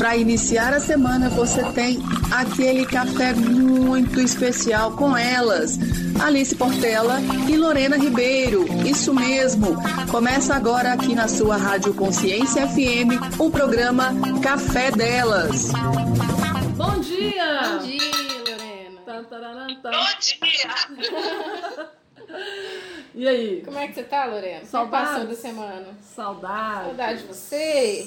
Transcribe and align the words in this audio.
Para 0.00 0.16
iniciar 0.16 0.72
a 0.72 0.80
semana, 0.80 1.28
você 1.28 1.62
tem 1.72 1.98
aquele 2.32 2.86
café 2.86 3.34
muito 3.34 4.18
especial 4.18 4.92
com 4.92 5.14
elas, 5.14 5.78
Alice 6.18 6.54
Portela 6.56 7.18
e 7.46 7.54
Lorena 7.54 7.98
Ribeiro. 7.98 8.64
Isso 8.88 9.12
mesmo. 9.12 9.76
Começa 10.10 10.54
agora 10.54 10.94
aqui 10.94 11.14
na 11.14 11.28
sua 11.28 11.58
Rádio 11.58 11.92
Consciência 11.92 12.66
FM 12.66 13.38
o 13.38 13.50
programa 13.50 14.14
Café 14.42 14.90
Delas. 14.90 15.70
Bom 16.78 16.98
dia! 17.00 17.60
Bom 17.72 17.78
dia, 17.84 18.38
Lorena. 18.48 19.00
Tan, 19.04 19.24
tararam, 19.24 19.82
tan. 19.82 19.90
Bom 19.90 20.18
dia! 20.18 21.90
E 23.12 23.26
aí? 23.26 23.62
Como 23.64 23.76
é 23.76 23.88
que 23.88 23.94
você 23.94 24.04
tá, 24.04 24.24
Lorena? 24.24 24.60
Como 24.60 24.70
Saudades. 24.70 25.08
passou 25.10 25.26
da 25.26 25.34
semana? 25.34 25.86
Saudade. 26.14 26.86
Saudade 26.86 27.18
de 27.18 27.26
você. 27.26 28.06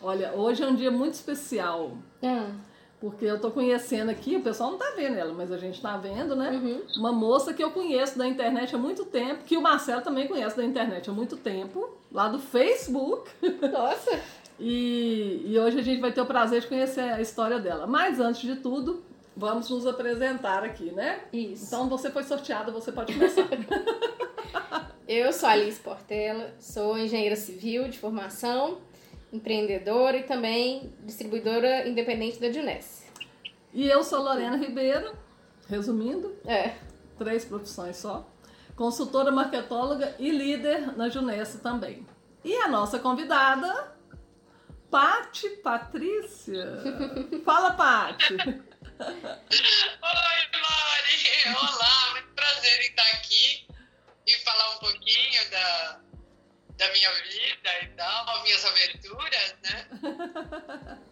Olha, 0.00 0.32
hoje 0.32 0.62
é 0.62 0.66
um 0.66 0.74
dia 0.74 0.90
muito 0.90 1.14
especial. 1.14 1.92
Hum. 2.22 2.54
Porque 3.00 3.26
eu 3.26 3.38
tô 3.38 3.50
conhecendo 3.50 4.10
aqui, 4.10 4.36
o 4.36 4.42
pessoal 4.42 4.70
não 4.70 4.78
tá 4.78 4.92
vendo 4.96 5.16
ela, 5.16 5.32
mas 5.34 5.52
a 5.52 5.58
gente 5.58 5.80
tá 5.82 5.96
vendo, 5.98 6.34
né? 6.34 6.50
Uhum. 6.50 6.82
Uma 6.96 7.12
moça 7.12 7.52
que 7.52 7.62
eu 7.62 7.70
conheço 7.70 8.16
da 8.16 8.26
internet 8.26 8.74
há 8.74 8.78
muito 8.78 9.04
tempo, 9.04 9.44
que 9.44 9.56
o 9.56 9.60
Marcelo 9.60 10.00
também 10.00 10.26
conhece 10.26 10.56
da 10.56 10.64
internet 10.64 11.10
há 11.10 11.12
muito 11.12 11.36
tempo, 11.36 11.90
lá 12.10 12.28
do 12.28 12.38
Facebook. 12.38 13.30
Nossa. 13.70 14.18
E, 14.58 15.42
e 15.44 15.58
hoje 15.58 15.78
a 15.78 15.82
gente 15.82 16.00
vai 16.00 16.10
ter 16.10 16.22
o 16.22 16.26
prazer 16.26 16.62
de 16.62 16.66
conhecer 16.68 17.00
a 17.00 17.20
história 17.20 17.58
dela. 17.58 17.86
Mas 17.86 18.18
antes 18.18 18.40
de 18.40 18.56
tudo, 18.56 19.02
vamos 19.36 19.68
nos 19.68 19.86
apresentar 19.86 20.64
aqui, 20.64 20.90
né? 20.90 21.20
Isso. 21.32 21.66
Então 21.66 21.90
você 21.90 22.10
foi 22.10 22.22
sorteada, 22.22 22.72
você 22.72 22.90
pode 22.90 23.12
começar. 23.12 23.46
Eu 25.06 25.32
sou 25.32 25.48
Alice 25.48 25.78
Portela, 25.78 26.52
sou 26.58 26.98
engenheira 26.98 27.36
civil 27.36 27.88
de 27.88 27.96
formação, 27.96 28.78
empreendedora 29.36 30.16
e 30.16 30.22
também 30.24 30.92
distribuidora 31.04 31.86
independente 31.88 32.40
da 32.40 32.50
Juness. 32.50 33.04
e 33.72 33.86
eu 33.88 34.02
sou 34.02 34.22
Lorena 34.22 34.56
Ribeiro, 34.56 35.16
resumindo, 35.68 36.36
É. 36.46 36.74
três 37.18 37.44
profissões 37.44 37.96
só. 37.96 38.26
Consultora 38.74 39.30
marketóloga 39.32 40.14
e 40.18 40.30
líder 40.30 40.96
na 40.96 41.08
Junessa 41.08 41.58
também. 41.58 42.06
E 42.44 42.54
a 42.56 42.68
nossa 42.68 42.98
convidada, 42.98 43.94
Pati 44.90 45.48
Patrícia. 45.62 46.66
Fala, 47.44 47.72
Pati. 47.72 48.34
Oi, 48.34 48.40
Lori! 50.62 51.56
Olá, 51.56 52.10
muito 52.12 52.28
prazer 52.34 52.80
em 52.80 52.88
estar 52.90 53.06
aqui 53.12 53.66
e 54.26 54.32
falar 54.44 54.76
um 54.76 54.78
pouquinho 54.78 55.50
da, 55.50 56.00
da 56.76 56.92
minha 56.92 57.10
vida 57.22 57.70
e 57.82 57.86
tal, 57.96 58.42
minhas 58.42 58.64
aventuras, 58.64 59.54
né? 59.62 59.88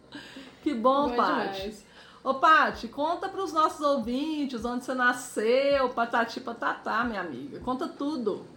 Que 0.63 0.73
bom, 0.73 1.09
Bom 1.09 1.15
Pati. 1.15 1.51
demais. 1.53 1.85
Ô, 2.23 2.33
Pati, 2.35 2.87
conta 2.87 3.29
para 3.29 3.43
os 3.43 3.53
nossos 3.53 3.81
ouvintes 3.81 4.65
onde 4.65 4.83
você 4.83 4.95
nasceu, 4.95 5.93
patati 5.93 6.39
patatá, 6.39 7.03
minha 7.03 7.21
amiga. 7.21 7.59
Conta 7.59 7.87
tudo. 7.87 8.49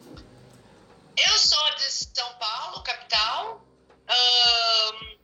Eu 1.19 1.37
sou 1.37 1.75
de 1.75 1.83
São 1.83 2.33
Paulo, 2.39 2.83
capital. 2.83 3.63
Ahn, 4.09 5.17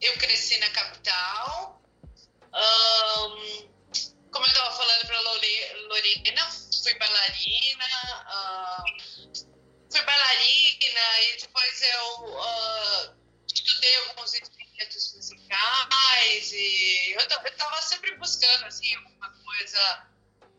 eu 0.00 0.12
cresci 0.14 0.58
na 0.58 0.68
capital. 0.70 1.80
Ahn, 2.52 3.68
como 4.32 4.44
eu 4.46 4.48
estava 4.50 4.72
falando 4.72 5.06
para 5.06 5.20
Lorena, 5.20 6.50
fui 6.82 6.98
bailarina. 6.98 7.84
ahn, 8.26 8.84
fui 9.90 10.02
bailarina 10.02 11.20
e 11.22 11.36
depois 11.40 11.82
eu 11.82 12.40
ah, 12.40 13.14
estudei 13.46 13.96
alguns 13.96 14.34
instrumentos 14.34 15.14
musicais 15.14 16.52
e 16.52 17.12
eu 17.12 17.20
estava 17.20 17.82
sempre 17.82 18.16
buscando 18.16 18.66
assim 18.66 18.94
alguma 18.94 19.30
coisa 19.30 20.10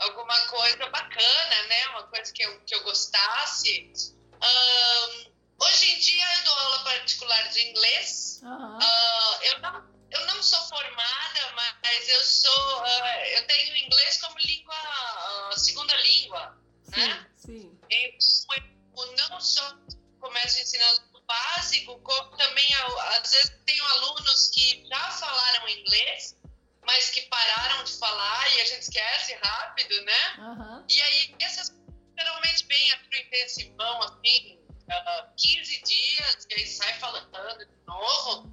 alguma 0.02 0.37
coisa 0.47 0.89
bacana, 0.89 1.64
né? 1.67 1.87
Uma 1.89 2.03
coisa 2.08 2.31
que 2.33 2.43
eu, 2.43 2.59
que 2.61 2.75
eu 2.75 2.83
gostasse. 2.83 3.93
Ahn, 4.41 5.31
hoje 5.59 5.91
em 5.91 5.99
dia 5.99 6.25
eu 6.37 6.43
dou 6.43 6.55
aula 6.55 6.83
particular 6.83 7.49
de 7.49 7.61
inglês. 7.70 8.41
Aham. 8.43 8.80
Ah, 8.81 9.39
eu, 9.43 9.59
não, 9.59 10.08
eu 10.11 10.25
não 10.27 10.43
sou 10.43 10.59
formada, 10.67 11.52
mas 11.81 12.09
eu 12.09 12.23
sou. 12.23 12.83
ah, 12.83 13.30
eu 13.30 13.47
tenho 13.47 13.77
inglês 13.77 14.20
como 14.21 14.37
língua, 14.39 14.75
ah, 14.75 15.52
segunda 15.55 15.95
língua, 15.97 16.58
né? 16.89 17.27
Sim, 17.36 17.61
sim. 17.61 17.80
Eu 17.89 18.11
não 19.31 19.39
só 19.39 19.77
começo 20.19 20.59
ensinando 20.59 21.02
o 21.14 21.21
básico, 21.21 21.99
como 22.02 22.37
também 22.37 22.73
às 22.75 23.31
vezes 23.31 23.53
tenho 23.65 23.83
alunos 23.86 24.49
que 24.49 24.86
já 24.87 25.11
falaram 25.11 25.69
inglês, 25.69 26.37
mas 26.86 27.09
que 27.09 27.21
pararam 27.23 27.83
de 27.83 27.93
falar 27.97 28.55
e 28.55 28.61
a 28.61 28.65
gente 28.65 28.81
esquece 28.81 29.33
rápido, 29.36 30.02
né? 30.03 30.36
Aham. 30.39 30.86
E 30.89 31.02
aí, 31.02 31.36
essas 31.39 31.71
geralmente 32.17 32.65
vem 32.67 32.97
pro 32.97 33.20
intensivão, 33.20 34.02
assim, 34.03 34.59
ah, 34.89 35.30
15 35.37 35.81
dias, 35.81 36.47
e 36.49 36.53
aí 36.53 36.67
sai 36.67 36.93
falando 36.99 37.65
de 37.65 37.86
novo, 37.87 38.47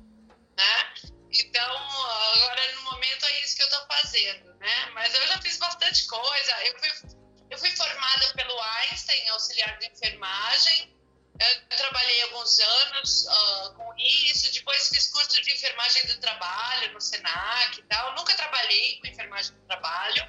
né? 0.57 0.95
Então, 1.31 1.77
agora 1.77 2.73
no 2.75 2.83
momento 2.83 3.27
é 3.27 3.41
isso 3.43 3.57
que 3.57 3.63
eu 3.63 3.71
tô 3.71 3.87
fazendo, 3.87 4.55
né? 4.55 4.87
Mas 4.95 5.15
eu 5.15 5.27
já 5.27 5.43
fiz 5.43 5.59
bastante 5.59 6.07
coisa. 6.07 6.65
Eu 6.65 6.79
fui, 6.79 7.18
eu 7.51 7.59
fui 7.59 7.71
formada 7.71 8.27
pelo 8.35 8.61
Einstein, 8.61 9.29
auxiliar 9.31 9.79
de 9.79 9.87
enfermagem. 9.87 10.97
Eu 11.41 11.77
trabalhei 11.77 12.23
alguns 12.25 12.59
anos 12.59 13.27
ah, 13.29 13.73
com 13.77 13.95
isso, 13.97 14.53
depois 14.53 14.89
fiz 14.89 15.07
curso 15.13 15.41
de 15.41 15.53
enfermagem 15.53 16.05
do 16.07 16.19
trabalho 16.21 16.93
no 16.93 17.01
Senac 17.01 17.79
e 17.79 17.83
tal. 17.85 18.15
Nunca 18.17 18.35
trabalhei 18.35 18.99
com 19.01 19.07
enfermagem 19.07 19.55
do 19.55 19.61
trabalho, 19.67 20.27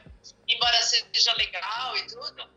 embora 0.47 0.81
seja 0.83 1.33
legal 1.33 1.97
e 1.97 2.07
tudo. 2.07 2.49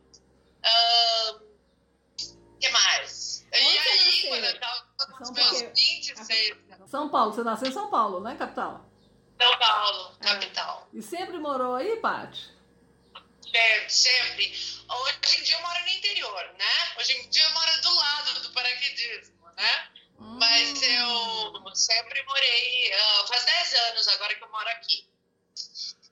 O 2.21 2.59
que 2.59 2.69
mais? 2.71 3.45
Onde 3.55 3.75
e 3.75 3.79
aí, 3.79 4.29
quando 4.29 4.45
eu 4.45 4.61
tava 4.61 4.87
com 4.97 5.23
os 5.23 5.27
São 5.29 5.35
meus 5.35 5.49
Paulo. 5.51 5.73
26, 5.75 6.57
São 6.91 7.09
Paulo, 7.09 7.33
você 7.33 7.43
nasceu 7.43 7.69
em 7.69 7.73
São 7.73 7.91
Paulo, 7.91 8.21
né, 8.21 8.37
capital? 8.37 8.85
São 9.41 9.59
Paulo, 9.59 10.17
Ah. 10.21 10.25
capital. 10.25 10.89
E 10.93 11.03
sempre 11.03 11.39
morou 11.39 11.75
aí, 11.75 11.97
Pati? 11.97 12.52
Sempre, 13.53 13.91
sempre. 13.91 14.45
Hoje 14.89 15.41
em 15.41 15.43
dia 15.43 15.57
eu 15.57 15.63
moro 15.63 15.81
no 15.81 15.89
interior, 15.89 16.45
né? 16.59 16.95
Hoje 16.99 17.13
em 17.13 17.29
dia 17.29 17.45
eu 17.45 17.53
moro 17.53 17.83
do 17.83 17.95
lado 17.95 18.41
do 18.41 18.53
paraquedismo, 18.53 19.47
né? 19.55 19.89
Mas 20.19 20.83
eu 20.83 21.75
sempre 21.75 22.23
morei, 22.23 22.93
ah, 22.95 23.27
faz 23.29 23.45
10 23.45 23.75
anos 23.91 24.09
agora 24.09 24.35
que 24.35 24.43
eu 24.43 24.51
moro 24.51 24.69
aqui. 24.71 25.07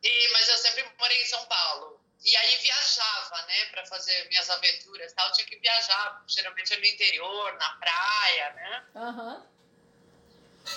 E, 0.02 0.32
mas 0.32 0.48
eu 0.48 0.58
sempre 0.58 0.84
morei 0.98 1.22
em 1.22 1.26
São 1.26 1.44
Paulo. 1.46 2.00
E 2.22 2.36
aí 2.36 2.56
viajava, 2.56 3.46
né, 3.46 3.64
para 3.70 3.86
fazer 3.86 4.28
minhas 4.28 4.50
aventuras 4.50 5.12
tal. 5.14 5.32
Tinha 5.32 5.46
que 5.46 5.58
viajar, 5.58 6.22
geralmente 6.26 6.74
é 6.74 6.76
no 6.76 6.84
interior, 6.84 7.54
na 7.54 7.70
praia, 7.76 8.52
né? 8.52 8.84
Aham. 8.96 9.46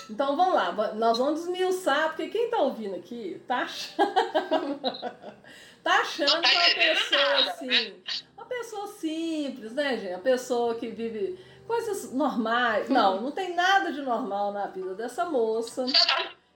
Então 0.09 0.35
vamos 0.35 0.56
lá, 0.56 0.72
nós 0.94 1.18
vamos 1.18 1.41
desmiuçar, 1.41 2.09
porque 2.09 2.30
quem 2.30 2.50
tá 2.50 2.57
ouvindo 2.57 2.95
aqui 2.95 3.41
tá 3.47 3.57
achando, 3.57 4.80
tá 5.84 6.00
achando 6.00 6.42
tá 6.42 6.42
que 6.42 6.56
é 6.56 6.60
uma 6.60 6.96
pessoa 6.96 7.22
nada, 7.22 7.52
assim, 7.52 8.04
uma 8.36 8.46
pessoa 8.46 8.88
simples, 8.88 9.74
né, 9.74 9.98
gente? 9.98 10.14
Uma 10.14 10.20
pessoa 10.20 10.76
que 10.76 10.88
vive 10.88 11.40
coisas 11.68 12.12
normais. 12.12 12.90
Não, 12.90 13.22
não 13.22 13.32
tem 13.32 13.56
nada 13.56 13.92
de 13.92 14.02
normal 14.02 14.52
na 14.52 14.68
vida 14.68 14.94
dessa 14.96 15.26
moça. 15.26 15.86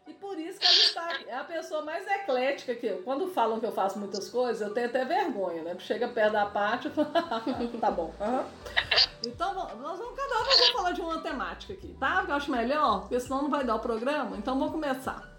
E 0.08 0.14
por 0.14 0.40
isso 0.40 0.58
que 0.58 0.66
ela 0.66 0.76
está 0.76 1.06
aqui. 1.10 1.26
É 1.28 1.36
a 1.36 1.44
pessoa 1.44 1.82
mais 1.82 2.08
eclética 2.08 2.74
que 2.74 2.86
eu. 2.86 3.04
Quando 3.04 3.28
falam 3.28 3.60
que 3.60 3.66
eu 3.66 3.74
faço 3.74 4.00
muitas 4.00 4.30
coisas, 4.30 4.66
eu 4.66 4.74
tenho 4.74 4.88
até 4.88 5.04
vergonha, 5.04 5.62
né? 5.64 5.76
Chega 5.80 6.08
perto 6.08 6.32
da 6.32 6.46
parte, 6.46 6.88
eu 6.88 6.94
falo, 6.94 7.12
tá 7.78 7.92
bom. 7.92 8.14
aham. 8.22 8.46
Então, 9.26 9.54
nós 9.54 10.00
vamos, 10.00 10.16
cada 10.16 10.40
um 10.40 10.44
vamos 10.46 10.70
falar 10.70 10.92
de 10.92 11.02
uma 11.02 11.22
temática 11.22 11.74
aqui, 11.74 11.94
tá? 12.00 12.24
Eu 12.26 12.36
acho 12.36 12.50
melhor, 12.50 13.02
porque 13.02 13.20
senão 13.20 13.42
não 13.42 13.50
vai 13.50 13.66
dar 13.66 13.76
o 13.76 13.80
programa. 13.80 14.38
Então, 14.38 14.58
vamos 14.58 14.72
começar. 14.72 15.30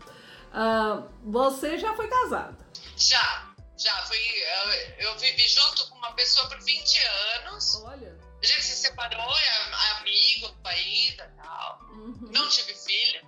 Ah, 0.52 1.02
você 1.22 1.78
já 1.78 1.94
foi 1.94 2.06
casada. 2.06 2.58
Já, 2.94 3.47
já. 3.78 3.92
Fui, 4.06 4.16
eu, 4.18 4.72
eu 5.08 5.18
vivi 5.18 5.46
junto 5.48 5.88
com 5.90 5.98
uma 5.98 6.12
pessoa 6.12 6.48
por 6.48 6.58
20 6.60 6.98
anos. 7.44 7.82
Olha. 7.84 8.16
A 8.42 8.46
gente 8.46 8.62
se 8.62 8.76
separou, 8.76 9.20
é 9.20 10.00
amigo 10.00 10.54
ainda 10.64 11.32
e 11.34 11.42
tal. 11.42 11.80
Uhum, 11.90 12.30
Não 12.32 12.48
tive 12.48 12.72
filho. 12.74 13.20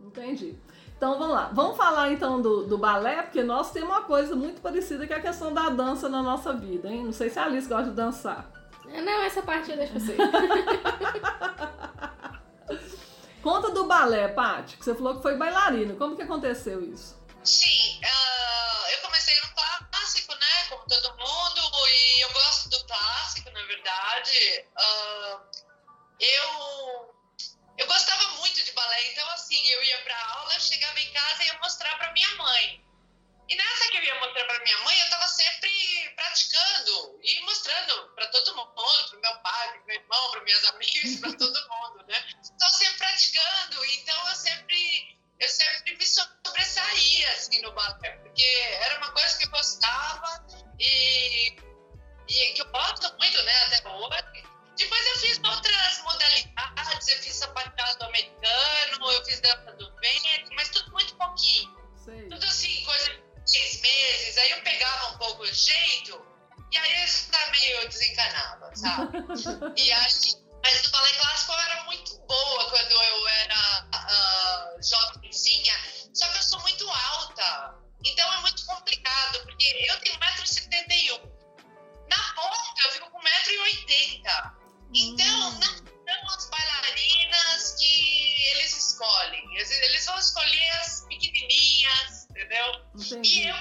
entendi. 0.00 0.58
Então 0.96 1.18
vamos 1.18 1.34
lá. 1.34 1.50
Vamos 1.52 1.76
falar 1.76 2.10
então 2.12 2.40
do, 2.40 2.64
do 2.66 2.78
balé, 2.78 3.22
porque 3.22 3.42
nós 3.42 3.70
temos 3.72 3.90
uma 3.90 4.02
coisa 4.04 4.34
muito 4.34 4.62
parecida 4.62 5.06
que 5.06 5.12
é 5.12 5.16
a 5.16 5.20
questão 5.20 5.52
da 5.52 5.68
dança 5.68 6.08
na 6.08 6.22
nossa 6.22 6.54
vida, 6.54 6.88
hein? 6.88 7.04
Não 7.04 7.12
sei 7.12 7.28
se 7.28 7.38
a 7.38 7.44
Alice 7.44 7.68
gosta 7.68 7.90
de 7.90 7.96
dançar. 7.96 8.50
Não, 8.86 9.22
essa 9.22 9.42
parte 9.42 9.70
eu 9.70 9.76
deixo 9.76 9.92
pra 9.92 10.00
você. 10.00 10.16
Conta 13.42 13.70
do 13.72 13.84
balé, 13.84 14.28
Paty, 14.28 14.78
que 14.78 14.84
você 14.84 14.94
falou 14.94 15.16
que 15.16 15.22
foi 15.22 15.36
bailarina. 15.36 15.94
Como 15.94 16.16
que 16.16 16.22
aconteceu 16.22 16.82
isso? 16.82 17.14
Sim, 17.44 18.00
uh, 18.02 18.88
eu 18.88 18.98
comecei 19.02 19.38
no 19.40 19.48
clássico, 19.54 20.34
né? 20.34 20.66
Como 20.70 20.86
todo 20.86 21.16
mundo, 21.18 21.88
e 21.88 22.20
eu 22.22 22.32
gosto 22.32 22.70
do 22.70 22.86
clássico, 22.86 23.50
na 23.50 23.62
verdade. 23.64 24.66
Uh, 24.78 25.40
eu, 26.18 27.14
eu 27.76 27.86
gostava 27.86 28.28
muito 28.38 28.62
de 28.62 28.72
balé, 28.72 29.12
então 29.12 29.28
assim, 29.30 29.62
eu 29.68 29.82
ia 29.84 29.98
pra 30.04 30.26
aula, 30.36 30.58
chegava 30.58 30.98
em 30.98 31.12
casa 31.12 31.42
e 31.42 31.46
ia 31.46 31.58
mostrar 31.58 31.94
pra 31.98 32.12
minha 32.12 32.34
mãe. 32.36 32.82
E 33.46 33.56
nessa 33.56 33.90
que 33.90 33.98
eu 33.98 34.02
ia 34.04 34.20
mostrar 34.20 34.44
pra 34.46 34.60
minha 34.60 34.78
mãe, 34.78 34.98
eu 35.00 35.10
tava 35.10 35.28
sempre 35.28 36.14
praticando 36.16 37.20
e 37.22 37.40
mostrando 37.42 38.14
pra 38.14 38.26
todo 38.28 38.56
mundo, 38.56 38.74
pro 39.10 39.20
meu 39.20 39.38
pai, 39.40 39.72
pro 39.72 39.86
meu 39.86 39.96
irmão, 39.96 40.30
para 40.30 40.40
minhas 40.44 40.64
amigas, 40.64 41.20
pra 41.20 41.32
todo 41.36 41.68
mundo, 41.68 42.06
né? 42.08 42.24
Estou 42.40 42.70
sempre 42.70 42.96
praticando, 42.96 43.84
então 43.84 44.28
eu 44.28 44.34
sempre 44.34 45.14
eu 45.44 45.48
sempre 45.48 45.96
me 45.96 46.06
sobressaía 46.06 47.30
assim, 47.32 47.60
no 47.60 47.72
balé, 47.72 48.10
porque 48.22 48.42
era 48.80 48.98
uma 48.98 49.12
coisa 49.12 49.38
que 49.38 49.44
eu 49.44 49.50
gostava 49.50 50.46
e, 50.80 51.48
e 52.28 52.52
que 52.54 52.62
eu 52.62 52.70
gosto 52.70 53.14
muito 53.18 53.42
né, 53.42 53.64
até 53.66 53.88
hoje. 53.88 54.44
Depois 54.76 55.06
eu 55.06 55.18
fiz 55.18 55.40
outras 55.44 55.98
modalidades, 56.02 57.08
eu 57.08 57.18
fiz 57.18 57.36
sapateado 57.36 58.04
americano, 58.04 59.12
eu 59.12 59.24
fiz 59.24 59.40
dança 59.40 59.72
do 59.72 59.94
vento, 59.96 60.50
mas 60.56 60.68
tudo 60.70 60.90
muito 60.92 61.14
pouquinho. 61.16 61.72
Tudo 62.04 62.44
assim, 62.44 62.84
coisa 62.84 63.10
de 63.10 63.50
seis 63.50 63.80
meses. 63.80 64.38
Aí 64.38 64.50
eu 64.50 64.62
pegava 64.62 65.14
um 65.14 65.18
pouco 65.18 65.42
o 65.42 65.52
jeito 65.52 66.26
e 66.72 66.76
aí 66.76 67.02
eu 67.02 67.50
meio 67.52 67.88
desencanava, 67.88 68.74
sabe? 68.74 69.18
e 69.80 69.92
aí 69.92 70.43
mas 70.64 70.80
do 70.80 70.90
balé 70.90 71.12
clássico 71.12 71.52
eu 71.52 71.58
era 71.58 71.84
muito 71.84 72.18
boa 72.20 72.70
quando 72.70 72.90
eu 72.90 73.28
era 73.28 73.86
uh, 73.94 74.82
jovenzinha, 74.82 75.74
só 76.14 76.26
que 76.28 76.38
eu 76.38 76.42
sou 76.42 76.60
muito 76.60 76.88
alta. 76.88 77.74
Então 78.02 78.32
é 78.32 78.40
muito 78.40 78.64
complicado, 78.64 79.42
porque 79.42 79.66
eu 79.86 80.00
tenho 80.00 80.18
1,71m. 80.18 81.20
Na 82.08 82.32
ponta 82.34 82.80
eu 82.86 82.92
fico 82.92 83.10
com 83.10 83.20
1,80m. 83.20 84.54
Então 84.94 85.48
hum. 85.50 85.60
não 85.60 86.28
são 86.28 86.34
as 86.34 86.48
bailarinas 86.48 87.76
que 87.78 88.34
eles 88.52 88.74
escolhem. 88.74 89.44
Eles, 89.56 90.06
vão 90.06 90.18
escolher 90.18 90.70
as 90.80 91.04
pequenininhas, 91.08 92.26
entendeu? 92.30 92.86
Entendi. 92.94 93.42
E 93.42 93.48
eu, 93.48 93.56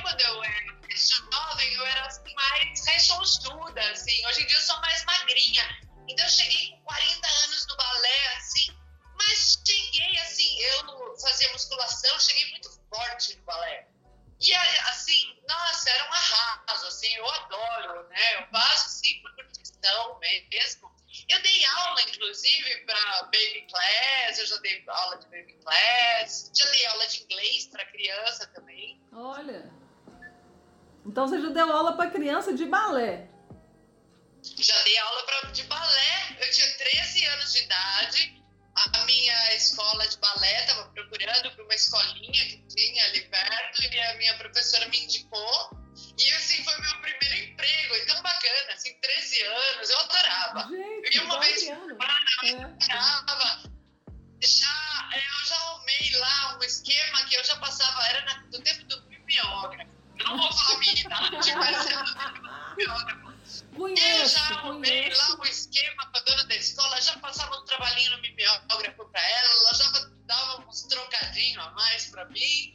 baby 25.64 26.20
class, 26.20 26.52
já 26.54 26.70
dei 26.70 26.86
aula 26.88 27.08
de 27.08 27.24
inglês 27.24 27.68
para 27.68 27.86
criança 27.86 28.48
também. 28.48 29.02
Olha. 29.12 29.72
Então 31.06 31.28
você 31.28 31.42
já 31.42 31.50
deu 31.50 31.72
aula 31.72 31.96
para 31.96 32.12
criança 32.12 32.54
de 32.54 32.66
balé? 32.66 33.28
Já 34.44 34.82
dei 34.84 34.98
aula 34.98 35.24
pra, 35.24 35.52
de 35.52 35.64
balé. 35.64 36.38
Eu 36.40 36.52
tinha 36.52 36.74
13 36.78 37.26
anos 37.26 37.54
de 37.54 37.64
idade. 37.64 38.44
A 38.76 39.06
minha 39.06 39.54
escola 39.56 40.08
de 40.08 40.18
balé 40.18 40.62
estava 40.62 40.90
procurando 40.90 41.52
para 41.52 41.64
uma 41.64 41.76
escolinha 41.76 42.46
que 42.46 42.58
tinha 42.76 43.06
ali 43.06 43.22
perto 43.30 43.84
e 43.84 44.00
a 44.00 44.18
minha 44.18 44.36
professora 44.38 44.88
me 44.90 45.04
indicou. 45.04 45.70
E 46.18 46.32
assim 46.34 46.64
foi 46.64 46.76
meu 46.80 47.02
primeiro 47.02 47.52
emprego, 47.52 47.96
e 47.96 48.06
tão 48.08 48.22
bacana, 48.24 48.74
assim, 48.74 48.94
13 49.00 49.42
anos, 49.44 49.90
eu 49.92 50.00
adorava. 50.00 50.68
Gente, 50.70 51.06
eu 51.06 51.12
ia 51.12 51.24
uma 51.24 51.40
vez 51.40 51.60
semana, 51.60 51.94
eu 52.44 52.58
É. 52.58 52.64
adorava. 52.64 53.73
Já, 54.44 55.10
é, 55.14 55.18
eu 55.18 55.46
já 55.46 55.56
arrumei 55.56 56.12
lá 56.18 56.58
um 56.58 56.64
esquema 56.64 57.26
que 57.26 57.36
eu 57.36 57.44
já 57.44 57.56
passava, 57.58 58.06
era 58.08 58.26
na- 58.26 58.44
do 58.52 58.62
tempo 58.62 58.84
do 58.86 59.02
mimeógrafo. 59.10 59.92
Eu 60.20 60.26
não 60.26 60.38
vou 60.38 60.52
falar 60.52 60.78
minha 60.80 60.94
idade, 60.94 61.54
mas 61.56 61.86
era 61.88 62.04
do 62.04 62.14
tempo 62.16 62.40
do 62.42 62.76
mimeógrafo. 62.78 63.34
Eu 63.74 63.78
Conheço, 63.78 64.38
já 64.38 64.56
arrumei 64.56 65.04
conheço. 65.04 65.22
lá 65.32 65.40
um 65.40 65.46
esquema 65.46 66.06
com 66.12 66.18
a 66.18 66.22
dona 66.22 66.44
da 66.46 66.56
escola, 66.56 67.02
já 67.02 67.18
passava 67.18 67.56
um 67.58 67.66
trabalhinho 67.66 68.12
no 68.12 68.22
mimeógrafo 68.22 69.06
pra 69.10 69.22
ela, 69.22 69.50
ela 69.50 69.74
já 69.74 69.92
dava 70.26 70.62
uns 70.68 70.84
trocadinhos 70.84 71.64
a 71.66 71.70
mais 71.72 72.06
pra 72.08 72.26
mim, 72.26 72.74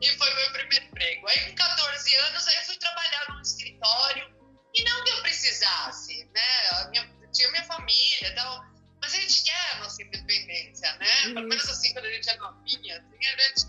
e 0.00 0.10
foi 0.18 0.34
meu 0.34 0.52
primeiro 0.52 0.84
emprego. 0.86 1.28
Aí 1.28 1.50
com 1.50 1.54
14 1.56 2.14
anos, 2.16 2.48
aí 2.48 2.56
eu 2.56 2.62
fui 2.62 2.76
trabalhar 2.76 3.24
num 3.30 3.40
escritório, 3.40 4.34
e 4.74 4.84
não 4.84 5.04
que 5.04 5.10
eu 5.10 5.22
precisasse, 5.22 6.24
né, 6.32 6.88
minha, 6.90 7.08
tinha 7.32 7.50
minha 7.50 7.64
família 7.64 8.28
e 8.28 8.34
tal, 8.34 8.64
mas 9.04 9.12
a 9.12 9.20
gente 9.20 9.44
quer 9.44 9.76
a 9.76 9.80
nossa 9.80 10.02
independência, 10.02 10.90
né, 10.94 11.06
pelo 11.34 11.46
menos 11.46 11.68
assim, 11.68 11.92
quando 11.92 12.06
a 12.06 12.10
gente 12.10 12.30
é 12.30 12.36
novinha, 12.38 12.98
assim, 12.98 13.26
a 13.26 13.48
gente 13.48 13.66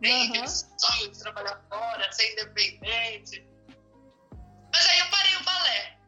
tem 0.00 0.12
Aham. 0.12 0.28
aquele 0.28 0.48
sonho 0.48 1.10
de 1.10 1.18
trabalhar 1.18 1.60
fora, 1.68 2.12
ser 2.12 2.32
independente. 2.32 3.44
Mas 4.72 4.86
aí 4.86 4.98
eu 5.00 5.06
parei 5.06 5.36
o 5.36 5.42
balé. 5.42 5.98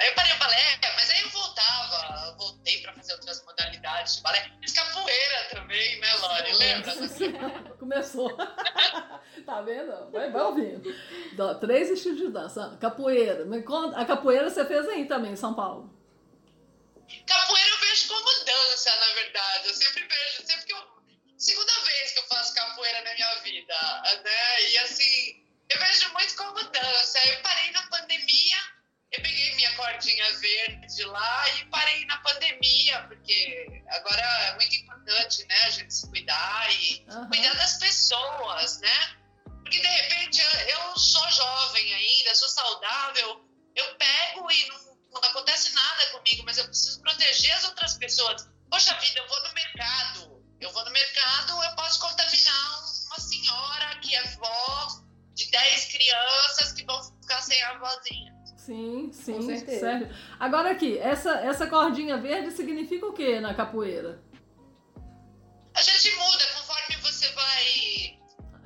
Aí 0.00 0.08
eu 0.08 0.14
parei 0.14 0.32
o 0.32 0.38
balé, 0.38 0.78
mas 0.96 1.10
aí 1.10 1.20
eu 1.20 1.28
voltava, 1.28 2.28
eu 2.28 2.36
voltei 2.38 2.80
pra 2.80 2.94
fazer 2.94 3.12
outras 3.12 3.44
modalidades 3.44 4.16
de 4.16 4.22
balé. 4.22 4.50
Fiz 4.62 4.72
capoeira 4.72 5.44
também, 5.50 6.00
né, 6.00 6.14
Lore? 6.14 6.52
Lembra? 6.56 6.94
Começou. 7.78 8.34
tá 9.44 9.60
vendo? 9.60 10.10
Vai, 10.10 10.30
vai 10.30 10.42
ouvindo. 10.42 10.82
Três 11.60 11.90
estilos 11.90 12.18
de 12.18 12.28
dança. 12.30 12.78
Capoeira. 12.80 13.46
A 13.96 14.04
capoeira 14.06 14.48
você 14.48 14.64
fez 14.64 14.88
aí 14.88 15.04
também, 15.04 15.32
em 15.32 15.36
São 15.36 15.52
Paulo. 15.52 15.97
Capoeira 17.26 17.68
eu 17.70 17.78
vejo 17.78 18.08
como 18.08 18.44
dança, 18.44 18.94
na 18.96 19.14
verdade. 19.14 19.68
Eu 19.68 19.74
sempre 19.74 20.06
vejo, 20.06 20.46
sempre 20.46 20.66
que 20.66 20.72
eu. 20.72 20.98
Segunda 21.38 21.72
vez 21.82 22.10
que 22.12 22.18
eu 22.18 22.26
faço 22.26 22.54
capoeira 22.54 23.00
na 23.02 23.14
minha 23.14 23.34
vida, 23.36 24.02
né? 24.24 24.70
E 24.70 24.78
assim, 24.78 25.47
Agora 60.38 60.70
aqui, 60.70 60.98
essa, 60.98 61.40
essa 61.40 61.66
cordinha 61.66 62.16
verde 62.16 62.52
significa 62.52 63.06
o 63.06 63.12
que 63.12 63.40
na 63.40 63.54
capoeira? 63.54 64.22
A 65.74 65.82
gente 65.82 66.14
muda 66.16 66.44
conforme 66.54 66.96
você 67.02 67.28
vai 67.32 68.18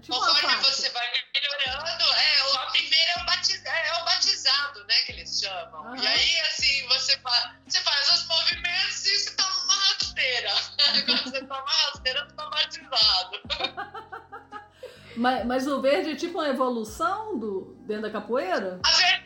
Tipo 0.03 0.19
Conforme 0.19 0.57
você 0.57 0.91
vai 0.91 1.07
melhorando, 1.33 2.05
é, 2.13 2.57
a 2.57 2.67
primeira 2.73 3.11
é 3.17 3.23
o, 3.23 3.25
batiz, 3.25 3.65
é 3.65 4.01
o 4.01 4.05
batizado, 4.05 4.85
né, 4.85 4.95
que 5.07 5.13
eles 5.13 5.41
chamam. 5.41 5.87
Aham. 5.87 5.97
E 5.97 6.07
aí, 6.07 6.41
assim, 6.41 6.89
você, 6.89 7.17
fa, 7.19 7.55
você 7.69 7.79
faz 7.79 8.09
os 8.11 8.27
movimentos 8.27 9.07
e 9.07 9.19
você 9.21 9.37
toma 9.37 9.65
uma 9.65 9.75
rasteira. 9.75 10.51
Quando 11.07 11.23
você 11.23 11.41
toma 11.43 11.63
uma 11.63 11.71
rasteira, 11.71 12.25
você 12.25 12.35
tá 12.35 12.51
batizado. 12.51 13.41
Mas, 15.15 15.45
mas 15.45 15.67
o 15.67 15.79
verde 15.79 16.13
é 16.13 16.17
tipo 16.17 16.39
uma 16.39 16.49
evolução 16.49 17.39
do, 17.39 17.77
dentro 17.87 18.05
da 18.05 18.11
capoeira? 18.11 18.81
A 18.83 18.91
verde 18.93 19.22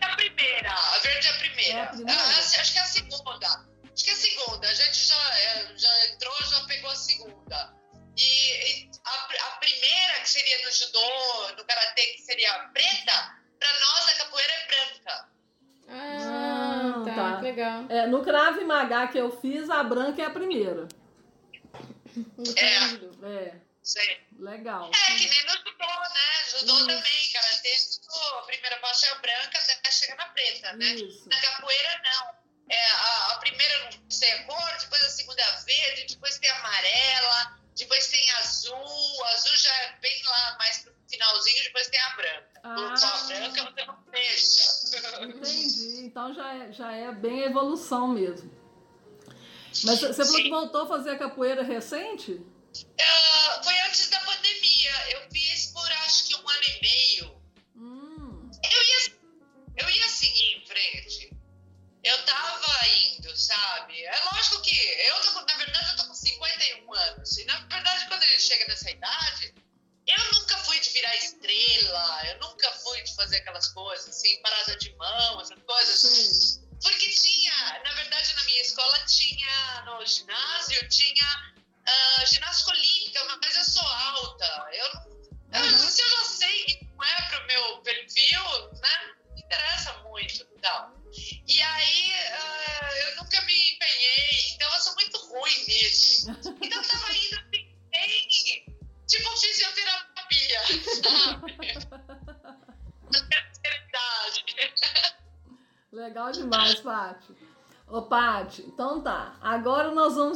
no 10.97 11.47
judô, 11.47 11.57
no 11.57 11.65
karatê, 11.65 12.03
que 12.15 12.23
seria 12.23 12.53
a 12.53 12.59
preta, 12.69 13.37
pra 13.59 13.73
nós 13.81 14.09
a 14.09 14.15
capoeira 14.25 14.53
é 14.53 14.67
branca. 14.67 15.29
Ah, 15.89 16.95
Ah, 16.97 17.05
tá, 17.05 17.15
tá. 17.37 17.41
legal. 17.41 17.85
É, 17.89 18.07
no 18.07 18.25
Crave 18.25 18.65
Magá 18.65 19.07
que 19.09 19.19
eu 19.19 19.41
fiz, 19.41 19.69
a 19.71 19.83
branca 19.85 20.23
é 20.23 20.25
a 20.25 20.31
primeira. 20.31 20.89
Entendo. 22.39 23.25
É, 23.27 23.55
Sei. 23.83 24.21
legal. 24.39 24.91
É, 24.93 25.15
que 25.17 25.29
nem 25.29 25.45
no 25.45 25.53
judô, 25.53 25.87
né? 25.87 26.59
Judô 26.59 26.77
Isso. 26.79 26.87
também, 26.87 27.33
karatê, 27.33 27.77
judô. 27.77 28.39
A 28.39 28.43
primeira 28.43 28.79
faixa 28.81 29.07
é 29.07 29.15
branca 29.19 29.59
até 29.59 29.91
chegar 29.91 30.17
na 30.17 30.27
preta, 30.27 30.73
né? 30.75 30.87
Isso. 30.87 31.29
Na 31.29 31.41
capoeira, 31.41 32.01
não. 32.05 32.47
É, 32.69 32.91
a, 32.91 33.33
a 33.33 33.39
primeira 33.39 33.91
não 34.03 34.11
sei 34.11 34.33
a 34.33 34.45
cor, 34.45 34.77
depois 34.81 35.03
a 35.05 35.09
segunda 35.11 35.41
é 35.41 35.57
verde, 35.65 36.15
depois 36.15 36.37
tem 36.39 36.51
amarela, 36.51 37.59
depois 37.77 38.07
tem 38.09 38.31
azul. 38.33 39.25
Azul 39.27 39.57
já 39.57 39.75
é 39.83 39.99
bem 40.01 40.23
lá 40.25 40.57
mais 40.59 40.79
pro 40.79 40.93
finalzinho, 41.09 41.63
depois 41.65 41.89
tem 41.89 42.01
a 42.01 42.11
branca. 42.11 42.61
Ah. 42.63 42.95
A 42.95 43.27
branca 43.27 43.65
você 43.65 43.85
não 43.85 43.99
deixa. 44.11 45.23
Entendi. 45.23 46.05
Então 46.05 46.35
já 46.35 46.55
é, 46.55 46.73
já 46.73 46.93
é 46.93 47.13
bem 47.13 47.43
a 47.43 47.47
evolução 47.47 48.09
mesmo. 48.09 48.51
Mas 49.85 50.01
você 50.01 50.25
falou 50.25 50.37
que 50.37 50.43
Sim. 50.45 50.51
voltou 50.51 50.83
a 50.83 50.89
fazer 50.89 51.11
a 51.11 51.19
capoeira 51.19 51.63
recente? 51.63 52.41
Ah, 53.01 53.61
foi 53.63 53.79
antes 53.81 54.09
da 54.09 54.21
pandemia. 54.21 54.93
Eu 55.11 55.26
coisas, 73.69 74.09
assim, 74.09 74.41
parada 74.41 74.56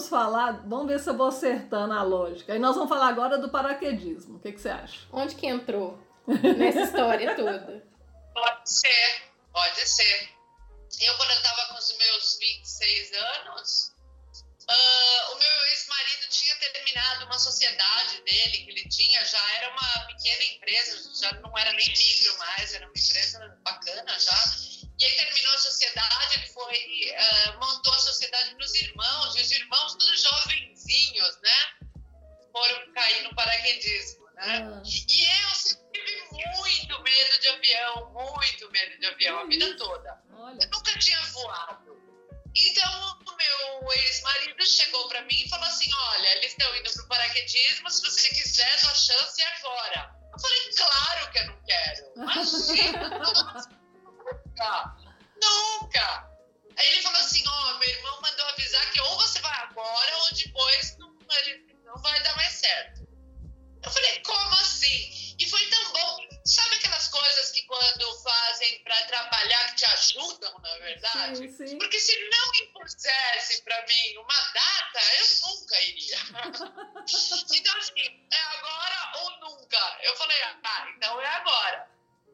vamos 0.01 0.09
falar, 0.09 0.53
vamos 0.67 0.87
ver 0.87 0.99
se 0.99 1.11
eu 1.11 1.17
vou 1.17 1.29
acertando 1.29 1.93
a 1.93 2.03
lógica. 2.03 2.53
Aí 2.53 2.59
nós 2.59 2.75
vamos 2.75 2.89
falar 2.89 3.09
agora 3.09 3.37
do 3.37 3.51
paraquedismo. 3.51 4.37
O 4.37 4.41
que, 4.41 4.53
que 4.53 4.61
você 4.61 4.71
acha? 4.71 4.99
Onde 5.13 5.35
que 5.35 5.47
entrou 5.47 5.99
nessa 6.27 6.81
história 6.81 7.37
toda? 7.37 7.85
Pode 8.33 8.71
ser, 8.71 9.23
pode 9.53 9.89
ser. 9.89 10.31
Eu, 11.01 11.17
quando 11.17 11.31
eu 11.31 11.43
tava 11.43 11.69
com 11.69 11.79
os 11.79 11.97
meus 11.99 12.39
26 12.39 13.13
anos, 13.13 13.93
ah, 14.69 15.33
o 15.33 15.39
meu 15.39 15.65
ex-marido 15.73 16.29
tinha 16.31 16.55
terminado 16.57 17.27
uma 17.27 17.39
sociedade 17.39 18.23
dele, 18.23 18.65
que 18.65 18.71
ele 18.71 18.89
tinha, 18.89 19.25
já 19.25 19.57
era 19.57 19.71
uma 19.73 20.07
pequena 20.07 20.45
empresa, 20.55 21.11
já 21.21 21.33
não 21.41 21.57
era 21.59 21.73
nem 21.73 21.89
micro 21.89 22.39
mais, 22.39 22.75
era 22.75 22.87
uma 22.87 22.93
empresa 22.97 23.59
bacana 23.63 24.19
já. 24.19 24.80
E 25.01 25.05
aí 25.07 25.17
terminou 25.17 25.55
a 25.55 25.59
sociedade, 25.59 26.35
ele 26.35 26.47
foi, 26.49 27.15
uh, 27.17 27.59
montou 27.59 27.95
a 27.95 27.99
sociedade 27.99 28.55
nos 28.57 28.75
irmãos, 28.75 29.35
e 29.35 29.41
os 29.41 29.51
irmãos, 29.51 29.95
todos 29.95 30.23
jovenzinhos, 30.23 31.41
né? 31.41 31.89
Foram 32.53 32.93
cair 32.93 33.23
no 33.23 33.35
paraquedismo, 33.35 34.27
né? 34.35 34.61
Uhum. 34.61 34.83
E 34.85 35.25
eu 35.25 35.55
sempre 35.55 36.03
tive 36.03 36.57
muito 36.59 37.03
medo 37.03 37.41
de 37.41 37.49
avião, 37.49 38.13
muito 38.13 38.71
medo 38.71 39.01
de 39.01 39.07
avião, 39.07 39.39
a 39.39 39.47
vida 39.47 39.75
toda. 39.79 40.23
Olha. 40.35 40.59
Eu 40.63 40.69
nunca 40.69 40.99
tinha 40.99 41.23
voado. 41.23 41.99
Então, 42.55 43.19
o 43.27 43.37
meu 43.37 43.93
ex-marido 43.93 44.67
chegou 44.67 45.09
para 45.09 45.23
mim 45.23 45.45
e 45.45 45.49
falou 45.49 45.65
assim: 45.65 45.91
Olha, 45.95 46.37
eles 46.37 46.53
estão 46.53 46.77
indo 46.77 46.93
pro 46.93 47.09
paraquedismo, 47.09 47.89
se 47.89 48.03
você 48.03 48.29
quiser, 48.29 48.79
sua 48.79 48.95
chance 48.95 49.41
é 49.41 49.57
agora. 49.61 50.15
Eu 50.31 50.39
falei: 50.39 50.71
Claro 50.77 51.33
que 51.33 51.39
eu 51.39 51.47
não 51.47 51.63
quero. 51.63 52.13
Imagina! 52.17 53.80
Nunca. 54.61 54.97
Nunca. 55.43 56.31
Aí 56.77 56.89
ele 56.89 57.03
falou 57.03 57.21
assim: 57.21 57.43
Ó, 57.47 57.71
oh, 57.71 57.79
meu 57.79 57.89
irmão 57.89 58.21
mandou 58.21 58.47
avisar 58.47 58.93
que 58.93 59.01
ou 59.01 59.17
você 59.17 59.41
vai 59.41 59.55
agora 59.63 60.17
ou 60.19 60.35
depois 60.35 60.97
não, 60.99 61.17
ele 61.39 61.77
não 61.85 61.97
vai 62.03 62.23
dar 62.23 62.37
mais 62.37 62.53
certo. 62.53 63.09
Eu 63.83 63.91
falei: 63.91 64.21
Como 64.21 64.55
assim? 64.55 65.35
E 65.39 65.49
foi 65.49 65.65
tão 65.67 65.93
bom. 65.93 66.31
Sabe 66.45 66.75
aquelas 66.77 67.09
coisas 67.09 67.51
que 67.53 67.63
quando 67.63 68.23
fazem 68.23 68.83
para 68.83 68.99
atrapalhar, 68.99 69.69
que 69.69 69.77
te 69.77 69.85
ajudam, 69.85 70.59
na 70.59 70.79
verdade? 70.79 71.37
Sim, 71.37 71.67
sim. 71.67 71.79
Porque 71.79 72.01
se 72.01 72.19
não 72.29 72.55
impusesse 72.67 73.63
para 73.63 73.87
mim 73.87 74.17
uma 74.17 74.53
data, 74.53 75.01
eu 75.19 75.27
nunca 75.47 75.83
iria. 75.83 76.19
então, 77.55 77.79
assim, 77.79 78.29
é 78.33 78.41
agora 78.59 79.13
ou 79.21 79.31
nunca? 79.41 79.99
Eu 80.03 80.17
falei, 80.17 80.43
ah, 80.43 80.89
então 80.97 81.21
é 81.21 81.27
agora. 81.27 81.91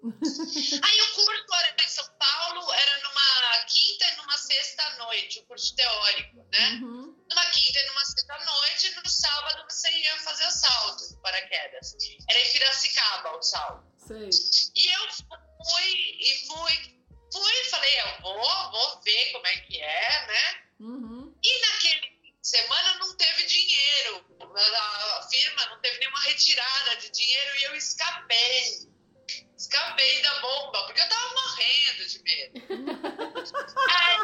Aí 0.82 1.00
o 1.00 1.14
curso 1.14 1.54
era 1.54 1.84
em 1.84 1.88
São 1.88 2.08
Paulo, 2.18 2.72
era 2.72 3.02
numa 3.02 3.64
quinta 3.64 4.04
e 4.06 4.16
numa 4.16 4.38
sexta 4.38 4.90
noite, 4.98 5.40
o 5.40 5.46
curso 5.46 5.74
teórico, 5.74 6.46
né? 6.52 6.80
Uhum. 6.82 7.24
Numa 7.28 7.46
quinta 7.46 7.80
e 7.80 7.86
numa 7.86 8.04
sexta 8.04 8.38
noite, 8.44 8.94
no 8.96 9.08
sábado 9.08 9.64
você 9.68 9.90
ia 9.90 10.16
fazer 10.20 10.46
o 10.46 10.50
salto 10.50 11.08
de 11.08 11.20
paraquedas. 11.20 11.96
Era 12.28 12.40
em 12.40 12.52
Piracicaba 12.52 13.36
o 13.36 13.42
salto. 13.42 13.84
Sei. 14.06 14.30
E 14.74 14.88
eu 14.88 15.12
fui, 15.12 16.16
e 16.20 16.46
fui, 16.46 17.00
fui, 17.32 17.64
falei, 17.70 18.00
eu 18.00 18.20
vou, 18.22 18.70
vou 18.70 19.00
ver 19.02 19.32
como 19.32 19.46
é 19.46 19.56
que 19.58 19.80
é, 19.80 20.26
né? 20.26 20.62
Uhum. 20.80 21.34
E 21.42 21.60
naquele 21.60 22.16
semana 22.42 22.94
não 22.98 23.16
teve 23.16 23.44
dinheiro, 23.44 24.24
a 24.54 25.28
firma 25.28 25.66
não 25.66 25.80
teve 25.80 25.98
nenhuma 25.98 26.20
retirada 26.20 26.96
de 26.96 27.10
dinheiro 27.10 27.56
e 27.56 27.64
eu 27.64 27.74
escapei 27.74 28.95
escapei 29.56 30.22
da 30.22 30.40
bomba, 30.40 30.84
porque 30.84 31.00
eu 31.00 31.08
tava 31.08 31.34
morrendo 31.34 32.06
de 32.06 32.22
medo. 32.22 32.62
aí, 33.90 34.18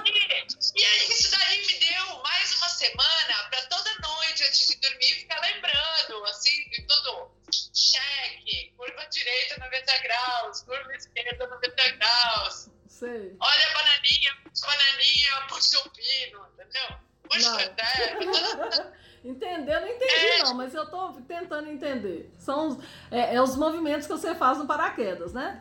e 0.77 0.85
aí 0.85 1.09
isso 1.09 1.31
daí 1.31 1.67
me 1.67 1.79
deu 1.79 2.23
mais 2.23 2.55
uma 2.57 2.69
semana 2.69 3.49
para 3.51 3.62
toda 3.67 3.99
noite, 4.01 4.45
antes 4.45 4.69
de 4.69 4.77
dormir, 4.77 5.15
ficar 5.15 5.41
lembrando, 5.41 6.25
assim, 6.27 6.69
de 6.71 6.83
tudo. 6.87 7.33
Cheque, 7.75 8.73
curva 8.77 9.07
direita 9.07 9.59
90 9.59 9.99
graus, 9.99 10.62
curva 10.62 10.95
esquerda 10.95 11.47
90 11.47 11.91
graus. 11.93 12.69
Sei. 12.89 13.37
Olha 13.41 13.69
a 13.69 13.73
bananinha, 13.75 14.39
bananinha, 14.61 15.47
puxa 15.49 15.79
o 15.81 15.91
pino, 15.91 16.47
entendeu? 16.53 16.99
Puxa 17.29 17.55
o 17.55 17.75
terra. 17.75 18.93
Entender, 19.25 19.81
não 19.81 19.87
entendi 19.87 20.26
é. 20.26 20.43
não, 20.43 20.55
mas 20.55 20.75
eu 20.75 20.85
tô 20.91 21.12
tentando 21.29 21.71
entender. 21.71 22.33
São 22.38 22.69
os, 22.69 22.79
é, 23.11 23.37
é, 23.37 23.43
os 23.43 23.57
movimentos 23.57 24.07
que 24.07 24.12
você 24.12 24.35
faz 24.35 24.59
no 24.59 24.67
paraquedas, 24.67 25.33
né? 25.33 25.61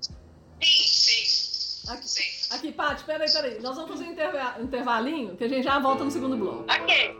Sim, 0.00 0.82
sim. 0.84 1.90
Aqui, 1.90 2.08
sim. 2.08 2.54
aqui 2.54 2.72
Paty, 2.72 3.04
peraí, 3.04 3.32
peraí. 3.32 3.60
Nós 3.62 3.74
vamos 3.74 3.92
fazer 3.92 4.04
um 4.04 4.62
intervalinho 4.62 5.34
que 5.36 5.44
a 5.44 5.48
gente 5.48 5.64
já 5.64 5.78
volta 5.78 6.04
no 6.04 6.10
segundo 6.10 6.36
bloco. 6.36 6.66
Ok. 6.70 7.16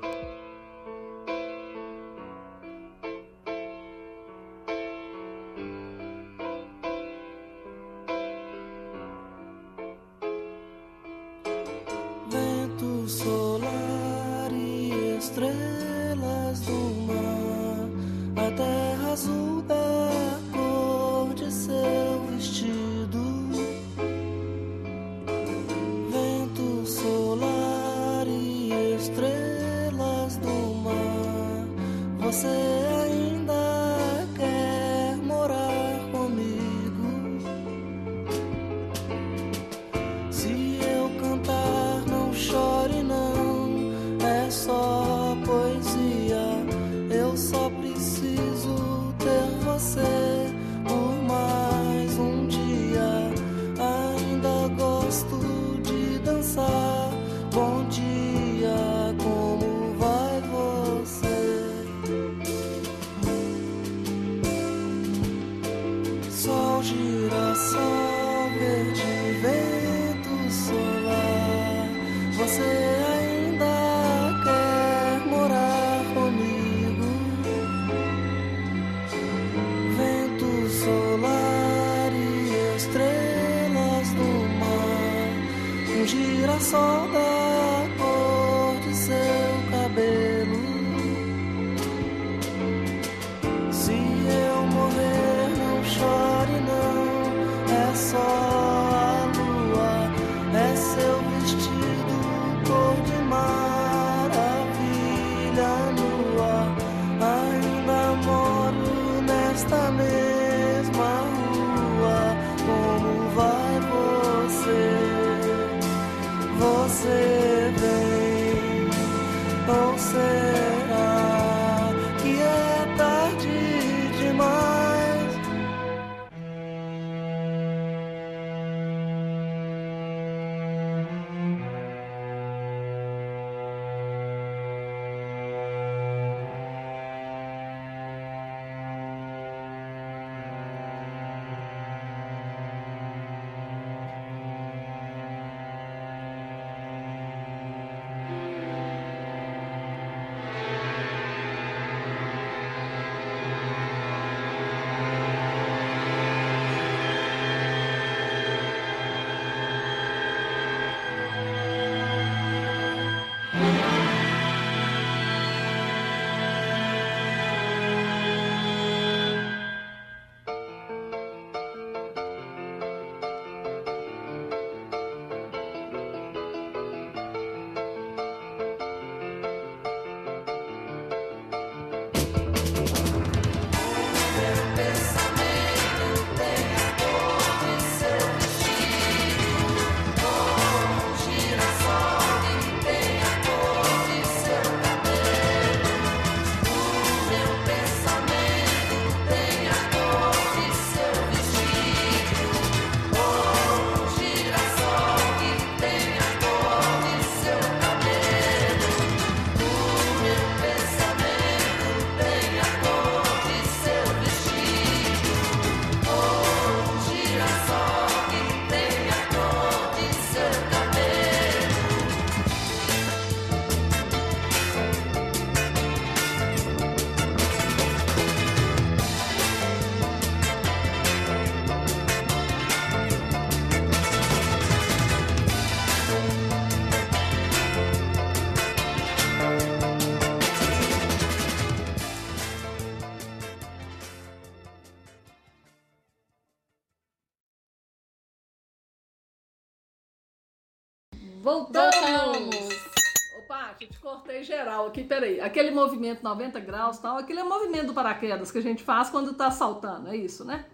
Geral 254.81 254.87
aqui, 254.87 255.05
peraí. 255.05 255.41
Aquele 255.41 255.71
movimento 255.71 256.23
90 256.23 256.61
graus 256.61 256.99
tal, 256.99 257.19
aquele 257.19 257.41
é 257.41 257.45
movimento 257.45 257.89
do 257.89 257.95
paraquedas 257.95 258.51
que 258.51 258.59
a 258.59 258.63
gente 258.63 258.83
faz 258.83 259.11
quando 259.11 259.35
tá 259.35 259.51
saltando, 259.51 260.09
é 260.09 260.17
isso, 260.17 260.45
né? 260.45 260.65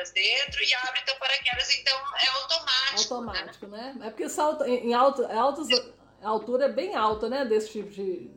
Paraquedas 0.00 0.10
dentro 0.12 0.62
e 0.62 0.74
abre 0.74 1.02
teu 1.02 1.14
paraquedas, 1.16 1.70
então 1.70 2.16
é 2.16 2.26
automático. 2.28 2.90
né? 2.90 2.96
Automático, 2.98 3.66
né? 3.66 3.94
É 4.02 4.10
porque 4.10 4.28
salta 4.28 4.68
em 4.68 4.94
alto, 4.94 5.24
altos, 5.26 5.68
a 6.22 6.28
altura 6.28 6.66
é 6.66 6.68
bem 6.72 6.94
alta, 6.96 7.28
né? 7.28 7.44
Desse 7.44 7.72
tipo 7.72 7.90
de, 7.90 8.30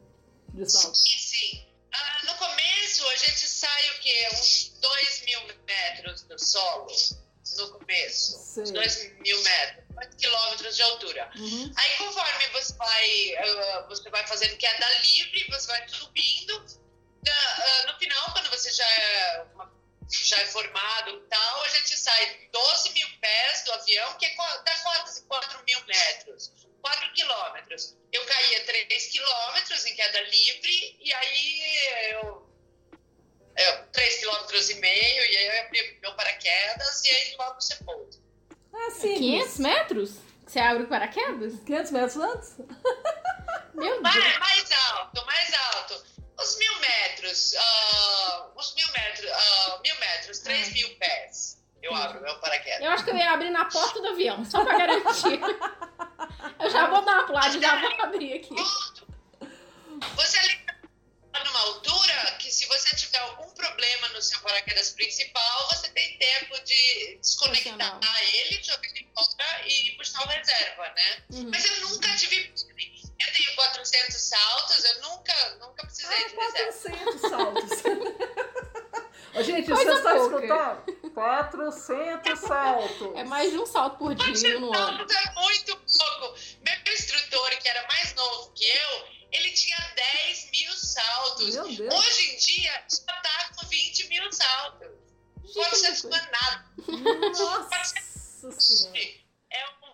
de 0.49 0.69
salto. 0.69 0.95
Sim, 0.95 1.17
sim. 1.17 1.65
Ah, 1.93 2.21
no 2.25 2.35
começo, 2.35 3.07
a 3.07 3.15
gente 3.15 3.47
sai 3.47 3.89
o 3.91 3.99
quê? 4.01 4.29
Uns 4.33 4.77
2 4.81 5.21
mil 5.25 5.39
metros 5.65 6.23
do 6.23 6.39
solo. 6.39 6.87
No 7.57 7.69
começo. 7.77 8.39
Sei. 8.39 8.63
Uns 8.63 8.71
2 8.71 9.19
mil 9.19 9.43
metros. 9.43 9.83
2 9.93 10.15
quilômetros 10.15 10.75
de 10.75 10.81
altura. 10.81 11.29
Uhum. 11.37 11.71
Aí, 11.75 11.97
conforme 11.97 12.47
você 12.53 12.73
vai, 12.75 13.35
ah, 13.37 13.85
você 13.89 14.09
vai 14.09 14.25
fazendo 14.25 14.57
queda 14.57 14.89
livre, 15.01 15.45
você 15.51 15.67
vai 15.67 15.87
subindo. 15.87 16.65
Ah, 17.27 17.83
no 17.91 17.99
final, 17.99 18.31
quando 18.33 18.49
você 18.49 18.71
já 18.71 18.85
é, 18.89 19.45
uma- 19.53 19.71
já 20.21 20.37
é 20.39 20.45
formado 20.45 21.09
e 21.11 21.19
tal, 21.29 21.61
a 21.63 21.69
gente 21.69 21.97
sai 21.97 22.47
12 22.51 22.89
mil 22.91 23.07
pés 23.19 23.63
do 23.63 23.71
avião, 23.73 24.13
que 24.17 24.25
é, 24.25 24.35
dá 24.35 24.75
quase 24.83 25.23
4 25.25 25.63
mil 25.65 25.79
metros. 25.85 26.51
4 26.81 27.13
quilômetros. 27.13 27.95
Eu 28.11 28.25
caía 28.25 28.65
3 28.65 29.07
quilômetros 29.07 29.85
em 29.85 29.95
queda 29.95 30.21
livre, 30.21 30.97
e 30.99 31.13
aí 31.13 32.11
eu. 32.11 32.49
eu 33.57 33.87
3 33.91 34.19
quilômetros 34.19 34.69
e 34.69 34.75
meio, 34.75 35.25
e 35.25 35.37
aí 35.37 35.45
eu 35.45 35.65
abri 35.65 35.99
meu 36.01 36.13
paraquedas, 36.15 37.03
e 37.05 37.09
aí 37.09 37.35
logo 37.37 37.61
você 37.61 37.75
pousa. 37.83 38.21
É 38.75 38.89
simples. 38.91 39.19
500 39.19 39.57
metros? 39.59 40.11
Que 40.45 40.51
Você 40.51 40.59
abre 40.59 40.83
o 40.83 40.87
paraquedas? 40.87 41.53
500 41.65 41.91
metros 41.91 42.17
antes? 42.17 42.55
Meu 43.73 44.01
Mais, 44.01 44.23
Deus. 44.23 44.37
mais 44.39 44.71
alto, 44.71 45.25
mais 45.25 45.53
alto. 45.53 46.05
Uns 46.43 46.57
mil 46.57 46.79
metros, 46.79 47.55
ah, 47.57 48.47
uns 48.57 48.75
mil 48.75 48.87
metros, 48.91 49.31
ah, 49.31 49.79
mil 49.81 49.95
metros, 49.97 50.39
três 50.39 50.67
Ah. 50.67 50.71
mil 50.71 50.95
pés. 50.97 51.57
Eu 51.81 51.95
abro 51.95 52.21
meu 52.21 52.37
paraquedas. 52.39 52.81
Eu 52.81 52.91
acho 52.91 53.03
que 53.05 53.11
eu 53.11 53.15
ia 53.17 53.31
abrir 53.31 53.49
na 53.49 53.65
porta 53.65 54.01
do 54.01 54.07
avião, 54.09 54.43
só 54.45 54.63
pra 54.63 54.77
garantir. 54.77 55.39
Eu 56.59 56.69
já 56.69 56.87
vou 56.87 57.03
dar 57.03 57.13
uma 57.13 57.27
pulada 57.27 57.59
já 57.59 57.79
vou 57.79 58.01
abrir 58.03 58.33
aqui. 58.33 58.55
Você 60.15 60.37
ali 60.39 60.65
tá 61.31 61.43
numa 61.43 61.59
altura 61.59 62.37
que 62.39 62.49
se 62.51 62.65
você 62.67 62.95
tiver 62.95 63.17
algum 63.19 63.49
problema 63.51 64.07
no 64.09 64.21
seu 64.21 64.39
paraquedas 64.41 64.91
principal, 64.91 65.67
você 65.69 65.89
tem 65.89 66.17
tempo 66.17 66.57
de 66.63 67.17
desconectar 67.21 67.73
Funcional. 67.73 67.99
ele, 68.33 68.63
jogar 68.63 68.87
ele 68.89 69.09
fora 69.13 69.67
e 69.67 69.91
puxar 69.97 70.23
o 70.23 70.27
reserva, 70.27 70.89
né? 70.89 71.23
Uhum. 71.31 71.49
Mas 71.51 71.65
eu 71.65 71.89
nunca 71.89 72.15
tive... 72.15 72.53
Eu 73.19 73.33
tenho 73.33 73.55
400 73.55 74.15
saltos, 74.15 74.83
eu 74.85 75.01
nunca, 75.01 75.55
nunca 75.61 75.85
precisei 75.85 76.17
Ah, 76.17 76.27
de 76.27 76.35
reserva. 76.35 76.99
400 76.99 77.21
saltos. 77.21 77.69
Gente, 79.45 79.65
Coisa 79.71 79.83
vocês 79.83 79.97
estão 79.97 80.29
pouca. 80.29 80.45
escutando? 80.45 81.11
400 81.13 82.39
saltos. 82.39 83.15
É 83.15 83.23
mais 83.23 83.51
de 83.51 83.57
um 83.57 83.65
salto 83.65 83.97
por 83.97 84.13
dia 84.15 84.59
no 84.59 84.73
ano. 84.75 84.97
Saltos 84.97 85.15
é 85.15 85.31
muito 85.33 85.75
pouco. 85.75 86.35
Meu 86.61 86.93
instrutor, 86.93 87.49
que 87.57 87.67
era 87.67 87.87
mais 87.87 88.13
novo 88.13 88.51
que 88.53 88.63
eu, 88.65 89.07
ele 89.31 89.51
tinha 89.51 89.77
10 89.95 90.51
mil 90.51 90.71
saltos. 90.73 91.55
Meu 91.55 91.67
Deus. 91.67 91.93
Hoje 91.95 92.31
em 92.31 92.37
dia, 92.37 92.83
já 92.89 93.13
tá 93.21 93.49
com 93.57 93.67
20 93.67 94.07
mil 94.09 94.31
saltos. 94.31 94.87
400 95.53 96.03
não 96.03 96.17
é 96.17 96.31
nada. 96.31 96.65
Nossa 96.87 97.93
senhora. 98.59 99.22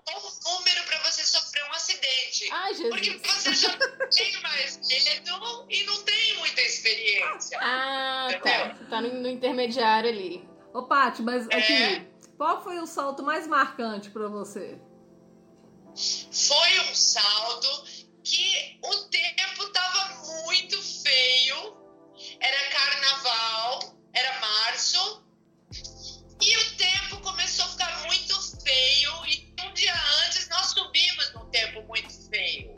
É 0.09 0.17
um 0.17 0.21
bom 0.21 0.59
número 0.59 0.83
para 0.85 0.97
você 1.03 1.23
sofrer 1.25 1.63
um 1.69 1.73
acidente. 1.73 2.49
Ai, 2.51 2.73
Porque 2.75 3.17
você 3.17 3.53
já 3.53 3.77
tem 3.77 4.41
mais 4.41 4.79
medo 4.87 5.65
e 5.69 5.83
não 5.83 6.03
tem 6.03 6.37
muita 6.37 6.61
experiência. 6.61 7.59
Ah, 7.61 8.27
tá. 8.41 8.75
Você 8.75 8.85
tá 8.85 9.01
no, 9.01 9.13
no 9.21 9.29
intermediário 9.29 10.09
ali. 10.09 10.47
Ô, 10.73 10.83
Paty, 10.83 11.21
mas 11.21 11.47
É. 11.49 11.55
aqui, 11.57 12.07
qual 12.37 12.63
foi 12.63 12.79
o 12.79 12.85
salto 12.87 13.23
mais 13.23 13.45
marcante 13.47 14.09
pra 14.09 14.27
você? 14.27 14.79
Foi 16.31 16.79
um 16.89 16.95
salto 16.95 17.83
que 18.23 18.79
o 18.83 18.95
tempo 19.09 19.69
tava 19.71 20.15
muito 20.45 20.81
feio. 21.03 21.77
Era 22.39 22.69
carnaval, 22.69 23.95
era 24.13 24.39
março. 24.39 25.23
E 26.41 26.57
o 26.57 26.75
tempo 26.77 27.21
começou 27.21 27.65
a 27.65 27.69
ficar 27.69 28.05
muito 28.05 28.63
feio. 28.63 29.18
Nós 30.69 30.71
subimos 30.71 31.33
num 31.33 31.45
tempo 31.49 31.81
muito 31.83 32.11
feio. 32.29 32.77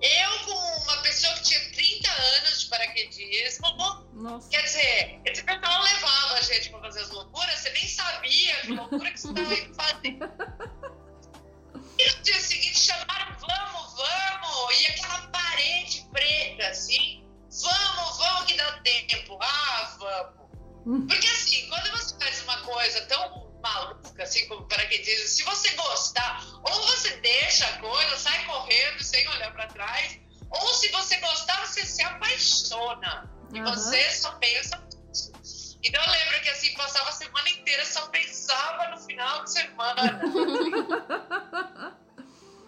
Eu, 0.00 0.44
com 0.44 0.82
uma 0.84 0.96
pessoa 1.02 1.34
que 1.34 1.42
tinha 1.42 1.72
30 1.72 2.10
anos 2.10 2.60
de 2.62 2.68
paraquedismo, 2.68 3.66
Nossa. 4.14 4.48
Quer 4.48 4.62
dizer, 4.62 5.20
esse 5.24 5.42
pessoal 5.42 5.82
levava 5.82 6.34
a 6.34 6.40
gente 6.42 6.70
pra 6.70 6.80
fazer 6.80 7.00
as 7.00 7.10
loucuras, 7.10 7.58
você 7.58 7.70
nem 7.70 7.88
sabia 7.88 8.56
que 8.60 8.72
loucura 8.72 9.10
que 9.10 9.20
você 9.20 9.28
estava 9.28 9.54
indo 9.54 9.74
fazer. 9.74 10.18
E 11.98 12.16
no 12.16 12.22
dia 12.22 12.40
seguinte 12.40 12.78
chamaram, 12.78 13.36
vamos, 13.40 13.96
vamos, 13.96 14.80
e 14.80 14.86
aquela 14.86 15.26
parede 15.28 16.06
preta, 16.12 16.68
assim, 16.68 17.26
vamos, 17.50 18.18
vamos 18.18 18.44
que 18.44 18.56
dá 18.56 18.72
tempo, 18.80 19.36
ah, 19.42 19.96
vamos. 19.98 21.08
Porque 21.08 21.26
assim, 21.26 21.68
quando 21.68 21.90
você 21.90 22.16
faz 22.20 22.40
uma 22.44 22.62
coisa 22.62 23.00
tão 23.06 23.47
maluca, 23.68 24.22
assim, 24.22 24.46
como 24.48 24.66
paraquedismo, 24.66 25.28
se 25.28 25.42
você 25.42 25.70
gostar, 25.70 26.44
ou 26.62 26.82
você 26.86 27.16
deixa 27.16 27.66
a 27.66 27.78
coisa, 27.78 28.16
sai 28.16 28.44
correndo 28.46 29.02
sem 29.02 29.28
olhar 29.28 29.52
pra 29.52 29.66
trás, 29.66 30.18
ou 30.50 30.74
se 30.74 30.88
você 30.88 31.16
gostar, 31.18 31.66
você 31.66 31.84
se 31.84 32.02
apaixona. 32.02 33.30
E 33.52 33.60
Aham. 33.60 33.74
você 33.74 34.10
só 34.12 34.32
pensa 34.32 34.76
nisso. 35.06 35.32
Então 35.82 36.02
eu 36.02 36.10
lembro 36.10 36.40
que 36.42 36.50
assim, 36.50 36.74
passava 36.74 37.08
a 37.08 37.12
semana 37.12 37.48
inteira, 37.50 37.84
só 37.84 38.06
pensava 38.08 38.88
no 38.88 38.98
final 38.98 39.44
de 39.44 39.52
semana. 39.52 40.20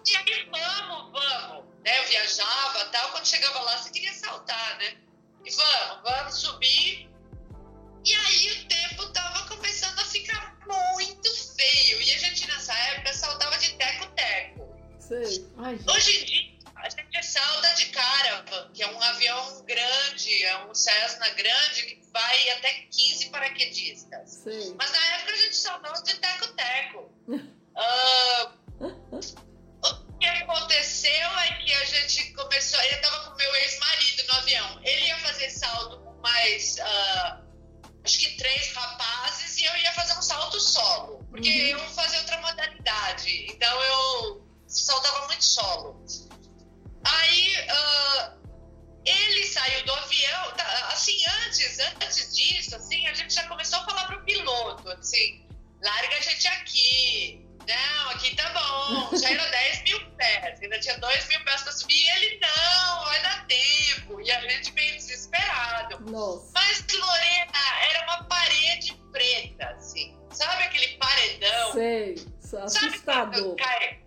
e 0.07 0.17
aí, 0.17 0.51
vamos, 0.51 1.13
vamos. 1.13 1.65
Né? 1.85 1.99
Eu 1.99 2.05
viajava 2.09 2.85
tal, 2.87 3.11
quando 3.11 3.27
chegava 3.27 3.61
lá, 3.61 3.79
você 3.79 3.91
queria 3.91 4.13
saltar, 4.15 4.79
né? 4.79 4.97
E 5.45 5.51
vamos, 5.51 6.03
vamos 6.03 6.35
subir. 6.37 7.10
E 8.05 8.15
aí 8.15 8.51
o 8.53 8.69
tempo 8.69 9.07
tava 9.13 9.47
começando 9.49 9.99
a 9.99 10.05
ficar 10.05 10.57
muito 10.67 11.55
feio. 11.55 12.01
E 12.01 12.15
a 12.15 12.19
gente 12.19 12.47
nessa 12.49 12.73
época 12.73 13.13
saltava 13.13 13.59
de 13.59 13.75
teco-teco. 13.75 14.69
Hoje 15.93 16.23
em 16.23 16.25
dia, 16.25 16.59
a 16.77 16.89
gente 16.89 17.23
salta 17.23 17.75
de 17.75 17.87
Caravan, 17.87 18.71
que 18.73 18.83
é 18.83 18.89
um 18.89 19.03
avião 19.03 19.63
grande, 19.65 20.45
é 20.45 20.65
um 20.65 20.75
Cessna 20.75 21.29
grande 21.31 21.83
que 21.83 22.01
vai 22.13 22.51
até 22.51 22.73
15 22.91 23.29
paraquedistas. 23.31 24.31
Sei. 24.31 24.75
Mas 24.79 24.91
na 24.91 25.07
época 25.17 25.33
a 25.33 25.37
gente 25.37 25.57
saltava 25.57 26.03
de 26.03 26.15
teco-teco. 26.15 27.11
Ah, 27.77 28.53
o 28.81 30.19
que 30.19 30.27
aconteceu 30.27 31.39
é 31.39 31.55
que 31.65 31.73
a 31.73 31.85
gente 31.85 32.33
começou. 32.33 32.79
Eu 32.83 32.97
estava 32.97 33.31
com 33.31 33.37
meu 33.37 33.55
ex-marido 33.55 34.23
no 34.27 34.35
avião. 34.35 34.81
Ele 34.83 35.07
ia 35.07 35.19
fazer 35.21 35.49
salto 35.49 35.99
com 36.01 36.13
mais. 36.21 36.79
ah, 36.81 37.41
acho 38.05 38.19
que 38.19 38.37
três 38.37 38.73
rapazes 38.73 39.59
e 39.59 39.65
eu 39.65 39.77
ia 39.77 39.93
fazer 39.93 40.15
um 40.15 40.23
salto 40.23 40.61
solo. 40.61 41.25
Porque 41.31 41.49
eu 41.49 41.79
ia 41.79 41.89
fazer 41.91 42.19
outra 42.19 42.41
modalidade. 42.41 43.47
Então 43.51 43.83
eu 43.83 44.47
saltava 44.67 45.27
muito 45.27 45.45
solo. 45.45 46.05
Aí 47.05 47.57
ah, 47.69 48.33
ele 49.05 49.47
saiu 49.47 49.85
do 49.85 49.93
avião, 49.93 50.53
tá, 50.57 50.89
assim, 50.93 51.19
antes, 51.45 51.79
antes 51.79 52.37
disso, 52.37 52.77
assim, 52.77 53.07
a 53.07 53.15
gente 53.15 53.35
já 53.35 53.47
começou 53.49 53.79
a 53.81 53.85
falar 53.85 54.07
pro 54.07 54.25
piloto, 54.25 54.89
assim, 54.91 55.47
larga 55.83 56.17
a 56.17 56.21
gente 56.21 56.47
aqui. 56.49 57.47
Não, 57.67 58.11
aqui 58.11 58.35
tá 58.35 58.49
bom. 58.51 59.17
Já 59.17 59.31
era 59.31 59.47
10 59.51 59.83
mil 59.85 60.11
pés, 60.17 60.61
ainda 60.61 60.81
tinha 60.81 60.99
2 60.99 61.29
mil 61.29 61.45
pés 61.45 61.63
pra 61.63 61.73
subir. 61.73 61.95
E 61.95 62.11
ele, 62.11 62.41
não, 62.41 63.05
vai 63.05 63.23
dar 63.23 63.47
tempo. 63.47 64.21
E 64.21 64.31
a 64.31 64.41
gente 64.41 64.73
meio 64.73 64.95
desesperado. 64.97 66.01
Nossa. 66.11 66.51
Mas, 66.55 66.85
Lorena, 66.93 67.50
Sei. 71.81 72.17
Sabe 72.41 72.65
Assustador. 72.67 73.33
quando 73.43 73.57
cai, 73.57 74.01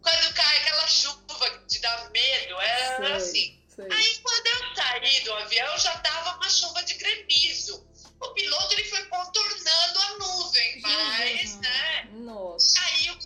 quando 0.00 0.34
cai 0.34 0.56
aquela 0.58 0.86
chuva 0.86 1.58
de 1.66 1.78
dar 1.80 2.10
medo, 2.10 2.60
era 2.60 2.96
Sei, 2.96 3.12
assim. 3.12 3.62
sei. 3.74 3.88
Aí 3.90 4.18
quando 4.22 4.46
eu 4.46 4.74
saí 4.76 5.20
do 5.24 5.32
avião, 5.34 5.78
já 5.78 5.98
tava 5.98 6.36
uma 6.36 6.48
chuva 6.48 6.82
de 6.84 6.94
granizo. 6.94 7.84
O 8.20 8.28
piloto 8.30 8.72
ele 8.74 8.84
foi 8.84 9.04
contornando 9.06 9.98
a 10.00 10.18
nuvem, 10.18 10.80
mas, 10.80 11.52
Uhum. 11.54 11.60
né? 11.60 12.08
Nossa. 12.12 12.80
Caiu 12.80 13.18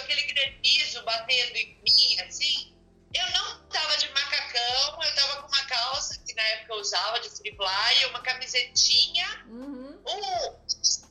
aquele 0.00 0.22
granizo 0.22 1.02
batendo 1.04 1.56
em 1.56 1.80
mim, 1.82 2.20
assim. 2.26 2.71
Eu 3.14 3.30
não 3.30 3.68
tava 3.68 3.96
de 3.98 4.08
macacão, 4.10 5.02
eu 5.02 5.14
tava 5.14 5.42
com 5.42 5.48
uma 5.48 5.66
calça 5.66 6.18
que 6.26 6.34
na 6.34 6.42
época 6.42 6.72
eu 6.74 6.80
usava 6.80 7.20
de 7.20 7.30
free 7.30 7.56
fly, 7.56 8.06
uma 8.06 8.22
camisetinha. 8.22 9.44
Uhum. 9.46 10.02
O 10.04 10.52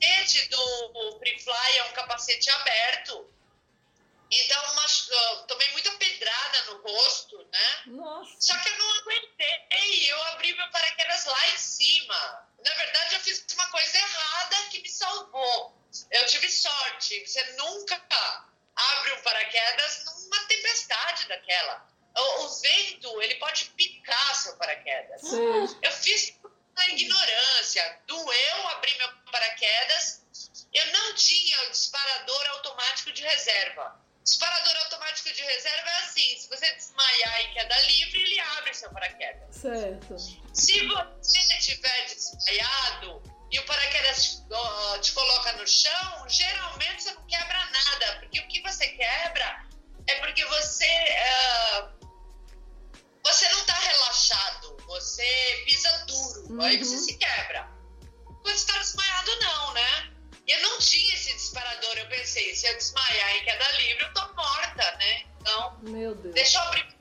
capacete 0.02 0.48
do 0.48 1.18
Free 1.18 1.38
Fly 1.38 1.78
é 1.78 1.84
um 1.84 1.92
capacete 1.92 2.50
aberto. 2.50 3.32
Então, 4.30 4.62
eu 5.10 5.46
tomei 5.46 5.70
muita 5.72 5.90
pedrada 5.92 6.64
no 6.64 6.82
rosto, 6.82 7.38
né? 7.52 7.82
Nossa. 7.86 8.34
Só 8.40 8.58
que 8.58 8.68
eu 8.68 8.78
não 8.78 8.90
aguentei. 9.00 10.10
Eu 10.10 10.22
abri 10.24 10.54
meu 10.54 10.70
paraquedas 10.70 11.26
lá 11.26 11.48
em 11.50 11.58
cima. 11.58 12.48
Na 12.64 12.74
verdade, 12.74 13.14
eu 13.14 13.20
fiz 13.20 13.44
uma 13.52 13.66
coisa 13.66 13.98
errada 13.98 14.56
que 14.70 14.80
me 14.80 14.88
salvou. 14.88 15.76
Eu 16.10 16.26
tive 16.26 16.50
sorte. 16.50 17.26
Você 17.26 17.44
nunca 17.52 18.02
abre 18.74 19.12
um 19.12 19.22
paraquedas 19.22 20.04
numa 20.06 20.46
tempestade 20.46 21.28
daquela. 21.28 21.91
O, 22.16 22.48
vento, 22.60 23.22
ele 23.22 23.36
pode 23.36 23.64
picar 23.76 24.34
seu 24.34 24.56
paraquedas. 24.56 25.20
Sei. 25.22 25.78
Eu 25.82 25.92
fiz 25.92 26.38
na 26.76 26.88
ignorância. 26.88 28.00
Doeu 28.06 28.68
abrir 28.68 28.96
meu 28.98 29.08
paraquedas. 29.30 30.22
Eu 30.72 30.86
não 30.92 31.14
tinha 31.14 31.62
o 31.62 31.70
disparador 31.70 32.46
automático 32.50 33.12
de 33.12 33.22
reserva. 33.22 34.00
Disparador 34.24 34.76
automático 34.84 35.32
de 35.32 35.42
reserva 35.42 35.90
é 35.90 35.98
assim: 35.98 36.36
se 36.36 36.48
você 36.48 36.72
desmaiar 36.74 37.40
em 37.40 37.52
queda 37.54 37.80
livre, 37.80 38.22
ele 38.22 38.40
abre 38.40 38.74
seu 38.74 38.90
paraquedas. 38.90 39.56
Certo. 39.56 40.16
Se 40.52 40.86
você 40.86 41.58
tiver 41.58 42.04
desmaiado 42.06 43.22
e 43.50 43.58
o 43.58 43.66
paraquedas 43.66 44.24
te, 44.24 44.42
ó, 44.52 44.98
te 44.98 45.12
coloca 45.12 45.52
no 45.54 45.66
chão, 45.66 46.28
geralmente 46.28 47.02
você 47.02 47.12
não 47.12 47.26
quebra 47.26 47.66
nada, 47.66 48.20
porque 48.20 48.40
o 48.40 48.48
que 48.48 48.62
você 48.62 48.88
quebra 48.88 49.66
é 50.06 50.14
porque 50.20 50.44
você 50.44 50.86
ah, 50.86 51.90
você 53.24 53.48
não 53.50 53.60
está 53.60 53.74
relaxado, 53.74 54.76
você 54.86 55.62
pisa 55.66 55.90
duro, 56.06 56.62
aí 56.62 56.76
você 56.78 56.94
Uhum. 56.96 57.02
se 57.02 57.16
quebra. 57.18 57.68
Quando 58.26 58.44
você 58.46 58.52
está 58.64 58.78
desmaiado, 58.78 59.36
não, 59.40 59.72
né? 59.74 60.12
E 60.46 60.50
eu 60.52 60.60
não 60.62 60.78
tinha 60.78 61.14
esse 61.14 61.32
disparador, 61.34 61.96
eu 61.98 62.08
pensei, 62.08 62.54
se 62.54 62.66
eu 62.66 62.74
desmaiar 62.76 63.36
em 63.36 63.44
queda 63.44 63.72
livre, 63.72 64.02
eu 64.04 64.12
tô 64.14 64.34
morta, 64.34 64.96
né? 64.98 65.24
Então, 65.40 65.78
Meu 65.82 66.14
Deus. 66.16 66.34
Deixa 66.34 66.58
eu 66.58 66.62
abrir. 66.62 66.92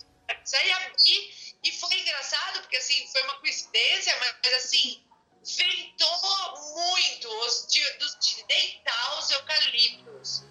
Aí 0.53 0.71
abri 0.71 1.33
e 1.63 1.71
foi 1.71 1.93
engraçado, 1.99 2.61
porque 2.61 2.77
assim, 2.77 3.07
foi 3.11 3.21
uma 3.23 3.35
coincidência, 3.39 4.15
mas 4.43 4.53
assim, 4.53 5.03
ventou 5.43 6.75
muito 6.75 7.27
os 7.45 7.67
de, 7.67 7.89
dos 7.97 8.17
de 8.19 8.43
deitar 8.43 9.19
os 9.19 9.29
eucaliptos. 9.31 10.43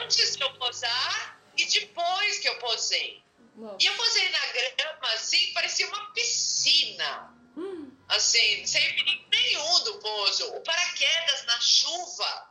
Antes 0.00 0.36
de 0.36 0.42
eu 0.42 0.52
posar 0.54 1.40
e 1.56 1.64
depois 1.66 2.38
que 2.38 2.48
eu 2.48 2.58
posei. 2.58 3.22
Nossa. 3.56 3.76
E 3.80 3.86
eu 3.86 3.96
posei 3.96 4.28
na 4.30 4.46
grama, 4.46 5.12
assim, 5.14 5.52
parecia 5.52 5.86
uma 5.88 6.12
piscina. 6.12 7.34
Hum. 7.56 7.90
Assim, 8.08 8.66
sem 8.66 8.94
perigo 8.94 9.24
nenhum 9.30 9.84
do 9.84 9.98
pouso. 9.98 10.56
O 10.56 10.60
paraquedas 10.62 11.44
na 11.46 11.60
chuva, 11.60 12.50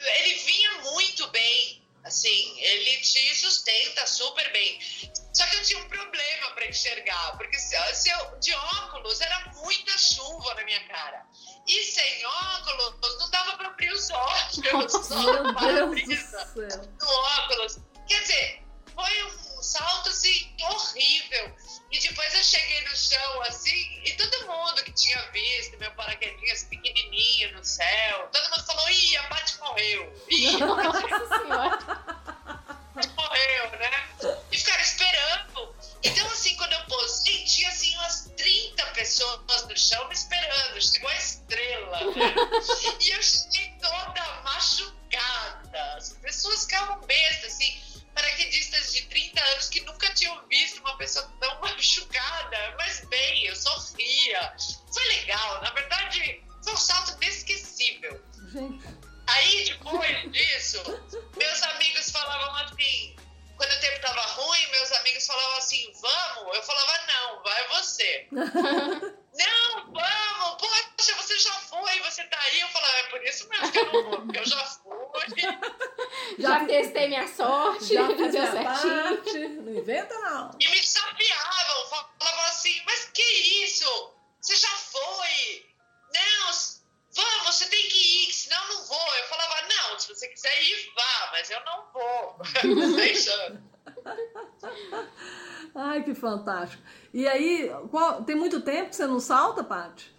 ele 0.00 0.34
vinha 0.34 0.72
muito 0.82 1.26
bem. 1.28 1.82
Assim, 2.04 2.60
ele 2.60 2.96
te 3.00 3.34
sustenta 3.36 4.04
super 4.08 4.50
bem. 4.52 4.80
Só 5.32 5.46
que 5.46 5.56
eu 5.56 5.62
tinha 5.62 5.78
um 5.78 5.88
problema 5.88 6.50
para 6.50 6.66
enxergar, 6.66 7.36
porque 7.36 7.56
se, 7.56 7.76
se 7.94 8.10
eu, 8.10 8.38
de 8.40 8.52
óculos 8.52 9.20
era 9.20 9.52
muita 9.54 9.96
chuva 9.96 10.54
na 10.54 10.64
minha 10.64 10.84
cara. 10.88 11.24
E 11.66 11.84
sem 11.84 12.26
óculos, 12.26 13.18
não 13.20 13.30
dava 13.30 13.56
para 13.56 13.68
abrir 13.68 13.92
os 13.92 14.10
olhos. 14.10 14.56
só 15.06 15.32
Meu 15.62 15.94
Deus 15.94 16.08
do 16.08 16.68
céu. 16.68 16.86
do 16.86 17.06
óculos. 17.06 17.78
Quer 18.08 18.20
dizer, 18.20 18.62
foi 18.94 19.24
um 19.24 19.51
salto 19.62 20.08
assim 20.08 20.54
horrível. 20.60 21.56
E 21.90 21.98
depois 22.00 22.34
eu 22.34 22.42
cheguei 22.42 22.80
no 22.82 22.96
chão 22.96 23.42
assim, 23.42 24.02
e 24.04 24.12
todo 24.14 24.46
mundo 24.46 24.82
que 24.82 24.92
tinha 24.92 25.20
visto 25.30 25.78
meu 25.78 25.90
paraquedinhas 25.92 26.64
pequenininho 26.64 27.52
no 27.52 27.64
céu, 27.64 28.28
todo 28.32 28.50
mundo 28.50 28.66
falou: 28.66 28.88
ih, 28.90 29.16
a 29.18 29.22
Paty 29.24 29.58
morreu. 29.58 30.24
Ih, 30.30 30.56
morreu, 33.16 33.70
né? 33.78 34.08
E 34.50 34.58
ficaram 34.58 34.82
esperando. 34.82 35.74
Então, 36.02 36.26
assim, 36.28 36.56
quando 36.56 36.72
eu 36.72 36.84
posei, 36.86 37.44
tinha 37.44 37.68
assim 37.68 37.96
umas 37.96 38.30
30 38.36 38.86
pessoas 38.86 39.40
no 39.68 39.76
chão 39.76 40.08
me 40.08 40.14
esperando. 40.14 40.80
Chegou 40.80 41.08
a 41.08 41.16
estrela, 41.16 42.00
né? 42.14 42.34
E 43.00 43.10
eu 43.10 43.22
cheguei 43.22 43.72
toda 43.80 44.42
machucada. 44.42 45.96
As 45.96 46.12
pessoas 46.14 46.64
ficavam 46.64 47.00
bestas, 47.02 47.52
assim, 47.54 47.80
paraquedistas 48.14 48.92
de 48.92 49.02
30 49.06 49.40
anos 49.40 49.68
que 49.68 49.80
nunca 49.82 50.12
tinham 50.14 50.46
visto 50.48 50.80
uma 50.80 50.96
pessoa 50.96 51.30
tão 51.40 51.60
machucada. 51.60 52.74
Mas 52.78 53.04
bem, 53.06 53.46
eu 53.46 53.56
sorria. 53.56 54.54
Foi 54.92 55.04
legal. 55.04 55.62
Na 55.62 55.70
verdade, 55.70 56.44
foi 56.62 56.72
um 56.72 56.76
salto 56.76 57.12
inesquecível. 57.22 58.22
Aí, 59.26 59.64
depois 59.64 60.32
disso, 60.32 60.82
meus 61.36 61.62
amigos 61.62 62.10
falavam 62.10 62.56
assim. 62.56 63.16
Quando 63.56 63.72
o 63.72 63.80
tempo 63.80 64.00
tava 64.00 64.20
ruim, 64.20 64.70
meus 64.72 64.92
amigos 64.92 65.26
falavam 65.26 65.56
assim: 65.56 65.92
vamos? 66.00 66.56
Eu 66.56 66.62
falava: 66.62 67.06
não, 67.06 67.42
vai 67.42 67.68
você. 67.68 68.28
não, 69.38 69.92
vamos, 69.92 70.56
poxa, 70.60 71.14
você 71.16 71.38
já 71.38 71.52
foi, 71.52 72.00
você 72.00 72.24
tá 72.24 72.38
aí. 72.40 72.60
Eu 72.60 72.68
falava: 72.68 72.96
é 72.98 73.02
por 73.04 73.24
isso 73.24 73.48
mesmo 73.48 73.72
que 73.72 73.78
eu 73.78 73.92
não 73.92 74.02
vou, 74.10 74.20
porque 74.22 74.38
eu 74.38 74.44
já 74.46 74.64
fui. 74.64 74.92
Já 76.38 76.64
testei 76.64 77.08
minha 77.08 77.28
sorte, 77.28 77.94
Já 77.94 78.06
fiz 78.06 78.16
deu 78.16 78.28
minha 78.30 78.50
certinho. 78.52 79.16
parte. 79.16 79.38
Não 79.48 79.72
inventa, 79.74 80.14
não. 80.18 80.50
E 80.60 80.68
me 80.68 80.80
desafiavam, 80.80 81.86
falavam 82.18 82.44
assim: 82.48 82.82
mas 82.86 83.10
que 83.12 83.22
isso? 83.64 84.14
Você 84.40 84.56
já 84.56 84.68
foi? 84.68 85.66
Não, 86.14 86.46
vamos, 87.14 87.46
você 87.46 87.68
tem 87.68 87.82
que 87.88 88.28
ir, 88.28 88.32
senão 88.32 88.62
eu 88.64 88.74
não 88.74 88.84
vou. 88.86 89.14
Eu 89.16 89.24
falava: 89.24 89.62
não, 89.68 89.98
se 89.98 90.08
você 90.08 90.28
quiser 90.28 90.62
ir, 90.62 90.92
vá, 90.94 91.28
mas 91.32 91.50
eu 91.50 91.64
não 91.64 91.92
vou. 91.92 92.38
Deixando. 92.96 93.62
Ai, 95.74 96.02
que 96.02 96.14
fantástico. 96.14 96.82
E 97.12 97.28
aí, 97.28 97.70
qual- 97.90 98.24
tem 98.24 98.34
muito 98.34 98.60
tempo 98.62 98.90
que 98.90 98.96
você 98.96 99.06
não 99.06 99.20
salta, 99.20 99.62
Paty? 99.62 100.10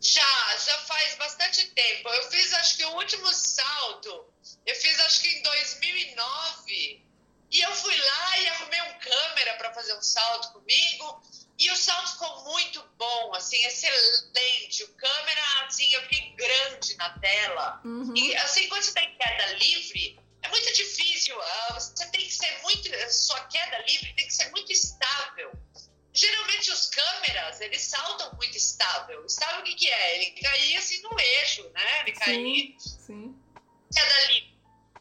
Já, 0.00 0.56
já 0.56 0.78
faz 0.78 1.14
bastante 1.16 1.66
tempo. 1.68 2.08
Eu 2.08 2.30
fiz, 2.30 2.52
acho 2.54 2.76
que 2.76 2.84
o 2.84 2.94
último 2.96 3.26
salto, 3.32 4.24
eu 4.66 4.74
fiz, 4.74 4.98
acho 5.00 5.20
que 5.22 5.28
em 5.28 5.42
2009. 5.42 7.02
E 7.50 7.60
eu 7.60 7.70
fui 7.76 7.94
lá 7.96 8.38
e 8.38 8.48
arrumei 8.48 8.80
um 8.82 8.98
câmera 8.98 9.54
para 9.58 9.72
fazer 9.74 9.94
um 9.94 10.02
salto 10.02 10.52
comigo. 10.54 11.22
E 11.58 11.70
o 11.70 11.76
salto 11.76 12.12
ficou 12.12 12.44
muito 12.44 12.82
bom, 12.98 13.34
assim, 13.36 13.62
excelente. 13.66 14.82
O 14.84 14.88
câmera, 14.94 15.42
assim, 15.66 15.92
eu 15.92 16.00
fiquei 16.02 16.30
grande 16.34 16.96
na 16.96 17.10
tela. 17.18 17.80
Uhum. 17.84 18.16
E, 18.16 18.34
assim, 18.36 18.68
quando 18.68 18.82
você 18.82 18.92
tá 18.94 19.02
em 19.02 19.14
queda 19.16 19.52
livre, 19.52 20.18
muito 20.52 20.72
difícil. 20.74 21.40
ah, 21.42 21.74
Você 21.74 22.06
tem 22.10 22.24
que 22.24 22.34
ser 22.34 22.58
muito. 22.62 22.88
Sua 23.12 23.40
queda 23.46 23.78
livre 23.88 24.12
tem 24.14 24.26
que 24.26 24.34
ser 24.34 24.48
muito 24.50 24.70
estável. 24.72 25.50
Geralmente 26.14 26.70
os 26.70 26.86
câmeras, 26.90 27.60
eles 27.60 27.80
saltam 27.82 28.34
muito 28.36 28.56
estável. 28.56 29.24
Estável 29.26 29.60
o 29.60 29.64
que, 29.64 29.74
que 29.74 29.88
é? 29.90 30.16
Ele 30.16 30.30
caía 30.42 30.78
assim 30.78 31.00
no 31.02 31.18
eixo, 31.18 31.68
né? 31.70 32.00
Ele 32.02 32.12
caía 32.12 32.36
Sim, 32.36 32.76
sim. 32.78 33.36
queda 33.94 34.24
livre. 34.26 34.52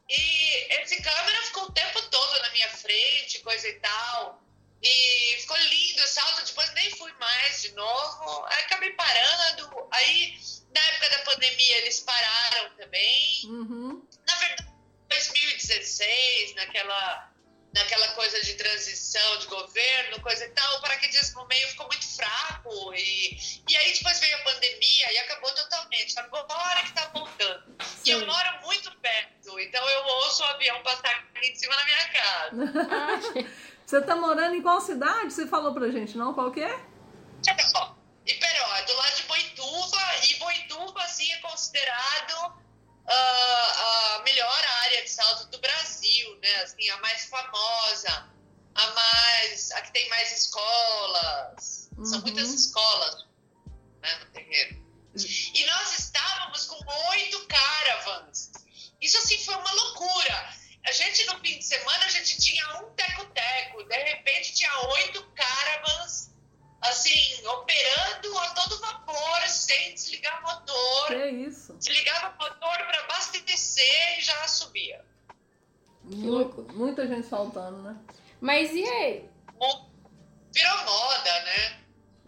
E 0.09 0.73
esse 0.81 1.01
câmera 1.01 1.41
ficou 1.43 1.63
o 1.65 1.71
tempo 1.71 2.01
todo 2.09 2.39
na 2.41 2.49
minha 2.51 2.69
frente, 2.69 3.39
coisa 3.39 3.67
e 3.67 3.73
tal. 3.79 4.41
E 4.81 5.37
ficou 5.41 5.57
lindo 5.57 6.01
o 6.03 6.07
salto, 6.07 6.43
depois 6.45 6.73
nem 6.73 6.89
fui 6.91 7.11
mais 7.13 7.61
de 7.61 7.71
novo. 7.73 8.45
Aí 8.47 8.63
acabei 8.63 8.91
parando. 8.93 9.87
Aí, 9.91 10.37
na 10.73 10.81
época 10.81 11.09
da 11.09 11.19
pandemia, 11.19 11.77
eles 11.79 11.99
pararam 11.99 12.75
também 12.77 13.41
Uhum. 13.45 14.07
na 14.27 14.35
verdade, 14.35 14.70
2016, 15.11 16.55
naquela, 16.55 17.31
naquela 17.73 18.07
coisa 18.09 18.41
de 18.41 18.53
transição 18.55 19.37
de 19.39 19.47
governo, 19.47 20.21
coisa 20.21 20.45
e 20.45 20.49
tal, 20.49 20.77
o 20.77 20.81
paraquedismo 20.81 21.45
meio 21.47 21.67
ficou 21.69 21.87
muito 21.87 22.07
fraco. 22.15 22.93
E, 22.93 23.37
e 23.69 23.77
aí 23.77 23.93
depois 23.93 24.19
veio 24.19 24.35
a 24.37 24.43
pandemia 24.43 25.13
e 25.13 25.17
acabou 25.19 25.51
totalmente. 25.51 26.17
Agora 26.19 26.81
que 26.83 26.93
tá 26.93 27.11
voltando. 27.13 27.75
E 28.05 28.09
eu 28.09 28.19
Sim. 28.19 28.25
moro 28.25 28.61
muito 28.63 28.91
perto, 28.99 29.59
então 29.59 29.89
eu 29.89 30.05
ouço 30.05 30.43
o 30.43 30.45
avião 30.47 30.81
passar 30.81 31.09
aqui 31.35 31.47
em 31.47 31.55
cima 31.55 31.75
da 31.75 31.85
minha 31.85 32.09
casa. 32.09 33.51
Você 33.85 34.01
tá 34.01 34.15
morando 34.15 34.55
em 34.55 34.61
qual 34.61 34.79
cidade? 34.79 35.33
Você 35.33 35.45
falou 35.47 35.73
pra 35.73 35.89
gente, 35.89 36.17
não? 36.17 36.33
Qual 36.33 36.51
que 36.51 36.63
é? 36.63 36.79
Iperó, 38.25 38.75
é 38.75 38.83
do 38.83 38.93
lado 38.93 39.15
de 39.15 39.23
Boituva, 39.23 40.01
e 40.29 40.35
Boituva, 40.35 41.01
assim, 41.01 41.29
é 41.33 41.37
considerado 41.37 42.60
a, 43.07 44.17
a 44.17 44.23
melhor 44.23 44.65
área 44.83 45.03
de 45.03 45.09
salto 45.09 45.47
do 45.47 45.59
Brasil, 45.59 46.37
né? 46.41 46.55
Assim, 46.63 46.89
a 46.89 46.97
mais 46.97 47.25
famosa, 47.25 48.29
a 48.75 48.87
mais. 48.91 49.71
a 49.71 49.81
que 49.81 49.91
tem 49.93 50.09
mais 50.09 50.31
escolas. 50.31 51.89
Uhum. 51.97 52.05
São 52.05 52.21
muitas 52.21 52.49
escolas 52.49 53.25
né, 54.01 54.15
no 54.19 54.25
terreiro. 54.31 54.81
E 55.53 55.65
nós 55.65 55.99
estávamos 55.99 56.65
com 56.65 56.79
oito 57.09 57.47
caravans. 57.47 58.51
Isso 59.01 59.17
assim 59.17 59.37
foi 59.43 59.55
uma 59.55 59.71
loucura. 59.73 60.53
A 60.85 60.91
gente 60.91 61.25
no 61.25 61.39
fim 61.39 61.59
de 61.59 61.65
semana 61.65 62.05
a 62.05 62.09
gente 62.09 62.39
tinha 62.39 62.81
um 62.81 62.89
teco-teco, 62.95 63.83
de 63.83 64.03
repente 64.03 64.53
tinha 64.53 64.79
oito 64.89 65.23
caravans 65.33 66.30
assim, 66.81 67.45
operando 67.47 68.37
a 68.39 68.49
todo 68.51 68.79
vapor, 68.79 69.47
sem 69.47 69.93
desligar 69.93 70.41
motor. 70.41 71.07
Que 71.07 71.25
isso? 71.27 71.73
Desligava 71.73 72.35
o 72.35 72.43
motor 72.43 72.77
para 72.77 72.99
abastecer 73.03 74.19
e 74.19 74.21
já 74.21 74.47
subia. 74.47 75.03
Muito, 76.03 76.63
muita 76.73 77.07
gente 77.07 77.27
faltando, 77.27 77.81
né? 77.83 77.95
Mas 78.39 78.71
e 78.71 78.83
aí? 78.83 79.29
Virou 80.53 80.77
moda, 80.83 81.41
né? 81.43 81.79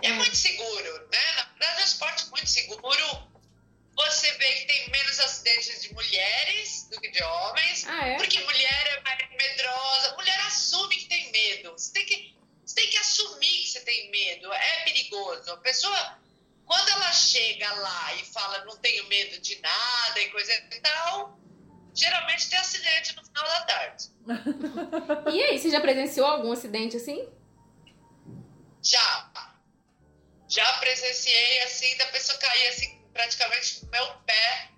É, 0.04 0.08
É. 0.10 0.13
muito 0.13 0.36
seguro, 0.36 1.08
né? 1.12 1.32
Na 1.36 1.44
verdade, 1.46 1.80
é 1.80 1.82
um 1.82 1.86
esporte 1.86 2.26
muito 2.30 2.48
seguro. 2.48 3.34
Você 3.96 4.32
vê 4.34 4.54
que 4.54 4.66
tem 4.66 4.89
menos 4.89 5.20
acidentes 5.20 5.82
de 5.82 5.94
mulheres 5.94 6.88
do 6.89 7.00
que 7.00 7.10
de 7.10 7.22
homens. 7.24 7.86
Ah, 7.88 8.08
é? 8.08 8.18
Porque 8.18 8.39
mulher 8.39 8.88
é 8.98 9.02
mais 9.02 9.30
medrosa. 9.30 10.16
Mulher 10.16 10.39
assume 10.48 10.96
que 10.96 11.06
tem 11.06 11.32
medo. 11.32 11.72
Você 11.74 11.94
tem 11.94 12.06
que, 12.06 12.36
você 12.66 12.76
tem 12.76 12.89
que 12.89 12.98
assumir 12.98 13.48
que 13.62 13.68
você 13.68 13.80
tem 13.82 14.10
medo. 14.10 14.52
É 14.52 14.84
perigoso. 14.84 15.52
A 15.52 15.58
pessoa, 15.58 16.20
quando 16.66 16.89
ela 16.89 17.12
chega 17.12 17.72
lá 17.74 18.16
e 18.16 18.26
fala 18.26 18.66
não 18.66 18.76
tenho 18.78 19.06
medo 19.08 19.39
de 19.39 19.60
nada 19.60 20.20
e 20.20 20.30
coisa 20.32 20.54
e 20.54 20.80
tal, 20.82 21.39
geralmente 22.04 22.50
tem 22.50 22.60
acidente 22.60 23.16
no 23.16 23.24
final 23.24 23.46
da 23.46 23.62
tarde. 23.62 24.10
E 25.34 25.44
aí, 25.44 25.58
você 25.58 25.70
já 25.70 25.80
presenciou 25.80 26.28
algum 26.28 26.52
acidente 26.52 26.98
assim? 26.98 27.30
Já. 28.82 29.32
Já 30.50 30.74
presenciei 30.80 31.63
assim, 31.63 31.96
da 31.98 32.06
pessoa 32.08 32.38
cair 32.38 32.68
assim, 32.68 33.02
praticamente 33.13 33.86
no 33.86 33.92
meu 33.92 34.08
pé, 34.26 34.70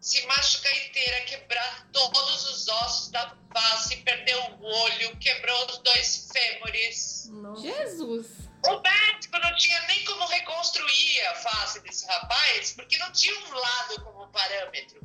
se 0.00 0.26
machucar 0.26 0.74
inteira, 0.86 1.20
quebrar 1.22 1.88
todos 1.92 2.50
os 2.50 2.68
ossos 2.68 3.10
da 3.10 3.36
face, 3.52 3.96
perder 3.98 4.36
o 4.36 4.64
olho, 4.64 5.16
quebrou 5.18 5.66
os 5.66 5.78
dois 5.78 6.30
fêmures. 6.32 7.28
Nossa. 7.30 7.62
Jesus! 7.62 8.26
O 8.66 8.80
médico 8.80 9.38
não 9.38 9.54
tinha 9.56 9.80
nem 9.82 10.04
como 10.04 10.26
reconstruir 10.26 11.20
a 11.26 11.34
face 11.36 11.80
desse 11.80 12.06
rapaz, 12.06 12.72
porque 12.72 12.96
não 12.98 13.12
tinha 13.12 13.38
um 13.38 13.52
lado 13.52 14.02
como 14.02 14.28
parâmetro, 14.28 14.98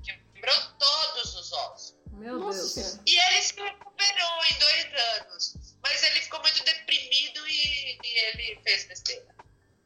quebrou 0.44 0.62
todos 0.78 1.36
os 1.36 1.54
ossos. 1.54 1.96
Meu 2.12 2.40
Nossa 2.40 2.82
Deus. 2.82 3.00
E 3.08 3.18
ele 3.18 3.42
se 3.42 3.56
recuperou 3.56 4.46
em 4.46 4.60
dois 4.60 4.86
anos, 5.22 5.56
mas 5.82 6.04
ele 6.04 6.22
ficou 6.22 6.40
muito 6.42 6.64
deprimido 6.64 7.48
e, 7.48 8.00
e 8.04 8.20
ele 8.28 8.60
fez 8.64 8.86
besteira. 8.86 9.26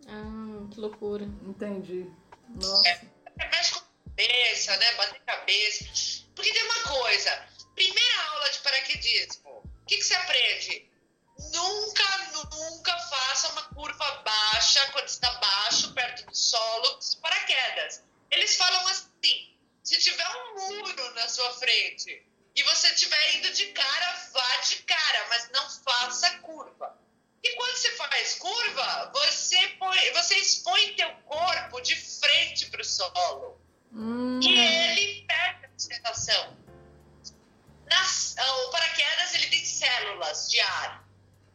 Ah, 0.07 0.67
que 0.71 0.79
loucura. 0.79 1.23
Entendi. 1.23 2.11
Nossa. 2.49 2.87
É, 2.89 3.01
mexe 3.37 3.73
com 3.73 3.79
a 3.79 3.83
cabeça, 4.09 4.77
né? 4.77 4.93
Bater 4.95 5.21
cabeça. 5.21 5.85
Porque 6.35 6.51
tem 6.51 6.63
uma 6.63 6.83
coisa: 6.83 7.47
primeira 7.75 8.23
aula 8.31 8.49
de 8.49 8.59
paraquedismo, 8.59 9.49
o 9.49 9.85
que, 9.85 9.97
que 9.97 10.03
você 10.03 10.15
aprende? 10.15 10.89
Nunca, 11.53 12.47
nunca 12.51 12.97
faça 12.97 13.49
uma 13.49 13.61
curva 13.75 14.23
baixa 14.25 14.91
quando 14.91 15.07
está 15.07 15.31
baixo, 15.33 15.93
perto 15.93 16.25
do 16.25 16.35
solo, 16.35 16.93
com 16.93 16.99
os 16.99 17.15
paraquedas. 17.15 18.03
Eles 18.31 18.55
falam 18.55 18.87
assim: 18.87 19.56
se 19.87 19.97
tiver 19.99 20.27
um 20.27 20.55
muro 20.67 21.13
na 21.15 21.29
sua 21.29 21.49
frente 21.53 22.21
e 22.53 22.63
você 22.63 22.87
estiver 22.89 23.37
indo 23.37 23.53
de 23.53 23.67
cara, 23.67 24.29
vá 24.33 24.57
de 24.57 24.75
cara, 24.83 25.27
mas 25.29 25.49
não 25.51 25.69
faça 25.69 26.29
curva. 26.39 26.99
E 27.41 27.55
quando 27.55 27.77
você 27.77 27.91
faz 27.91 28.33
curva, 28.35 29.11
você, 29.13 29.67
põe, 29.79 30.11
você 30.11 30.35
expõe 30.39 30.93
teu 30.95 31.09
corpo 31.23 31.79
de 31.79 31.95
frente 31.95 32.65
para 32.65 32.81
o 32.81 32.83
solo. 32.83 33.61
Hum, 33.93 34.41
E 34.43 34.59
ele 34.59 35.25
perde 35.25 35.67
a 35.67 35.69
sustentação. 35.77 36.57
Nas, 37.85 38.35
ah, 38.37 38.55
o 38.65 38.71
paraquedas 38.71 39.35
ele 39.35 39.47
tem 39.47 39.63
células 39.63 40.49
de 40.49 40.59
ar 40.59 41.07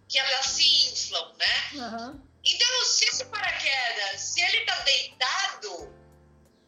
que 0.09 0.19
elas 0.19 0.47
se 0.47 0.89
inflam, 0.89 1.35
né? 1.37 1.71
aham. 1.81 2.23
Então, 2.43 2.85
se 2.87 3.05
esse 3.05 3.27
paraquedas, 3.27 4.21
se 4.23 4.41
ele 4.41 4.57
está 4.59 4.75
deitado, 4.85 6.02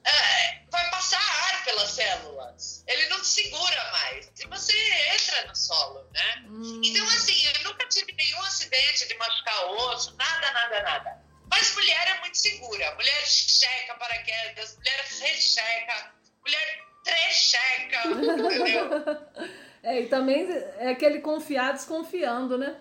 é, 0.04 0.62
vai 0.70 0.90
passar 0.90 1.18
ar 1.20 1.64
pelas 1.64 1.90
células. 1.90 2.84
Ele 2.86 3.06
não 3.08 3.22
segura 3.24 3.90
mais. 3.92 4.30
E 4.38 4.46
você 4.46 4.76
entra 5.14 5.46
no 5.46 5.54
solo, 5.56 6.06
né? 6.12 6.44
Hum, 6.46 6.80
Então, 6.84 7.06
assim, 7.08 7.46
eu 7.46 7.64
nunca 7.64 7.86
tive 7.88 8.12
nenhum 8.12 8.40
acidente 8.42 9.08
de 9.08 9.14
machucar 9.16 9.66
osso, 9.70 10.14
nada, 10.16 10.52
nada, 10.52 10.82
nada. 10.82 11.24
Mas 11.50 11.74
mulher 11.74 12.08
é 12.08 12.20
muito 12.20 12.36
segura. 12.36 12.94
Mulher 12.96 13.26
checa 13.26 13.94
paraquedas, 13.94 14.76
mulher 14.76 15.04
recheca, 15.20 16.12
mulher 16.40 16.84
trecheca, 17.04 18.08
entendeu? 18.08 19.54
É, 19.86 20.00
e 20.00 20.06
também 20.08 20.48
é 20.78 20.88
aquele 20.88 21.20
confiar 21.20 21.74
desconfiando, 21.74 22.56
né? 22.56 22.80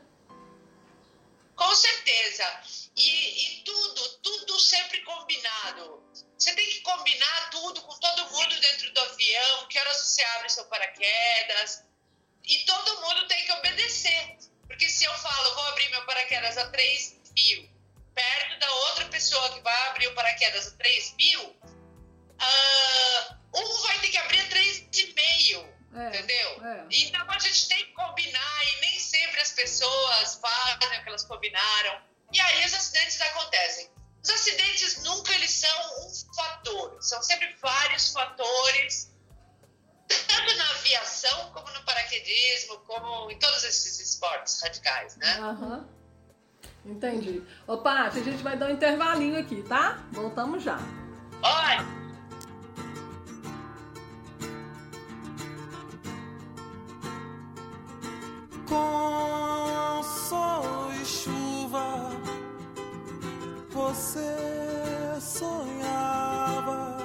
Com 1.53 1.75
certeza. 1.75 2.45
E, 2.95 3.59
e 3.59 3.63
tudo, 3.63 4.09
tudo 4.23 4.57
sempre 4.57 5.01
combinado. 5.01 6.01
Você 6.43 6.53
tem 6.55 6.69
que 6.69 6.81
combinar 6.81 7.49
tudo 7.51 7.81
com 7.83 7.97
todo 7.99 8.29
mundo 8.31 8.59
dentro 8.59 8.91
do 8.91 8.99
avião, 8.99 9.65
que 9.69 9.79
horas 9.79 9.95
você 9.95 10.21
abre 10.23 10.49
seu 10.49 10.65
paraquedas. 10.65 11.85
E 12.43 12.59
todo 12.65 12.99
mundo 12.99 13.25
tem 13.29 13.45
que 13.45 13.51
obedecer. 13.53 14.35
Porque 14.67 14.89
se 14.89 15.05
eu 15.05 15.13
falo, 15.19 15.55
vou 15.55 15.67
abrir 15.67 15.89
meu 15.89 16.05
paraquedas 16.05 16.57
a 16.57 16.69
3 16.69 17.15
mil, 17.33 17.69
perto 18.13 18.59
da 18.59 18.69
outra 18.73 19.05
pessoa 19.05 19.53
que 19.53 19.61
vai 19.61 19.87
abrir 19.87 20.07
o 20.07 20.15
paraquedas 20.15 20.67
a 20.67 20.71
3 20.71 21.15
mil, 21.15 21.55
ah, 22.39 23.37
um 23.55 23.81
vai 23.83 23.99
ter 23.99 24.09
que 24.09 24.17
abrir 24.17 24.41
a 24.41 24.49
3,5. 24.49 25.65
É, 25.95 26.07
Entendeu? 26.09 26.65
é. 26.65 26.85
Então 26.91 27.31
a 27.31 27.39
gente 27.39 27.69
tem 27.69 27.85
que 27.85 27.93
combinar 27.93 28.67
e 28.67 28.81
nem 28.81 28.99
sempre 28.99 29.39
as 29.39 29.53
pessoas 29.53 30.35
fazem 30.41 30.99
o 30.99 31.03
que 31.03 31.07
elas 31.07 31.23
combinaram. 31.23 32.01
E 32.33 32.41
aí 32.41 32.65
os 32.65 32.73
acidentes 32.73 33.21
acontecem. 33.21 33.92
Os 34.23 34.29
acidentes 34.29 35.03
nunca 35.03 35.33
eles 35.33 35.51
são 35.51 36.05
um 36.05 36.35
fator, 36.35 36.97
são 37.01 37.21
sempre 37.21 37.53
vários 37.61 38.13
fatores, 38.13 39.11
tanto 40.07 40.57
na 40.57 40.71
aviação 40.71 41.51
como 41.51 41.69
no 41.71 41.83
paraquedismo, 41.83 42.77
como 42.79 43.29
em 43.29 43.37
todos 43.37 43.63
esses 43.65 43.99
esportes 43.99 44.61
radicais, 44.61 45.17
né? 45.17 45.39
Aham. 45.39 45.87
Entendi. 46.85 47.43
Ô, 47.67 47.77
Paty, 47.77 48.19
a 48.19 48.23
gente 48.23 48.43
vai 48.43 48.57
dar 48.57 48.67
um 48.67 48.71
intervalinho 48.71 49.39
aqui, 49.39 49.61
tá? 49.63 50.01
Voltamos 50.11 50.63
já. 50.63 50.77
Olha, 51.41 52.03
Com 58.67 60.01
sol 60.03 60.91
e 60.93 61.05
chuva, 61.05 62.09
você 63.73 64.35
sonhava 65.19 66.97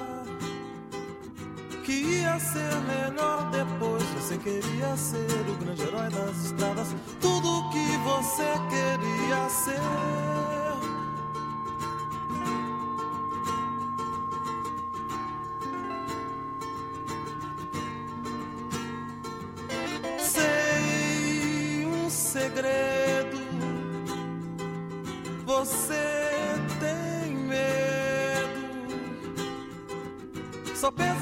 que 1.83 1.91
ia 1.91 2.39
ser 2.39 2.75
melhor 2.81 3.49
depois. 3.49 4.03
Você 4.19 4.37
queria 4.37 4.95
ser 4.95 5.49
o 5.49 5.55
grande 5.63 5.81
herói 5.81 6.09
das 6.09 6.45
estradas, 6.45 6.95
tudo 7.19 7.69
que 7.71 7.97
você 8.03 8.53
queria 8.69 9.49
ser. 9.49 10.68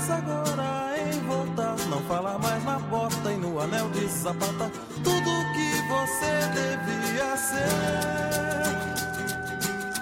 Pensa 0.08 0.16
agora 0.16 0.96
em 0.98 1.20
voltar. 1.28 1.76
Não 1.90 2.02
fala 2.04 2.40
mais 2.40 2.64
na 2.64 2.80
porta 2.80 3.32
e 3.32 3.38
no 3.38 3.60
anel 3.60 3.90
de 3.90 4.08
sapata. 4.08 4.72
Tudo 5.04 5.46
que 5.54 5.82
você 5.90 6.32
devia 6.56 7.38
ser. 7.38 7.68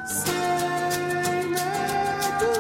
Sem 0.08 1.50
medo. 1.50 2.54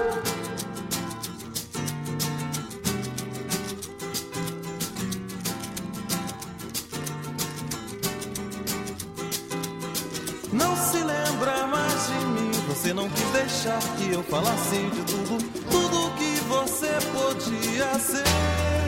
Não 10.51 10.75
se 10.75 10.97
lembra 10.97 11.67
mais 11.67 12.08
de 12.08 12.25
mim. 12.25 12.51
Você 12.69 12.93
não 12.93 13.10
quis 13.10 13.29
deixar 13.29 13.79
que 13.97 14.12
eu 14.12 14.23
falasse 14.23 14.77
de 14.77 15.03
tudo, 15.03 15.38
tudo 15.69 16.15
que 16.17 16.34
você 16.47 16.88
podia 17.12 17.99
ser. 17.99 18.84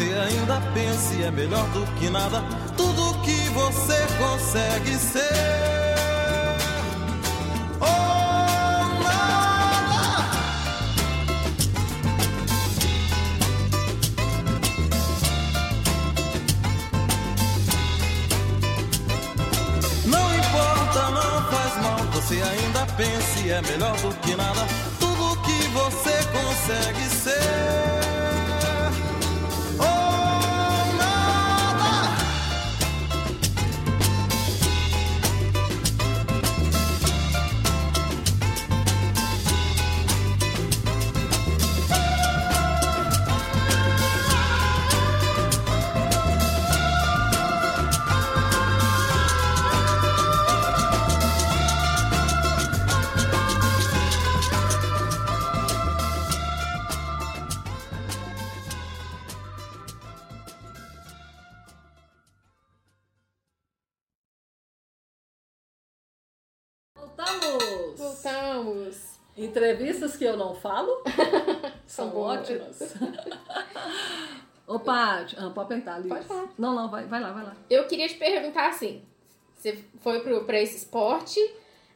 Você 0.00 0.14
ainda 0.14 0.58
pense 0.72 1.22
é 1.22 1.30
melhor 1.30 1.66
do 1.72 1.84
que 1.98 2.08
nada. 2.08 2.42
Tudo 2.74 3.20
que 3.20 3.36
você 3.50 3.98
consegue 4.18 4.94
ser. 4.94 5.20
Oh, 7.80 9.02
nada. 9.02 10.24
Não 20.06 20.34
importa, 20.34 21.10
não 21.10 21.50
faz 21.50 21.82
mal. 21.82 21.98
Você 22.14 22.36
ainda 22.36 22.86
pense 22.96 23.50
é 23.50 23.60
melhor 23.60 23.94
do 23.98 24.14
que 24.20 24.34
nada. 24.34 24.66
Tudo 24.98 25.36
que 25.42 25.68
você 25.68 26.16
consegue 26.32 27.04
ser. 27.22 27.59
Ah, 75.36 75.50
pode 75.50 75.72
apertar, 75.72 75.98
Liz. 75.98 76.08
Pode 76.08 76.26
falar. 76.26 76.48
Não, 76.58 76.74
não, 76.74 76.90
vai, 76.90 77.06
vai 77.06 77.20
lá, 77.20 77.32
vai 77.32 77.44
lá. 77.44 77.56
Eu 77.68 77.86
queria 77.86 78.08
te 78.08 78.14
perguntar 78.14 78.68
assim: 78.68 79.04
você 79.54 79.84
foi 80.00 80.20
pro, 80.20 80.44
pra 80.44 80.60
esse 80.60 80.76
esporte, 80.76 81.38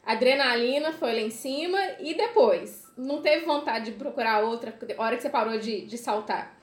a 0.05 0.13
adrenalina 0.13 0.93
foi 0.93 1.13
lá 1.13 1.19
em 1.19 1.31
cima 1.31 1.79
e 1.99 2.13
depois? 2.13 2.83
Não 2.95 3.21
teve 3.21 3.45
vontade 3.45 3.85
de 3.85 3.91
procurar 3.93 4.43
outra, 4.43 4.77
hora 4.97 5.15
que 5.15 5.23
você 5.23 5.29
parou 5.29 5.57
de, 5.57 5.85
de 5.85 5.97
saltar? 5.97 6.55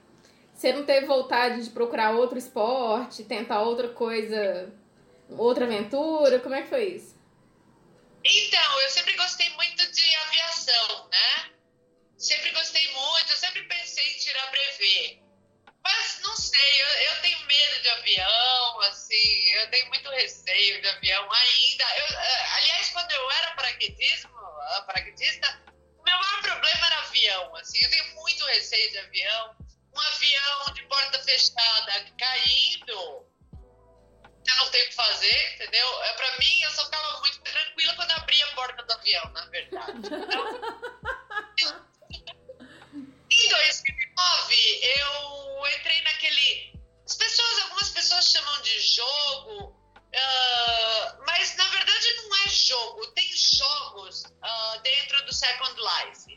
Você 0.54 0.72
não 0.72 0.84
teve 0.84 1.06
vontade 1.06 1.64
de 1.64 1.70
procurar 1.70 2.12
outro 2.14 2.38
esporte, 2.38 3.24
tentar 3.24 3.62
outra 3.62 3.88
coisa, 3.88 4.72
outra 5.30 5.64
aventura? 5.64 6.38
Como 6.38 6.54
é 6.54 6.62
que 6.62 6.68
foi 6.68 6.84
isso? 6.84 7.20
Então, 8.24 8.80
eu 8.82 8.88
sempre 8.90 9.16
gostei 9.16 9.50
muito 9.56 9.90
de 9.90 10.14
aviação, 10.14 11.08
né? 11.10 11.50
Sempre 12.16 12.52
gostei 12.52 12.86
muito, 12.92 13.30
eu 13.30 13.36
sempre 13.36 13.62
pensei 13.64 14.04
em 14.04 14.18
tirar 14.18 14.50
brevet. 14.52 15.22
Mas 15.84 16.20
não 16.20 16.36
sei, 16.36 16.82
eu, 16.82 16.86
eu 16.86 17.20
tenho 17.22 17.40
medo 17.46 17.82
de 17.82 17.88
avião, 17.88 18.80
assim, 18.82 19.50
eu 19.54 19.70
tenho 19.70 19.88
muito 19.88 20.08
receio 20.10 20.80
de 20.80 20.88
avião 20.88 21.32
ainda. 21.32 21.84
Eu, 21.96 22.18
eh, 22.18 22.46
aliás, 22.56 22.90
quando 22.90 23.10
eu 23.10 23.30
era 23.32 23.50
paraquedismo, 23.52 24.36
ah, 24.36 24.84
paraquedista, 24.86 25.60
o 25.98 26.02
meu 26.04 26.18
maior 26.18 26.42
problema 26.42 26.86
era 26.86 26.98
avião, 27.00 27.56
assim, 27.56 27.82
eu 27.82 27.90
tenho 27.90 28.14
muito 28.14 28.44
receio 28.46 28.90
de 28.92 28.98
avião. 28.98 29.56
Um 29.94 30.00
avião 30.00 30.72
de 30.74 30.82
porta 30.84 31.22
fechada 31.22 32.06
caindo, 32.18 32.92
eu 34.48 34.56
não 34.56 34.70
tenho 34.70 34.86
o 34.86 34.88
que 34.88 34.94
fazer, 34.94 35.54
entendeu? 35.54 36.02
É, 36.04 36.12
pra 36.14 36.38
mim, 36.38 36.62
eu 36.62 36.70
só 36.70 36.84
ficava 36.84 37.20
muito 37.20 37.40
tranquila 37.40 37.94
quando 37.94 38.10
abria 38.12 38.46
a 38.46 38.54
porta 38.54 38.82
do 38.82 38.92
avião, 38.92 39.32
na 39.32 39.46
verdade. 39.46 39.92
Então, 43.34 43.58
em 43.58 43.64
2009, 43.64 44.01
eu 44.82 45.66
entrei 45.78 46.02
naquele. 46.02 46.72
As 47.06 47.16
pessoas, 47.16 47.62
algumas 47.62 47.88
pessoas 47.90 48.30
chamam 48.30 48.62
de 48.62 48.80
jogo, 48.80 49.76
ah, 50.14 51.16
mas 51.26 51.56
na 51.56 51.68
verdade 51.68 52.14
não 52.16 52.36
é 52.36 52.48
jogo. 52.48 53.06
Tem 53.08 53.28
jogos 53.36 54.24
ah, 54.42 54.80
dentro 54.82 55.24
do 55.26 55.32
Second 55.32 55.74
Life, 55.80 56.36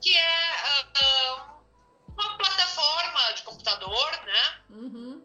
que 0.00 0.16
é 0.16 0.92
ah, 0.94 1.56
uma 2.08 2.38
plataforma 2.38 3.32
de 3.32 3.42
computador, 3.42 4.10
né? 4.24 4.64
Uhum. 4.70 5.24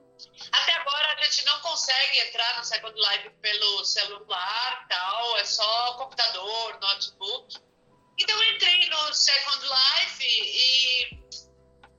Até 0.52 0.74
agora 0.74 1.14
a 1.14 1.24
gente 1.24 1.46
não 1.46 1.60
consegue 1.62 2.20
entrar 2.20 2.58
no 2.58 2.64
Second 2.64 3.00
Life 3.00 3.30
pelo 3.42 3.84
celular 3.86 4.86
tal, 4.88 5.38
é 5.38 5.46
só 5.46 5.94
computador, 5.94 6.80
notebook. 6.80 7.58
Então 8.20 8.44
eu 8.44 8.56
entrei 8.56 8.90
no 8.90 9.14
Second 9.14 9.66
Life 9.66 10.24
e, 10.24 11.22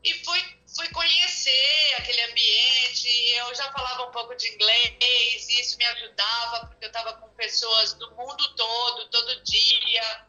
e 0.04 0.24
fui, 0.24 0.42
fui 0.74 0.88
conhecer 0.88 1.94
aquele 1.98 2.22
ambiente. 2.22 3.08
Eu 3.36 3.54
já 3.54 3.70
falava 3.72 4.08
um 4.08 4.10
pouco 4.10 4.34
de 4.34 4.48
inglês 4.48 5.48
e 5.48 5.60
isso 5.60 5.76
me 5.78 5.84
ajudava 5.84 6.66
porque 6.66 6.84
eu 6.84 6.88
estava 6.88 7.12
com 7.14 7.28
pessoas 7.34 7.94
do 7.94 8.10
mundo 8.16 8.54
todo, 8.56 9.08
todo 9.10 9.42
dia. 9.44 10.26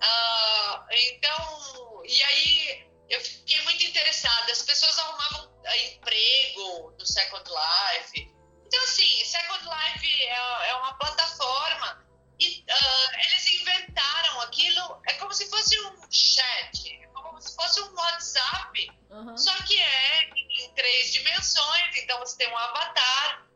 Ah, 0.00 0.86
então, 0.90 2.02
e 2.04 2.22
aí 2.22 2.90
eu 3.08 3.20
fiquei 3.20 3.60
muito 3.62 3.84
interessada. 3.84 4.52
As 4.52 4.62
pessoas 4.62 4.98
arrumavam 4.98 5.52
ah, 5.66 5.78
emprego 5.78 6.94
no 6.98 7.06
Second 7.06 7.48
Life. 7.48 8.34
Então, 8.66 8.82
assim, 8.82 9.24
Second 9.24 9.64
Life 9.64 10.22
é, 10.24 10.68
é 10.68 10.74
uma 10.74 10.94
plataforma 10.98 12.04
e 12.40 12.64
ah, 12.68 13.10
eles 13.24 13.52
inventaram 13.52 14.40
aquilo. 14.40 15.00
É 15.06 15.12
como 15.14 15.32
se 15.32 15.48
fosse 15.48 15.78
um 15.80 16.10
chat, 16.10 17.05
como 17.36 17.42
se 17.42 17.54
fosse 17.54 17.80
um 17.82 17.94
WhatsApp, 17.94 18.90
Uhum. 19.10 19.36
só 19.36 19.54
que 19.64 19.78
é 19.78 20.30
em 20.34 20.74
três 20.74 21.12
dimensões. 21.12 21.96
Então, 21.96 22.18
você 22.20 22.38
tem 22.38 22.48
um 22.50 22.56
avatar. 22.56 23.46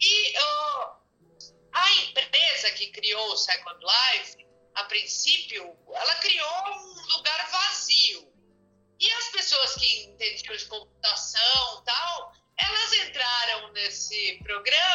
E 0.00 0.36
ah, 0.36 0.96
a 1.72 1.92
empresa 2.02 2.70
que 2.72 2.90
criou 2.90 3.32
o 3.32 3.36
Second 3.36 3.80
Life, 3.82 4.46
a 4.74 4.84
princípio, 4.84 5.74
ela 5.90 6.14
criou 6.16 6.68
um 6.68 7.16
lugar 7.16 7.50
vazio. 7.50 8.30
E 9.00 9.10
as 9.10 9.28
pessoas 9.30 9.74
que 9.74 10.04
entendiam 10.04 10.56
de 10.56 10.66
computação 10.66 11.82
tal, 11.84 12.32
elas 12.58 12.92
entraram 12.92 13.72
nesse 13.72 14.38
programa 14.42 14.93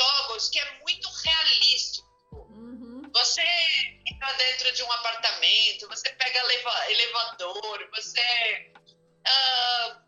jogos, 0.00 0.48
que 0.48 0.58
é 0.58 0.78
muito 0.80 1.08
realístico. 1.08 2.08
Uhum. 2.32 3.02
Você 3.12 3.42
entra 4.06 4.32
dentro 4.34 4.72
de 4.72 4.82
um 4.82 4.92
apartamento, 4.92 5.88
você 5.88 6.10
pega 6.10 6.38
eleva- 6.38 6.90
elevador, 6.90 7.90
você. 7.94 8.72
ah, 9.26 10.00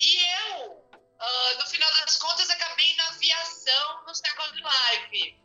e 0.00 0.16
eu, 0.16 0.90
ah, 1.18 1.54
no 1.58 1.66
final 1.66 1.90
das 2.00 2.16
contas, 2.18 2.50
acabei 2.50 2.94
na 2.96 3.08
aviação 3.08 4.04
no 4.06 4.14
Second 4.14 4.56
Life. 4.56 5.42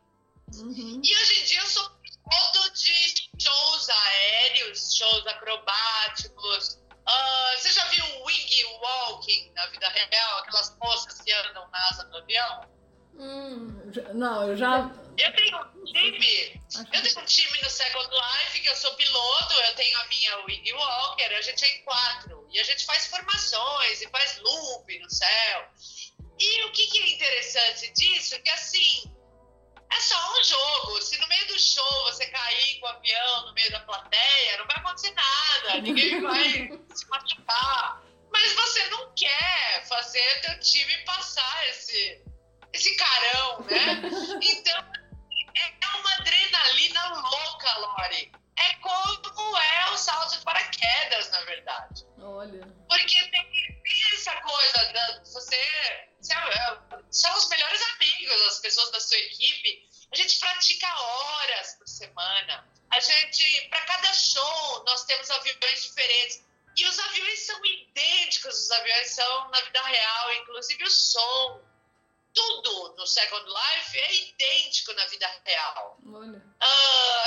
Uhum. 0.55 1.01
E 1.03 1.17
hoje 1.17 1.39
em 1.39 1.43
dia 1.43 1.59
eu 1.59 1.67
sou 1.67 1.89
piloto 1.89 2.71
de 2.73 3.29
shows 3.39 3.89
aéreos, 3.89 4.95
shows 4.95 5.27
acrobáticos. 5.27 6.79
Ah, 7.05 7.53
você 7.55 7.71
já 7.71 7.85
viu 7.85 8.05
o 8.05 8.25
wing 8.25 8.63
walking 8.81 9.51
na 9.53 9.65
vida 9.67 9.88
real? 9.89 10.39
Aquelas 10.39 10.75
moças 10.77 11.21
que 11.21 11.31
andam 11.31 11.69
na 11.69 11.89
asa 11.89 12.03
do 12.05 12.17
avião? 12.17 12.76
Hum, 13.18 13.91
Não, 14.13 14.49
eu 14.49 14.57
já. 14.57 14.89
Eu 15.18 15.34
tenho 15.34 15.57
um 15.57 15.84
time, 15.86 16.61
eu 16.76 17.01
tenho 17.01 17.20
um 17.20 17.26
time 17.26 17.61
no 17.63 17.70
Second 17.70 18.07
Life, 18.11 18.59
que 18.61 18.70
eu 18.70 18.76
sou 18.76 18.93
piloto, 18.93 19.53
eu 19.53 19.76
tenho 19.76 19.97
a 19.99 20.05
minha 20.07 20.38
Wing 20.45 20.74
Walker, 20.74 21.34
a 21.34 21.41
gente 21.41 21.65
é 21.65 21.76
em 21.76 21.84
quatro. 21.84 22.47
E 22.51 22.59
a 22.59 22.63
gente 22.63 22.86
faz 22.86 23.07
formações 23.07 24.01
e 24.01 24.09
faz 24.09 24.38
loop 24.39 24.99
no 24.99 25.09
céu. 25.09 25.68
E 26.39 26.63
o 26.65 26.72
que, 26.72 26.86
que 26.88 26.99
é 26.99 27.15
interessante 27.15 27.91
disso? 27.93 28.36
é 28.36 28.39
Que 28.39 28.49
assim, 28.51 29.11
é 29.91 29.99
só 29.99 30.39
um 30.39 30.43
jogo. 30.43 31.01
Se 31.01 31.18
no 31.18 31.28
meio 31.28 31.47
do 31.47 31.59
show 31.59 32.03
você 32.03 32.28
cair 32.28 32.80
com 32.80 32.86
o 32.86 32.89
avião 32.89 33.47
no 33.47 33.53
meio 33.53 33.72
da 33.72 33.80
plateia, 33.80 34.57
não 34.59 34.68
vai 34.68 34.78
acontecer 34.78 35.11
nada. 35.15 35.82
Ninguém 35.82 36.22
vai 36.22 36.70
se 36.93 37.07
machucar. 37.09 38.03
Mas 38.32 38.53
você 38.53 38.88
não 38.89 39.11
quer 39.15 39.88
fazer 39.88 40.41
teu 40.41 40.59
time 40.59 40.95
passar 41.05 41.70
esse, 41.70 42.22
esse 42.74 42.95
carão, 42.95 43.61
né? 43.61 44.01
Então, 44.41 44.93
é 45.55 45.97
uma 45.97 46.13
adrenalina 46.15 47.07
louca, 47.07 47.78
Lori. 47.80 48.32
É 48.59 48.74
como 48.76 49.57
é 49.57 49.91
o 49.91 49.97
salto 49.97 50.38
de 50.38 50.43
paraquedas, 50.43 51.30
na 51.32 51.41
verdade. 51.43 52.05
Olha. 52.20 52.68
Porque 52.89 53.30
tem, 53.30 53.82
tem 53.84 54.13
essa 54.13 54.36
coisa, 54.41 54.93
da, 54.93 55.24
você, 55.24 56.07
são 57.11 57.38
os 57.38 57.49
melhores 57.49 57.82
amigos 57.95 58.59
pessoas 58.59 58.91
da 58.91 58.99
sua 58.99 59.18
equipe, 59.18 59.88
a 60.11 60.15
gente 60.15 60.39
pratica 60.39 60.88
horas 60.99 61.76
por 61.76 61.88
semana. 61.88 62.68
A 62.91 62.99
gente, 62.99 63.68
para 63.70 63.82
cada 63.82 64.13
show, 64.13 64.84
nós 64.86 65.03
temos 65.05 65.30
aviões 65.30 65.84
diferentes. 65.84 66.45
E 66.76 66.86
os 66.86 66.99
aviões 66.99 67.39
são 67.39 67.65
idênticos, 67.65 68.63
os 68.63 68.72
aviões 68.72 69.09
são 69.09 69.49
na 69.49 69.61
vida 69.61 69.82
real, 69.84 70.34
inclusive 70.36 70.84
o 70.84 70.91
som. 70.91 71.61
Tudo 72.38 72.95
no 72.95 73.07
Second 73.07 73.45
Life 73.49 73.97
é 73.97 74.15
idêntico 74.15 74.93
na 74.93 75.05
vida 75.07 75.27
real. 75.43 75.97
Olha. 76.05 76.39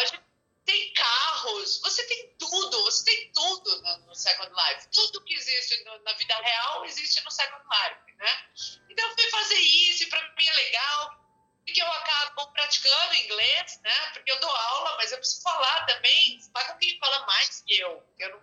Gente 0.07 0.23
tem 0.65 0.93
carros, 0.93 1.81
você 1.81 2.05
tem 2.05 2.37
tudo, 2.39 2.83
você 2.85 3.05
tem 3.05 3.33
tudo 3.33 3.83
no, 3.83 3.99
no 4.07 4.15
Second 4.15 4.53
Life. 4.55 4.89
Tudo 4.93 5.25
que 5.25 5.35
existe 5.35 5.83
no, 5.85 5.99
na 6.05 6.13
vida 6.13 6.37
real 6.37 6.85
existe 6.85 7.25
no 7.25 7.31
Second 7.31 7.65
Life, 7.65 8.17
né? 8.17 8.45
Então 8.89 9.09
eu 9.09 9.15
fui 9.17 9.31
fazer 9.31 9.59
isso 9.59 10.05
e 10.05 10.07
para 10.07 10.23
mim 10.23 10.47
é 10.47 10.53
legal, 10.53 11.25
porque 11.67 11.83
eu 11.83 11.91
acabo 11.91 12.53
praticando 12.53 13.15
inglês, 13.15 13.81
né? 13.83 14.11
Porque 14.13 14.31
eu 14.31 14.39
dou 14.39 14.51
aula, 14.51 14.97
mas 14.97 15.11
eu 15.11 15.19
preciso 15.19 15.43
falar 15.43 15.87
também, 15.87 16.41
falar 16.53 16.73
com 16.73 16.79
quem 16.79 16.99
fala 17.01 17.27
mais 17.27 17.63
que 17.67 17.81
eu. 17.81 18.07
Eu 18.17 18.31
não 18.31 18.43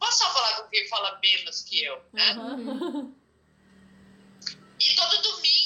posso 0.00 0.18
só 0.18 0.32
falar 0.32 0.62
com 0.62 0.68
quem 0.70 0.88
fala 0.88 1.20
menos 1.22 1.62
que 1.62 1.84
eu, 1.84 2.04
né? 2.12 2.30
Aham. 2.32 3.14
E 4.80 4.96
todo 4.96 5.22
domingo 5.22 5.59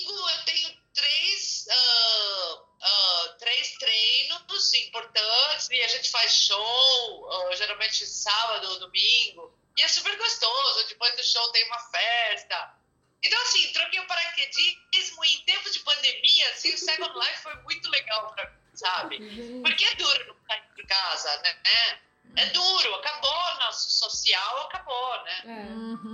três, 1.74 2.60
ah, 2.82 3.36
três 3.38 3.74
treinos 3.78 4.74
importantes 4.74 5.68
e 5.70 5.82
a 5.82 5.88
gente 5.88 6.10
faz 6.10 6.34
show, 6.34 7.30
ah, 7.30 7.56
geralmente 7.56 8.06
sábado 8.06 8.68
ou 8.70 8.80
domingo. 8.80 9.54
E 9.76 9.82
é 9.82 9.88
super 9.88 10.16
gostoso. 10.16 10.88
Depois 10.88 11.16
do 11.16 11.24
show 11.24 11.50
tem 11.52 11.64
uma 11.66 11.78
festa. 11.78 12.74
Então, 13.22 13.40
assim, 13.42 13.72
troquei 13.72 14.00
o 14.00 14.06
paraquedismo 14.06 15.24
em 15.24 15.40
tempo 15.44 15.70
de 15.70 15.80
pandemia, 15.80 16.50
assim, 16.50 16.74
o 16.74 16.78
Second 16.78 17.18
Life 17.18 17.42
foi 17.42 17.54
muito 17.62 17.88
legal 17.88 18.32
pra 18.34 18.50
mim, 18.50 18.58
sabe? 18.74 19.18
Porque 19.62 19.84
é 19.84 19.94
duro 19.94 20.26
não 20.26 20.36
sair 20.46 20.74
de 20.76 20.86
casa, 20.86 21.36
né? 21.42 22.00
É 22.36 22.46
duro, 22.46 22.94
acabou 22.96 23.30
o 23.30 23.58
nosso 23.60 23.90
social, 23.90 24.62
acabou, 24.62 25.24
né? 25.24 25.42
É. 25.44 25.72
Uhum. 25.72 26.12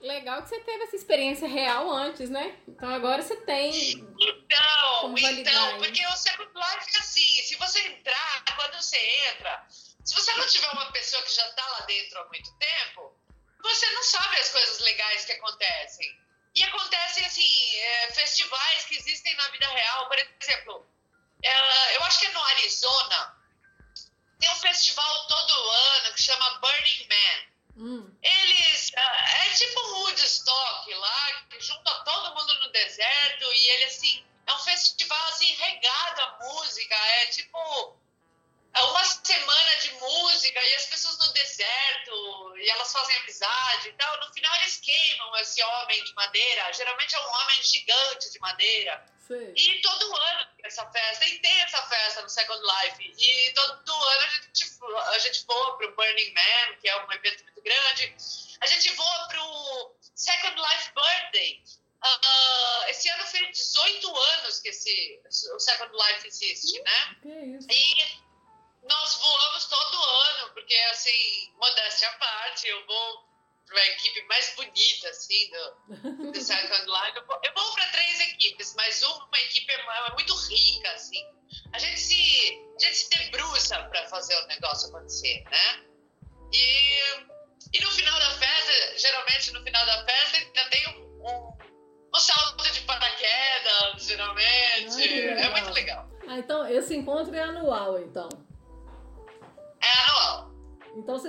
Legal 0.00 0.42
que 0.42 0.48
você 0.48 0.60
teve 0.60 0.84
essa 0.84 0.96
experiência 0.96 1.46
real 1.46 1.90
antes, 1.90 2.30
né? 2.30 2.58
Então 2.66 2.88
agora 2.88 3.20
você 3.20 3.36
tem. 3.36 3.70
Então, 3.70 5.14
então, 5.18 5.78
porque 5.78 6.06
o 6.06 6.16
Second 6.16 6.50
Life 6.54 6.96
é 6.96 6.98
assim, 6.98 7.42
se 7.42 7.56
você 7.56 7.78
entrar, 7.88 8.44
quando 8.56 8.80
você 8.80 8.96
entra, 9.28 9.66
se 10.04 10.14
você 10.14 10.32
não 10.34 10.46
tiver 10.46 10.70
uma 10.70 10.90
pessoa 10.92 11.22
que 11.22 11.34
já 11.34 11.46
está 11.46 11.66
lá 11.68 11.80
dentro 11.80 12.20
há 12.20 12.28
muito 12.28 12.50
tempo, 12.56 13.12
você 13.62 13.90
não 13.90 14.02
sabe 14.02 14.36
as 14.36 14.50
coisas 14.50 14.78
legais 14.80 15.26
que 15.26 15.32
acontecem. 15.32 16.18
E 16.54 16.64
acontecem, 16.64 17.24
assim, 17.26 17.76
é, 17.76 18.12
festivais 18.12 18.84
que 18.86 18.96
existem 18.96 19.36
na 19.36 19.48
vida 19.48 19.66
real, 19.68 20.08
por 20.08 20.16
exemplo, 20.18 20.86
é, 21.42 21.96
eu 21.96 22.02
acho 22.04 22.20
que 22.20 22.26
é 22.26 22.32
no 22.32 22.42
Arizona, 22.42 23.39
tem 24.40 24.50
um 24.50 24.56
festival 24.56 25.26
todo 25.26 25.70
ano 25.70 26.14
que 26.14 26.22
chama 26.22 26.58
Burning 26.58 27.08
Man. 27.08 27.50
Hum. 27.76 28.18
Eles. 28.22 28.90
ah, 28.96 29.36
É 29.46 29.50
tipo 29.50 29.80
um 29.80 30.00
Woodstock 30.00 30.94
lá, 30.94 31.46
que 31.50 31.60
junta 31.60 32.04
todo 32.04 32.34
mundo 32.34 32.60
no 32.60 32.72
deserto 32.72 33.52
e 33.52 33.68
ele, 33.68 33.84
assim. 33.84 34.26
É 34.46 34.52
um 34.52 34.58
festival, 34.58 35.28
assim, 35.28 35.54
regado 35.54 36.22
a 36.22 36.38
música. 36.40 36.94
É 36.94 37.26
tipo. 37.26 38.00
É 38.72 38.82
uma 38.82 39.04
semana 39.04 39.76
de 39.82 39.90
música 39.94 40.62
e 40.62 40.74
as 40.74 40.86
pessoas 40.86 41.18
no 41.18 41.32
deserto 41.32 42.56
e 42.56 42.70
elas 42.70 42.92
fazem 42.92 43.16
amizade 43.16 43.88
e 43.88 43.92
tal. 43.94 44.20
No 44.20 44.32
final, 44.32 44.54
eles 44.60 44.76
queimam 44.78 45.36
esse 45.38 45.62
homem 45.62 46.04
de 46.04 46.14
madeira. 46.14 46.72
Geralmente 46.72 47.14
é 47.14 47.20
um 47.20 47.30
homem 47.30 47.62
gigante 47.64 48.30
de 48.30 48.38
madeira. 48.38 49.04
Sei. 49.30 49.54
E 49.56 49.80
todo 49.80 50.16
ano 50.16 50.46
tem 50.56 50.66
essa 50.66 50.84
festa, 50.90 51.24
e 51.24 51.38
tem 51.38 51.60
essa 51.60 51.80
festa 51.82 52.22
no 52.22 52.28
Second 52.28 52.60
Life. 52.60 53.14
E 53.16 53.52
todo 53.52 53.92
ano 53.92 54.22
a 54.22 54.28
gente, 54.28 54.78
a 55.06 55.18
gente 55.20 55.46
voa 55.46 55.78
pro 55.78 55.94
Burning 55.94 56.34
Man, 56.34 56.76
que 56.80 56.88
é 56.88 57.06
um 57.06 57.12
evento 57.12 57.44
muito 57.44 57.62
grande. 57.62 58.16
A 58.60 58.66
gente 58.66 58.92
voa 58.94 59.28
pro 59.28 59.94
Second 60.16 60.60
Life 60.60 60.92
Birthday. 60.96 61.62
Ah, 62.02 62.86
esse 62.88 63.08
ano 63.08 63.24
fez 63.26 63.56
18 63.56 64.16
anos 64.16 64.58
que 64.58 64.70
esse, 64.70 65.22
o 65.54 65.60
Second 65.60 65.92
Life 65.96 66.26
existe, 66.26 66.82
né? 66.82 67.16
Que 67.22 67.28
isso? 67.28 67.68
E 67.70 68.20
nós 68.82 69.14
voamos 69.14 69.64
todo 69.66 70.02
ano, 70.02 70.54
porque, 70.54 70.74
assim, 70.90 71.52
modéstia 71.56 72.08
à 72.08 72.12
parte, 72.14 72.66
eu 72.66 72.84
vou 72.84 73.30
para 73.70 73.80
a 73.80 73.86
equipe 73.86 74.22
mais 74.22 74.52
bonita, 74.56 75.08
assim, 75.08 75.50
do, 75.50 76.32
do 76.32 76.40
Second 76.42 76.84
Life. 76.84 77.18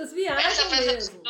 Vocês 0.02 0.26
Essa 0.26 0.64
viajam 0.64 0.70
festa 0.70 0.92
mesmo. 0.92 1.21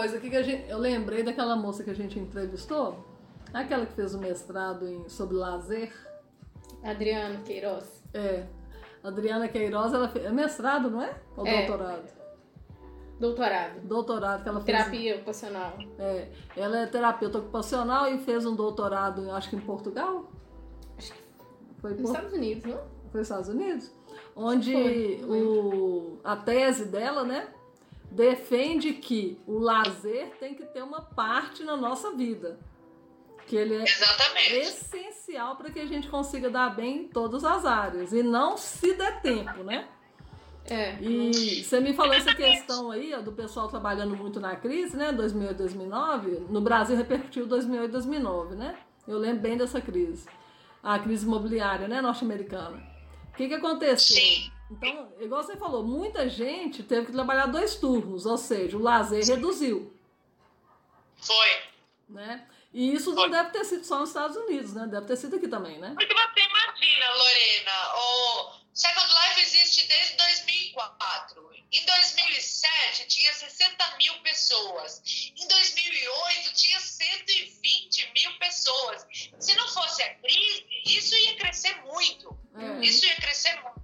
Coisa 0.00 0.16
aqui 0.16 0.30
que 0.30 0.36
a 0.36 0.42
gente, 0.42 0.66
eu 0.66 0.78
lembrei 0.78 1.22
daquela 1.22 1.54
moça 1.54 1.84
que 1.84 1.90
a 1.90 1.94
gente 1.94 2.18
entrevistou, 2.18 3.04
aquela 3.52 3.84
que 3.84 3.92
fez 3.92 4.14
o 4.14 4.18
mestrado 4.18 4.88
em, 4.88 5.06
sobre 5.10 5.36
lazer. 5.36 5.92
Adriano 6.82 7.42
Queiroz. 7.44 8.02
É, 8.14 8.46
Adriana 9.04 9.46
Queiroz, 9.46 9.92
ela 9.92 10.08
fez, 10.08 10.24
é 10.24 10.30
mestrado, 10.30 10.90
não 10.90 11.02
é? 11.02 11.14
Ou 11.36 11.46
É. 11.46 11.66
doutorado? 11.66 12.08
Doutorado. 13.20 13.80
Doutorado 13.82 14.42
que 14.42 14.48
ela 14.48 14.60
fez. 14.62 14.78
Terapia 14.78 15.16
ocupacional. 15.16 15.78
É, 15.98 16.28
ela 16.56 16.78
é 16.78 16.86
terapeuta 16.86 17.36
ocupacional 17.36 18.08
e 18.08 18.16
fez 18.20 18.46
um 18.46 18.56
doutorado, 18.56 19.30
acho 19.32 19.50
que 19.50 19.56
em 19.56 19.60
Portugal. 19.60 20.32
Acho 20.96 21.12
que 21.12 21.20
Foi, 21.78 21.90
nos 21.90 22.00
por, 22.00 22.10
Estados 22.16 22.32
Unidos, 22.32 22.64
não? 22.64 22.78
foi 23.10 23.20
nos 23.20 23.28
Estados 23.28 23.48
Unidos? 23.48 23.92
Onde 24.34 24.72
Foi, 24.72 25.42
o, 25.42 26.18
a 26.24 26.36
tese 26.36 26.86
dela, 26.86 27.22
né, 27.22 27.48
defende 28.10 28.92
que 28.94 29.38
o 29.46 29.58
lazer 29.58 30.36
tem 30.38 30.54
que 30.54 30.64
ter 30.64 30.82
uma 30.82 31.00
parte 31.00 31.62
na 31.62 31.76
nossa 31.76 32.12
vida. 32.12 32.58
Que 33.46 33.56
ele 33.56 33.74
é 33.74 33.82
Exatamente. 33.82 34.54
essencial 34.54 35.56
para 35.56 35.70
que 35.70 35.80
a 35.80 35.86
gente 35.86 36.08
consiga 36.08 36.50
dar 36.50 36.74
bem 36.74 36.98
em 36.98 37.08
todas 37.08 37.44
as 37.44 37.64
áreas. 37.64 38.12
E 38.12 38.22
não 38.22 38.56
se 38.56 38.94
der 38.94 39.20
tempo, 39.22 39.64
né? 39.64 39.88
É. 40.66 40.96
E 41.00 41.64
você 41.64 41.80
me 41.80 41.94
falou 41.94 42.14
essa 42.14 42.34
questão 42.34 42.90
aí, 42.90 43.12
ó, 43.12 43.20
do 43.20 43.32
pessoal 43.32 43.66
trabalhando 43.66 44.16
muito 44.16 44.38
na 44.38 44.54
crise, 44.54 44.96
né? 44.96 45.10
2008, 45.10 45.56
2009. 45.56 46.46
No 46.48 46.60
Brasil 46.60 46.96
repercutiu 46.96 47.46
2008, 47.46 47.90
2009, 47.90 48.54
né? 48.54 48.76
Eu 49.08 49.18
lembro 49.18 49.40
bem 49.40 49.56
dessa 49.56 49.80
crise. 49.80 50.28
A 50.82 50.98
crise 50.98 51.26
imobiliária, 51.26 51.88
né? 51.88 52.00
Norte-americana. 52.00 52.80
O 53.32 53.36
que 53.36 53.48
que 53.48 53.54
aconteceu? 53.54 54.16
Sim. 54.16 54.52
Então, 54.70 55.12
igual 55.18 55.42
você 55.42 55.56
falou, 55.56 55.82
muita 55.82 56.28
gente 56.28 56.82
teve 56.82 57.06
que 57.06 57.12
trabalhar 57.12 57.46
dois 57.46 57.74
turnos, 57.74 58.24
ou 58.24 58.38
seja, 58.38 58.76
o 58.76 58.82
lazer 58.82 59.24
reduziu, 59.24 59.92
Foi. 61.20 61.62
Né? 62.08 62.46
E 62.72 62.94
isso 62.94 63.12
não 63.12 63.28
deve 63.28 63.50
ter 63.50 63.64
sido 63.64 63.84
só 63.84 63.98
nos 63.98 64.10
Estados 64.10 64.36
Unidos, 64.36 64.72
né? 64.74 64.86
Deve 64.86 65.06
ter 65.06 65.16
sido 65.16 65.36
aqui 65.36 65.48
também, 65.48 65.78
né? 65.78 65.92
Porque 65.96 66.14
você 66.14 66.40
imagina, 66.40 67.14
Lorena, 67.14 67.94
o 67.96 68.52
Second 68.72 69.12
Life 69.12 69.40
existe 69.40 69.88
desde 69.88 70.16
2004. 70.16 71.50
Em 71.72 71.84
2007 71.84 73.06
tinha 73.08 73.32
60 73.32 73.96
mil 73.96 74.14
pessoas. 74.22 75.02
Em 75.36 75.46
2008 75.46 76.54
tinha 76.54 76.80
120 76.80 78.12
mil 78.14 78.38
pessoas. 78.38 79.06
Se 79.38 79.54
não 79.56 79.68
fosse 79.68 80.02
a 80.02 80.14
crise, 80.16 80.66
isso 80.84 81.16
ia 81.16 81.36
crescer 81.36 81.74
muito. 81.84 82.38
É. 82.56 82.84
Isso 82.84 83.04
ia 83.04 83.16
crescer 83.16 83.54
muito. 83.62 83.79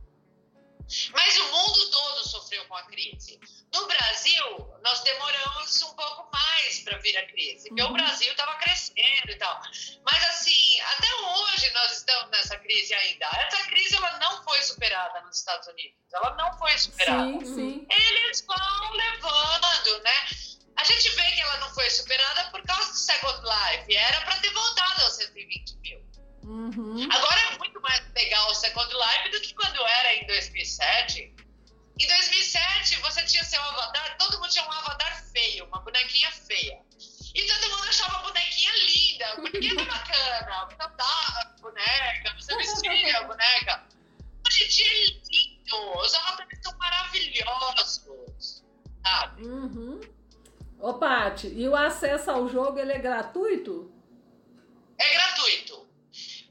Mas 1.13 1.37
o 1.39 1.45
mundo 1.51 1.91
todo 1.91 2.29
sofreu 2.29 2.65
com 2.67 2.77
a 2.77 2.83
crise. 2.85 3.41
No 3.73 3.87
Brasil, 3.87 4.79
nós 4.83 5.01
demoramos 5.03 5.83
um 5.83 5.95
pouco 5.95 6.31
mais 6.33 6.81
para 6.81 6.99
vir 6.99 7.17
a 7.17 7.27
crise, 7.27 7.69
porque 7.69 7.83
o 7.83 7.93
Brasil 7.93 8.31
estava 8.31 8.55
crescendo 8.57 9.31
e 9.31 9.37
tal. 9.37 9.61
Mas 10.05 10.29
assim, 10.29 10.81
até 10.81 11.15
hoje 11.15 11.71
nós 11.71 11.93
estamos 11.93 12.31
nessa 12.31 12.59
crise 12.59 12.95
ainda. 12.95 13.27
Essa 13.27 13.67
crise 13.67 13.97
ela 13.97 14.19
não 14.19 14.45
foi 14.45 14.63
superada 14.63 15.21
nos 15.23 15.39
Estados 15.39 15.67
Unidos. 15.69 15.97
Ela 16.13 16.35
não 16.37 16.57
foi 16.59 16.79
superada. 16.79 17.25
Sim, 17.25 17.45
sim. 17.45 17.87
Eles 17.91 18.45
vão 18.47 18.93
levando, 18.93 20.03
né? 20.03 20.27
A 20.77 20.85
gente 20.85 21.09
vê 21.11 21.31
que 21.33 21.41
ela 21.41 21.57
não 21.59 21.75
foi 21.75 21.89
superada 21.91 22.51
por 22.51 22.63
causa 22.63 22.93
do 22.93 22.99
Second 22.99 23.41
Life. 23.43 23.97
Era 23.97 24.21
para 24.21 24.39
ter 24.41 24.51
voltado 24.51 25.03
aos 25.03 25.15
120 25.15 25.77
mil. 25.79 26.06
Uhum. 26.47 27.09
Agora 27.11 27.41
é 27.41 27.59
muito 27.59 27.81
mais 27.81 28.03
legal 28.15 28.49
o 28.51 28.55
Second 28.55 28.89
Life 28.95 29.31
do 29.31 29.41
que 29.41 29.53
quando 29.55 29.85
era 29.85 30.15
em 30.15 30.27
2007. 30.27 31.35
Em 31.99 32.07
2007, 32.07 33.01
você 33.01 33.25
tinha 33.25 33.43
seu 33.43 33.61
avatar, 33.61 34.17
todo 34.17 34.39
mundo 34.39 34.49
tinha 34.49 34.65
um 34.65 34.73
avatar 34.73 35.25
feio, 35.33 35.65
uma 35.67 35.81
bonequinha 35.81 36.31
feia. 36.31 36.79
E 37.35 37.43
todo 37.47 37.71
mundo 37.71 37.89
achava 37.89 38.19
a 38.19 38.23
bonequinha 38.23 38.73
linda, 38.77 39.27
porque 39.37 39.67
era 39.67 39.85
bacana. 39.85 40.67
Você 40.67 40.77
dava 40.77 41.41
a 41.41 41.45
boneca, 41.61 42.35
você 42.39 42.57
vestia 42.57 43.19
a 43.19 43.25
boneca. 43.25 43.87
Hoje 44.47 44.65
em 44.65 44.69
dia 44.69 44.87
é 44.87 45.05
lindo, 45.05 45.99
os 45.99 46.15
avatares 46.15 46.61
são 46.63 46.79
maravilhosos. 46.79 48.65
Sabe? 49.03 49.47
Uhum. 49.47 50.01
Ô, 50.79 50.95
Paty, 50.95 51.49
e 51.49 51.69
o 51.69 51.75
acesso 51.75 52.31
ao 52.31 52.49
jogo 52.49 52.79
ele 52.79 52.93
é 52.93 52.99
gratuito? 52.99 53.91
É 54.99 55.13
gratuito. 55.13 55.86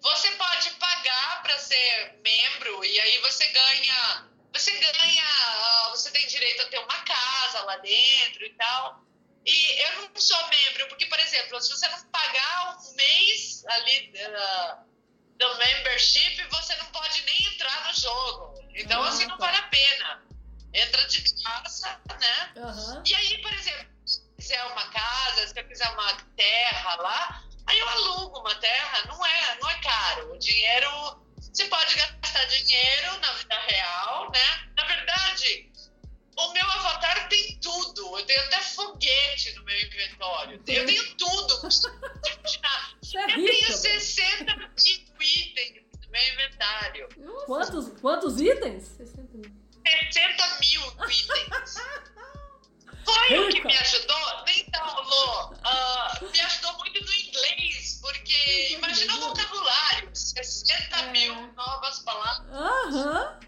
Você 0.05 0.29
pode 0.31 0.69
pagar 0.71 1.41
para 1.41 1.57
ser 1.57 2.19
membro 2.23 2.85
e 2.85 2.99
aí 2.99 3.17
você 3.21 3.45
ganha, 3.47 4.29
você 4.53 4.71
ganha, 4.71 5.23
ah, 5.25 5.89
você 5.89 6.11
tem 6.11 6.27
direito 6.27 6.61
a 6.61 6.65
ter 6.67 6.77
uma 6.79 6.99
casa 7.03 7.61
lá 7.61 7.77
dentro 7.77 8.45
e 8.45 8.49
tal. 8.55 9.03
E 9.45 9.81
eu 9.83 10.01
não 10.01 10.15
sou 10.15 10.47
membro 10.47 10.87
porque, 10.89 11.07
por 11.07 11.19
exemplo, 11.19 11.59
se 11.59 11.69
você 11.69 11.87
não 11.87 12.03
pagar 12.09 12.77
um 12.77 12.95
mês 12.95 13.63
ali 13.65 14.13
uh, 14.15 14.85
do 15.37 15.57
membership, 15.57 16.43
você 16.49 16.75
não 16.77 16.85
pode 16.87 17.21
nem 17.23 17.45
entrar 17.53 17.87
no 17.87 17.93
jogo. 17.93 18.59
Então, 18.75 19.01
Ah, 19.03 19.09
assim, 19.09 19.25
não 19.25 19.37
tá. 19.37 19.45
vale 19.47 19.57
a 19.57 19.67
pena. 19.69 20.23
Entra 20.73 21.07
de 21.07 21.21
graça, 21.41 22.01
né? 22.19 22.53
Aham. 22.57 23.03
E 23.05 23.15
aí, 23.15 23.41
por 23.41 23.53
exemplo, 23.53 23.87
se 24.05 24.19
eu 24.21 24.35
quiser 24.35 24.63
uma 24.65 24.87
casa, 24.91 25.47
se 25.47 25.59
eu 25.59 25.67
quiser 25.67 25.89
uma 25.91 26.13
terra 26.35 26.95
lá, 26.95 27.43
aí 27.75 27.79
eu 27.79 27.89
alugo 27.89 28.39
uma 28.39 28.55
terra, 28.55 29.05
não 29.07 29.25
é, 29.25 29.57
não 29.61 29.69
é 29.69 29.81
caro. 29.81 30.33
O 30.33 30.39
dinheiro, 30.39 30.89
você 31.37 31.65
pode 31.65 31.95
gastar 31.95 32.45
dinheiro 32.45 33.19
na 33.19 33.33
vida 33.33 33.59
real, 33.67 34.31
né? 34.31 34.69
Na 34.77 34.85
verdade, 34.85 35.71
o 36.37 36.53
meu 36.53 36.65
avatar 36.65 37.27
tem 37.27 37.59
tudo. 37.59 38.19
Eu 38.19 38.25
tenho 38.25 38.41
até 38.45 38.61
foguete 38.61 39.53
no 39.53 39.63
meu 39.63 39.79
inventório. 39.79 40.61
Eu 40.67 40.85
tenho 40.85 41.15
tudo. 41.15 41.61
É 43.15 43.21
Eu 43.21 43.27
tenho 43.27 43.47
velho. 43.47 43.77
60 43.77 44.55
mil 44.57 45.21
itens 45.21 45.85
no 46.03 46.11
meu 46.11 46.33
inventário. 46.33 47.07
Quantos, 47.45 48.01
quantos 48.01 48.41
itens? 48.41 48.87
60 48.97 49.21
mil. 49.37 49.51
60 50.11 50.59
mil 50.59 51.09
itens. 51.09 51.75
Foi 53.05 53.39
o 53.39 53.49
que 53.49 53.63
me 53.65 53.77
ajudou? 53.77 54.43
Então, 54.47 55.03
Lô, 55.03 55.53
ah, 55.63 56.19
me 56.31 56.39
ajudou 56.39 56.73
muito 56.79 57.03
no 57.05 57.13
inglês, 57.13 57.99
porque 58.01 58.69
imagina 58.71 59.15
o 59.15 59.19
vocabulário, 59.21 60.09
60 60.15 60.97
É. 60.99 61.11
mil 61.11 61.53
novas 61.53 61.99
palavras, 61.99 62.49
Aham. 62.51 63.39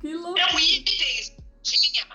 Que 0.00 0.14
louco. 0.14 0.38
eram 0.38 0.58
itens 0.58 1.32
tinha. 1.62 2.06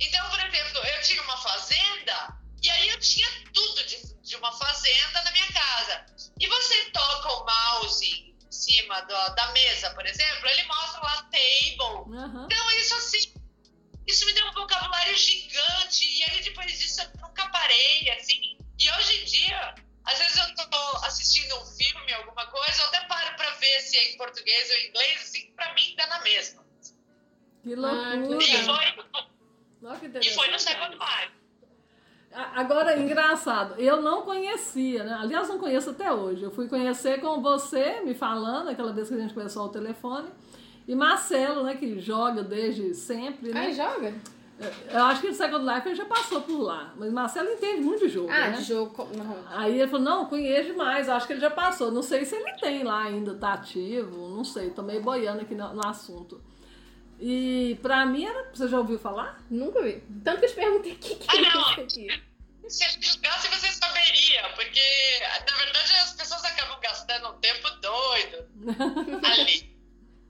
Então, 0.00 0.30
por 0.30 0.40
exemplo, 0.40 0.78
eu 0.84 1.02
tinha 1.02 1.22
uma 1.22 1.36
fazenda, 1.36 2.38
e 2.62 2.70
aí 2.70 2.88
eu 2.88 3.00
tinha 3.00 3.28
tudo 3.52 3.84
de, 3.86 4.14
de 4.22 4.36
uma 4.36 4.52
fazenda 4.52 5.22
na 5.22 5.30
minha 5.32 5.52
casa. 5.52 6.06
E 6.38 6.46
você 6.48 6.90
toca 6.90 7.28
o 7.32 7.44
mouse 7.46 8.06
em 8.06 8.50
cima 8.50 9.00
da, 9.02 9.28
da 9.30 9.52
mesa, 9.52 9.90
por 9.90 10.04
exemplo, 10.06 10.48
ele 10.48 10.62
mostra 10.64 11.00
lá 11.02 11.22
table, 11.24 12.16
Aham. 12.16 12.46
então, 12.50 12.70
isso 12.78 12.94
assim, 12.94 13.34
isso 14.10 14.26
me 14.26 14.32
deu 14.32 14.46
um 14.46 14.52
vocabulário 14.52 15.16
gigante. 15.16 16.04
E 16.04 16.22
aí, 16.24 16.42
depois 16.42 16.78
disso, 16.78 17.00
eu 17.00 17.20
nunca 17.20 17.48
parei, 17.48 18.10
assim. 18.10 18.58
E 18.78 18.90
hoje 18.90 19.22
em 19.22 19.24
dia, 19.24 19.74
às 20.04 20.18
vezes 20.18 20.36
eu 20.36 20.68
tô 20.68 20.96
assistindo 21.04 21.54
um 21.56 21.64
filme, 21.66 22.12
alguma 22.14 22.46
coisa, 22.46 22.82
eu 22.82 22.86
até 22.86 23.00
paro 23.06 23.36
pra 23.36 23.50
ver 23.52 23.80
se 23.80 23.96
é 23.96 24.12
em 24.12 24.16
português 24.16 24.70
ou 24.70 24.76
em 24.76 24.88
inglês, 24.88 25.22
assim, 25.22 25.50
pra 25.52 25.72
mim 25.74 25.94
dá 25.96 26.06
na 26.06 26.20
mesma. 26.22 26.64
Que 27.62 27.74
loucura. 27.74 28.42
E 28.42 28.64
foi, 28.64 30.20
e 30.20 30.30
foi 30.30 30.50
no. 30.50 30.58
Second 30.58 30.96
Life. 30.96 31.40
Agora, 32.32 32.96
engraçado, 32.96 33.74
eu 33.74 34.00
não 34.00 34.22
conhecia, 34.22 35.02
né? 35.02 35.18
Aliás, 35.20 35.48
não 35.48 35.58
conheço 35.58 35.90
até 35.90 36.12
hoje. 36.12 36.42
Eu 36.42 36.52
fui 36.52 36.68
conhecer 36.68 37.20
com 37.20 37.42
você 37.42 38.00
me 38.02 38.14
falando, 38.14 38.68
aquela 38.68 38.92
vez 38.92 39.08
que 39.08 39.14
a 39.14 39.18
gente 39.18 39.34
conversou 39.34 39.62
ao 39.62 39.68
telefone, 39.68 40.30
e 40.88 40.94
Marcelo, 40.94 41.62
né, 41.64 41.74
que 41.76 42.00
joga 42.00 42.42
desde 42.42 42.94
sempre, 42.94 43.52
né? 43.52 43.66
Ah, 43.68 43.72
joga? 43.72 44.14
Eu 44.90 45.04
acho 45.04 45.22
que 45.22 45.28
o 45.28 45.34
Second 45.34 45.64
Life 45.64 45.88
ele 45.88 45.94
já 45.96 46.04
passou 46.04 46.42
por 46.42 46.60
lá, 46.60 46.92
mas 46.98 47.10
Marcelo 47.10 47.48
entende 47.50 47.80
muito 47.80 48.06
de 48.06 48.12
jogo, 48.12 48.30
Ah, 48.30 48.50
né? 48.50 48.56
de 48.58 48.64
jogo. 48.64 49.08
Não. 49.16 49.44
Aí 49.58 49.78
ele 49.80 49.88
falou, 49.90 50.04
não, 50.04 50.26
conheço 50.26 50.66
demais, 50.72 51.08
acho 51.08 51.26
que 51.26 51.32
ele 51.32 51.40
já 51.40 51.48
passou. 51.50 51.90
Não 51.90 52.02
sei 52.02 52.26
se 52.26 52.34
ele 52.36 52.52
tem 52.60 52.82
lá 52.82 53.04
ainda, 53.04 53.34
tá 53.34 53.54
ativo, 53.54 54.28
não 54.28 54.44
sei, 54.44 54.68
tô 54.70 54.82
meio 54.82 55.00
boiando 55.00 55.40
aqui 55.40 55.54
no, 55.54 55.72
no 55.72 55.86
assunto. 55.86 56.42
E 57.18 57.78
pra 57.82 58.04
mim 58.04 58.24
era. 58.26 58.50
Você 58.52 58.68
já 58.68 58.78
ouviu 58.78 58.98
falar? 58.98 59.42
Nunca 59.50 59.82
vi. 59.82 60.02
Tanto 60.24 60.40
que 60.40 60.44
eu 60.46 60.48
te 60.50 60.54
perguntei 60.54 60.92
o 60.92 60.96
que, 60.96 61.14
que 61.16 61.26
Ah, 61.30 61.36
é 61.36 61.40
não. 61.40 61.60
isso 61.70 61.80
aqui. 61.80 62.22
Se 62.68 63.48
você 63.48 63.66
saberia, 63.72 64.48
porque, 64.54 64.80
na 65.50 65.56
verdade, 65.56 65.92
as 66.02 66.12
pessoas 66.12 66.44
acabam 66.44 66.78
gastando 66.80 67.28
um 67.30 67.38
tempo 67.40 67.68
doido 67.80 68.46
ali. 69.24 69.70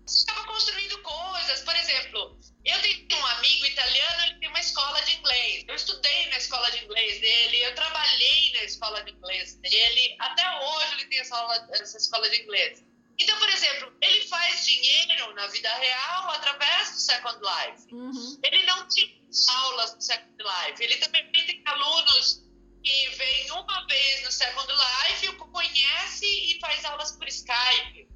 Você 0.07 0.19
estava 0.29 0.45
construindo 0.49 0.99
coisas, 1.03 1.61
por 1.61 1.77
exemplo, 1.77 2.37
eu 2.65 2.81
tenho 2.81 3.23
um 3.23 3.27
amigo 3.27 3.67
italiano, 3.67 4.23
ele 4.27 4.35
tem 4.41 4.49
uma 4.49 4.59
escola 4.59 5.01
de 5.03 5.17
inglês. 5.19 5.65
Eu 5.69 5.75
estudei 5.77 6.29
na 6.31 6.39
escola 6.39 6.69
de 6.73 6.85
inglês 6.85 7.21
dele, 7.21 7.63
eu 7.67 7.75
trabalhei 7.77 8.53
na 8.55 8.65
escola 8.65 9.05
de 9.05 9.13
inglês 9.13 9.55
dele, 9.57 10.17
até 10.19 10.43
hoje 10.65 10.95
ele 10.95 11.05
tem 11.07 11.21
essa, 11.21 11.69
aula- 11.91 11.97
essa 11.97 11.97
escola 11.99 12.29
de 12.31 12.43
inglês. 12.43 12.85
Então, 13.19 13.39
por 13.39 13.49
exemplo, 13.51 13.93
ele 14.01 14.27
faz 14.29 14.65
dinheiro 14.67 15.35
na 15.35 15.47
vida 15.49 15.69
real 15.75 16.31
através 16.31 16.91
do 16.93 16.97
Second 16.97 17.39
Life. 17.39 17.95
Uhum. 17.95 18.41
Ele 18.43 18.67
não 18.67 18.89
tinha 18.89 19.15
aulas 19.49 19.95
no 19.95 20.01
Second 20.01 20.35
Life. 20.39 20.83
Ele 20.83 20.97
também 20.97 21.31
tem 21.33 21.63
alunos 21.67 22.43
que 22.83 23.09
vêm 23.11 23.51
uma 23.51 23.87
vez 23.87 24.25
no 24.25 24.33
Second 24.33 24.73
Life, 24.73 25.29
o 25.29 25.37
conhece 25.37 26.25
e 26.27 26.59
faz 26.61 26.83
aulas 26.87 27.13
por 27.13 27.29
Skype. 27.29 28.09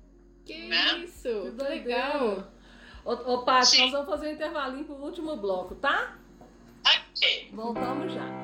Que 0.46 0.68
Né? 0.68 0.98
isso? 1.04 1.52
Que 1.56 1.62
legal. 1.62 2.50
Ô, 3.04 3.12
ô 3.12 3.44
Paty, 3.44 3.78
nós 3.82 3.90
vamos 3.92 4.06
fazer 4.08 4.28
um 4.28 4.32
intervalinho 4.32 4.84
pro 4.86 4.94
último 4.94 5.36
bloco, 5.36 5.74
tá? 5.74 6.16
Ok. 6.86 7.50
Voltamos 7.52 8.12
já. 8.14 8.43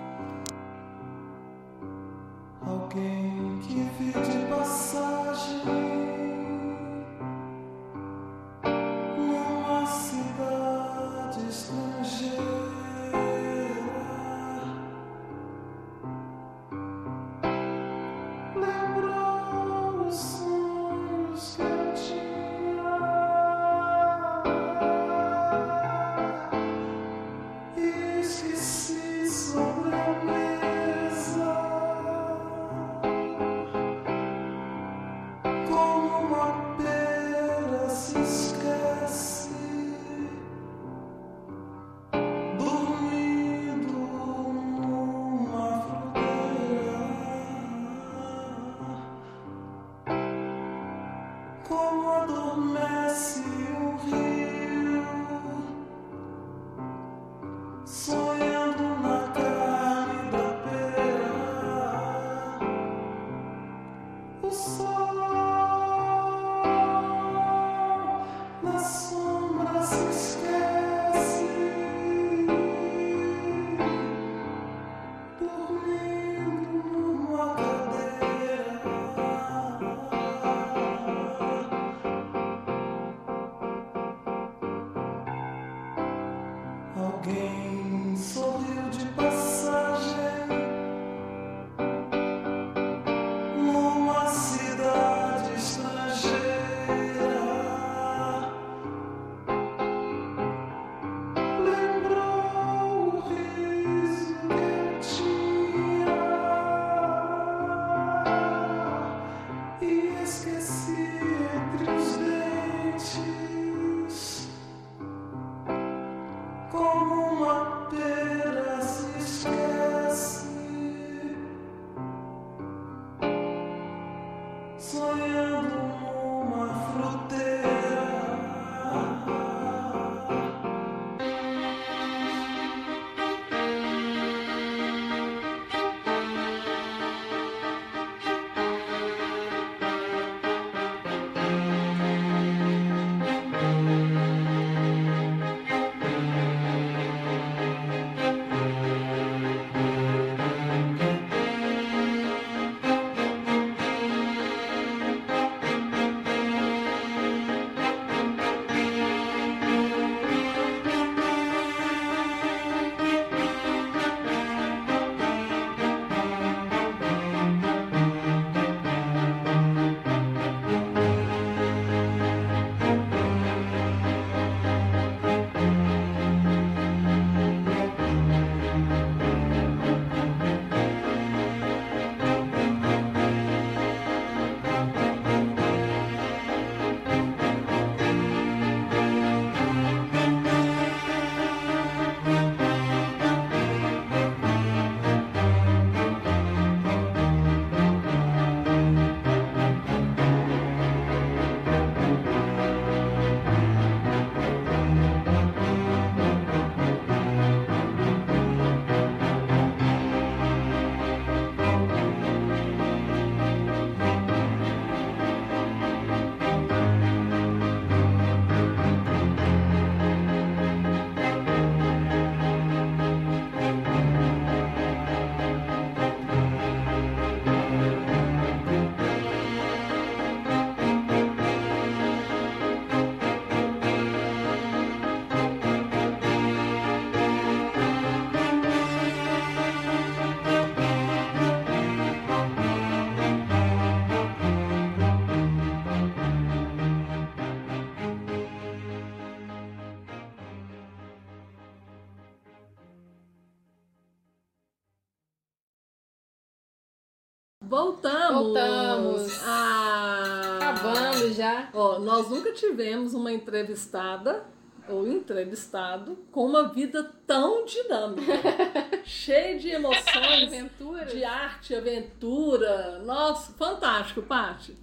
Nunca 262.50 262.52
tivemos 262.52 263.14
uma 263.14 263.32
entrevistada 263.32 264.44
ou 264.88 265.06
entrevistado 265.06 266.18
com 266.32 266.46
uma 266.46 266.68
vida 266.68 267.04
tão 267.26 267.64
dinâmica, 267.64 268.32
cheia 269.04 269.58
de 269.58 269.68
emoções, 269.68 270.48
Aventura. 270.48 271.04
de 271.06 271.22
arte, 271.24 271.74
aventura. 271.74 272.98
Nossa, 273.04 273.52
fantástico, 273.52 274.22
Paty. 274.22 274.76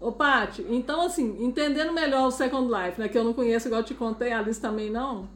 Ô, 0.00 0.10
Paty, 0.10 0.64
então 0.68 1.02
assim, 1.02 1.44
entendendo 1.44 1.92
melhor 1.92 2.26
o 2.26 2.30
Second 2.30 2.68
Life, 2.68 2.98
né, 2.98 3.08
que 3.08 3.18
eu 3.18 3.24
não 3.24 3.34
conheço, 3.34 3.68
igual 3.68 3.82
eu 3.82 3.86
te 3.86 3.94
contei, 3.94 4.32
a 4.32 4.38
Alice 4.38 4.60
também 4.60 4.90
não, 4.90 5.28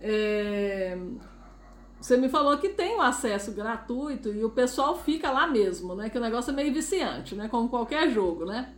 é, 0.00 0.96
você 2.00 2.16
me 2.16 2.28
falou 2.28 2.56
que 2.58 2.70
tem 2.70 2.96
o 2.96 3.02
acesso 3.02 3.52
gratuito 3.52 4.32
e 4.32 4.44
o 4.44 4.50
pessoal 4.50 4.98
fica 4.98 5.30
lá 5.30 5.46
mesmo, 5.46 5.94
né, 5.94 6.08
que 6.08 6.16
o 6.16 6.20
negócio 6.20 6.50
é 6.50 6.54
meio 6.54 6.72
viciante, 6.72 7.34
né, 7.34 7.48
como 7.48 7.68
qualquer 7.68 8.10
jogo, 8.10 8.44
né? 8.46 8.74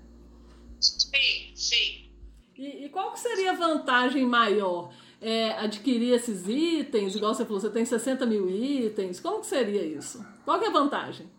Sim, 0.80 1.49
sim. 1.61 2.11
E, 2.56 2.84
e 2.84 2.88
qual 2.88 3.12
que 3.12 3.20
seria 3.20 3.52
a 3.52 3.54
vantagem 3.54 4.24
maior? 4.26 4.92
É, 5.20 5.50
adquirir 5.52 6.14
esses 6.14 6.48
itens, 6.48 7.14
igual 7.14 7.34
você 7.34 7.44
falou, 7.44 7.61
você 7.61 7.68
tem 7.68 7.84
60 7.84 8.24
mil 8.24 8.48
itens, 8.48 9.20
como 9.20 9.40
que 9.40 9.46
seria 9.46 9.82
isso? 9.82 10.24
Qual 10.46 10.58
que 10.58 10.64
é 10.64 10.68
a 10.68 10.72
vantagem? 10.72 11.30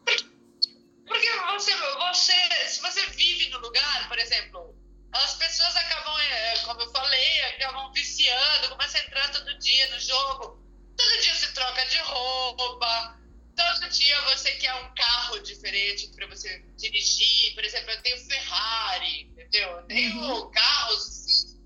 Porque 1.07 1.27
você, 1.53 1.73
você, 1.75 2.33
se 2.67 2.81
você 2.81 3.05
vive 3.07 3.49
no 3.49 3.59
lugar, 3.59 4.07
por 4.07 4.19
exemplo, 4.19 4.75
as 5.11 5.35
pessoas 5.35 5.75
acabam, 5.75 6.15
é, 6.19 6.57
como 6.59 6.79
eu 6.79 6.91
falei, 6.91 7.41
acabam 7.55 7.91
viciando, 7.91 8.69
começam 8.69 9.01
a 9.01 9.03
entrar 9.03 9.31
todo 9.31 9.57
dia 9.57 9.89
no 9.89 9.99
jogo. 9.99 10.61
Todo 10.95 11.21
dia 11.21 11.33
você 11.33 11.51
troca 11.53 11.85
de 11.85 11.97
roupa, 11.97 13.19
todo 13.55 13.89
dia 13.89 14.21
você 14.21 14.51
quer 14.55 14.73
um 14.75 14.93
carro 14.93 15.39
diferente 15.39 16.07
para 16.15 16.27
você 16.27 16.59
dirigir. 16.77 17.53
Por 17.53 17.63
exemplo, 17.63 17.91
eu 17.91 18.01
tenho 18.01 18.17
Ferrari, 18.25 19.21
entendeu? 19.21 19.69
Eu 19.69 19.83
tenho 19.83 20.49
carros 20.51 21.07
assim, 21.07 21.61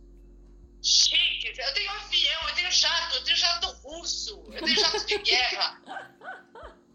chiques, 0.81 1.57
eu 1.57 1.73
tenho 1.73 1.91
avião, 1.91 2.49
eu 2.49 2.55
tenho 2.55 2.71
jato, 2.71 3.15
eu 3.15 3.23
tenho 3.23 3.37
jato 3.37 3.67
russo, 3.67 4.43
eu 4.53 4.63
tenho 4.63 4.79
jato 4.79 5.05
de 5.05 5.17
guerra. 5.19 5.81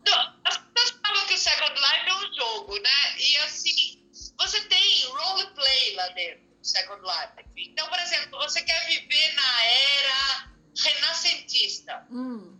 Não, 0.07 0.41
as 0.45 0.57
pessoas 0.57 1.01
falam 1.03 1.26
que 1.26 1.34
o 1.34 1.38
Second 1.38 1.74
Life 1.74 2.09
é 2.09 2.14
um 2.14 2.34
jogo, 2.34 2.78
né? 2.80 3.18
E 3.18 3.36
assim, 3.38 4.03
você 4.38 4.61
tem 4.62 5.05
roleplay 5.07 5.95
lá 5.95 6.09
dentro 6.09 6.41
do 6.59 6.66
Second 6.66 7.03
Life. 7.03 7.51
Então, 7.57 7.88
por 7.88 7.99
exemplo, 7.99 8.38
você 8.38 8.62
quer 8.62 8.86
viver 8.86 9.34
na 9.34 9.64
era 9.64 10.51
renascentista. 10.76 12.07
Hum, 12.11 12.57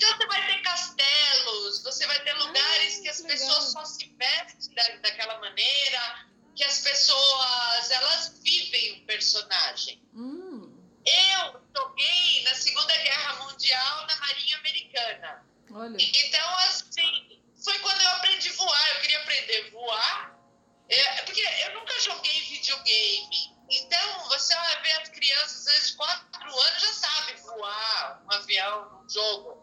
Então 0.00 0.16
você 0.16 0.26
vai 0.26 0.46
ter 0.46 0.62
castelos, 0.62 1.82
você 1.82 2.06
vai 2.06 2.18
ter 2.24 2.32
lugares 2.32 2.98
que 3.00 3.08
as 3.10 3.20
legal. 3.20 3.36
pessoas 3.36 3.72
só 3.72 3.84
se 3.84 4.06
vestem 4.18 4.74
da, 4.74 4.88
daquela 5.02 5.38
maneira, 5.40 6.26
que 6.56 6.64
as 6.64 6.78
pessoas 6.80 7.90
elas 7.90 8.38
vivem 8.42 9.04
personagem. 9.04 10.02
Hum, 10.14 10.74
Eu 11.04 11.60
joguei 11.76 12.42
na 12.44 12.54
Segunda 12.54 12.96
Guerra 12.96 13.34
Mundial 13.44 14.06
na 14.06 14.16
Marinha 14.16 14.56
Americana. 14.58 15.46
olha. 15.70 15.96
Então, 15.98 16.56
assim, 16.60 17.42
foi 17.62 17.78
quando 17.80 18.00
eu 18.00 18.08
aprendi 18.10 18.48
a 18.48 18.52
voar. 18.54 18.94
Eu 18.94 19.00
queria 19.02 19.18
aprender 19.20 19.66
a 19.66 19.70
voar. 19.70 20.38
É, 20.88 21.22
porque 21.22 21.40
eu 21.42 21.74
nunca 21.74 22.00
joguei 22.00 22.40
videogame. 22.42 23.56
Então, 23.70 24.28
você 24.28 24.54
vai 24.54 24.82
ver 24.82 24.92
as 25.02 25.08
crianças, 25.10 25.66
às 25.66 25.74
vezes, 25.74 25.90
de 25.90 25.96
4 25.96 26.60
anos, 26.60 26.80
já 26.82 26.92
sabem 26.94 27.36
voar 27.36 28.22
um 28.24 28.32
avião 28.34 28.90
num 28.90 29.08
jogo. 29.08 29.59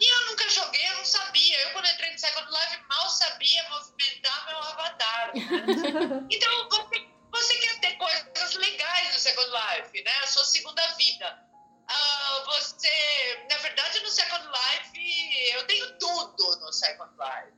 E 0.00 0.04
eu 0.12 0.26
nunca 0.26 0.48
joguei, 0.50 0.86
eu 0.88 0.96
não 0.96 1.04
sabia. 1.04 1.62
Eu, 1.62 1.72
quando 1.72 1.86
entrei 1.86 2.12
no 2.12 2.18
Second 2.18 2.50
Life, 2.50 2.82
mal 2.88 3.08
sabia 3.10 3.68
movimentar 3.70 4.46
meu 4.46 4.58
avatar. 4.58 5.32
Né? 5.34 6.26
então, 6.30 6.68
você, 6.68 7.08
você 7.30 7.54
quer 7.58 7.80
ter 7.80 7.96
coisas 7.96 8.54
legais 8.56 9.14
no 9.14 9.20
Second 9.20 9.50
Life, 9.50 10.02
né? 10.02 10.12
A 10.22 10.26
sua 10.26 10.44
segunda 10.44 10.86
vida. 10.96 11.38
Ah, 11.86 12.42
você, 12.46 13.46
na 13.48 13.56
verdade, 13.58 14.00
no 14.00 14.10
Second 14.10 14.46
Life, 14.48 15.52
eu 15.52 15.66
tenho 15.66 15.98
tudo 15.98 16.56
no 16.60 16.72
Second 16.72 17.12
Life. 17.12 17.56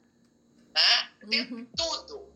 Né? 0.74 1.10
Eu 1.22 1.28
tenho 1.30 1.54
Uhum. 1.54 1.66
tudo. 1.76 2.35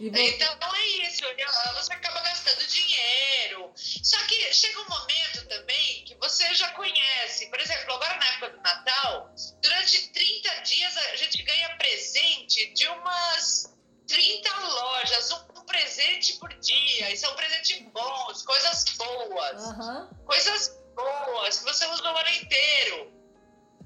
Então 0.00 0.74
é 0.76 0.86
isso, 0.86 1.24
olha, 1.26 1.72
você 1.74 1.92
acaba 1.92 2.20
gastando 2.20 2.66
dinheiro. 2.66 3.72
Só 3.76 4.16
que 4.26 4.54
chega 4.54 4.80
um 4.80 4.88
momento 4.88 5.46
também 5.48 6.04
que 6.04 6.14
você 6.16 6.54
já 6.54 6.70
conhece. 6.72 7.46
Por 7.50 7.60
exemplo, 7.60 7.94
agora 7.94 8.16
na 8.16 8.26
época 8.28 8.50
do 8.50 8.60
Natal, 8.62 9.34
durante 9.60 10.08
30 10.12 10.60
dias 10.62 10.96
a 10.96 11.16
gente 11.16 11.42
ganha 11.42 11.76
presente 11.76 12.72
de 12.74 12.86
umas 12.86 13.76
30 14.06 14.56
lojas, 14.60 15.32
um 15.32 15.64
presente 15.64 16.34
por 16.34 16.48
dia. 16.60 17.10
E 17.10 17.16
são 17.16 17.34
presentes 17.34 17.82
bons, 17.92 18.42
coisas 18.42 18.84
boas 18.96 19.64
Aham. 19.64 20.10
coisas 20.26 20.78
boas 20.94 21.58
que 21.58 21.64
você 21.64 21.86
usa 21.86 22.02
o 22.04 22.16
ano 22.16 22.30
inteiro. 22.30 23.12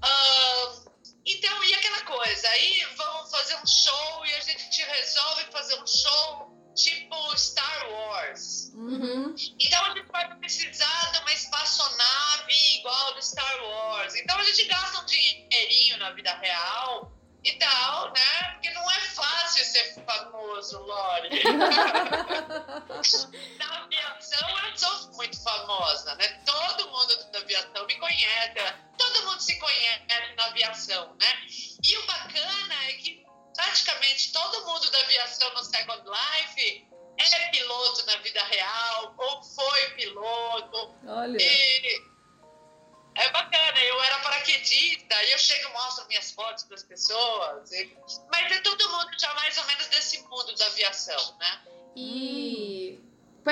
Ahn, 0.03 0.82
então, 1.25 1.65
e 1.65 1.75
aquela 1.75 2.03
coisa? 2.03 2.49
Aí 2.49 2.85
vamos 2.97 3.31
fazer 3.31 3.55
um 3.57 3.67
show 3.67 4.27
e 4.27 4.35
a 4.35 4.41
gente 4.41 4.83
resolve 4.83 5.45
fazer 5.53 5.81
um 5.81 5.87
show 5.87 6.53
tipo 6.75 7.37
Star 7.37 7.91
Wars. 7.91 8.73
Uhum. 8.75 9.35
Então 9.61 9.85
a 9.85 9.95
gente 9.95 10.11
vai 10.11 10.35
precisar 10.37 11.13
de 11.13 11.19
uma 11.19 11.33
espaçonave 11.33 12.79
igual 12.79 13.15
do 13.15 13.23
Star 13.23 13.65
Wars. 13.65 14.15
Então 14.17 14.39
a 14.39 14.45
gente 14.45 14.65
gasta 14.65 15.01
um 15.01 15.07
dinheirinho 15.07 15.99
na 15.99 16.11
vida 16.13 16.33
real 16.39 17.13
e 17.45 17.53
tal, 17.53 18.13
né? 18.13 18.53
Porque 18.53 18.71
não 18.71 18.91
é 18.91 19.01
fácil 19.01 19.65
ser 19.65 20.05
famoso, 20.05 20.79
Lore. 20.79 21.43
Na 23.59 23.83
aviação 23.83 24.49
eu 24.69 24.77
sou 24.77 25.13
muito 25.13 25.43
famosa, 25.43 26.15
né? 26.15 26.29
Todo 26.47 26.82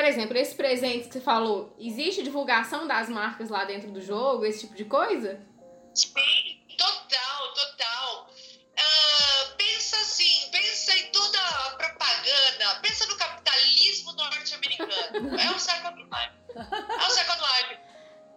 por 0.00 0.06
exemplo, 0.06 0.38
esse 0.38 0.54
presente 0.54 1.08
que 1.08 1.12
você 1.12 1.20
falou, 1.20 1.76
existe 1.78 2.22
divulgação 2.22 2.86
das 2.86 3.10
marcas 3.10 3.50
lá 3.50 3.66
dentro 3.66 3.90
do 3.92 4.00
jogo, 4.00 4.46
esse 4.46 4.60
tipo 4.60 4.74
de 4.74 4.86
coisa? 4.86 5.38
Sim, 5.94 6.58
total, 6.78 7.52
total. 7.52 8.30
Ah, 8.78 9.54
pensa 9.58 9.96
assim, 9.98 10.48
pensa 10.50 10.96
em 10.96 11.10
toda 11.12 11.38
a 11.38 11.70
propaganda, 11.76 12.80
pensa 12.80 13.04
no 13.08 13.16
capitalismo 13.18 14.12
norte-americano. 14.12 15.38
É 15.38 15.50
o 15.50 15.58
Second 15.58 16.02
Life. 16.02 16.32
É 16.56 17.06
o 17.06 17.10
Second 17.10 17.38
Life. 17.42 17.80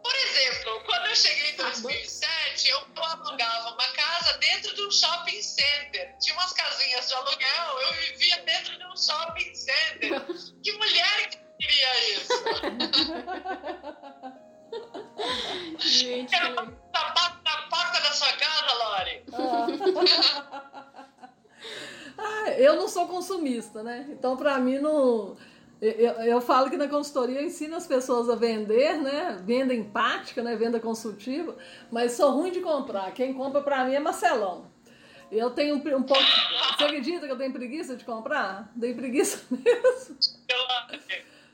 Por 0.04 0.16
exemplo, 0.16 0.84
quando 0.84 1.06
eu 1.06 1.16
cheguei 1.16 1.52
em 1.52 1.56
2007, 1.56 2.68
eu 2.68 2.86
alugava 2.98 3.70
uma 3.70 3.88
casa 3.94 4.38
dentro 4.40 4.76
de 4.76 4.82
um 4.86 4.92
shopping 4.92 5.42
center. 5.42 6.14
Tinha 6.20 6.36
umas 6.36 6.52
casinhas 6.52 7.08
de 7.08 7.14
aluguel, 7.14 7.82
eu 7.84 7.94
vivia 7.94 8.38
dentro 8.42 8.78
de 8.78 8.86
um 8.86 8.98
shopping 8.98 9.56
center. 9.56 10.26
Que 10.62 10.72
mulher 10.74 11.30
que 11.30 11.43
queria 11.64 12.14
isso? 12.14 12.34
Gente, 15.80 16.30
Quero 16.30 16.56
tapar 16.92 17.42
na 17.44 17.58
porta 17.70 18.02
da 18.02 18.12
sua 18.12 18.34
casa, 18.34 18.74
Lore. 18.84 19.24
Ah, 22.16 22.52
eu 22.52 22.76
não 22.76 22.88
sou 22.88 23.08
consumista, 23.08 23.82
né? 23.82 24.06
Então, 24.12 24.38
pra 24.38 24.60
mim, 24.60 24.78
não. 24.78 25.36
Eu, 25.82 26.12
eu 26.12 26.42
falo 26.42 26.70
que 26.70 26.78
na 26.78 26.88
consultoria 26.88 27.40
eu 27.40 27.46
ensino 27.46 27.76
as 27.76 27.88
pessoas 27.88 28.30
a 28.30 28.36
vender, 28.36 29.02
né? 29.02 29.42
Venda 29.44 29.74
empática, 29.74 30.44
né? 30.44 30.56
Venda 30.56 30.80
consultiva, 30.80 31.58
mas 31.92 32.12
sou 32.12 32.32
ruim 32.32 32.52
de 32.52 32.62
comprar. 32.62 33.12
Quem 33.14 33.34
compra 33.34 33.62
pra 33.62 33.84
mim 33.84 33.96
é 33.96 34.00
Marcelão. 34.00 34.72
Eu 35.32 35.50
tenho 35.50 35.76
um, 35.76 35.98
um 35.98 36.04
pouco. 36.04 36.24
Você 36.78 36.84
acredita 36.84 37.26
que 37.26 37.32
eu 37.32 37.38
tenho 37.38 37.52
preguiça 37.52 37.96
de 37.96 38.06
comprar? 38.06 38.72
Tenho 38.80 38.96
preguiça 38.96 39.44
mesmo. 39.50 40.18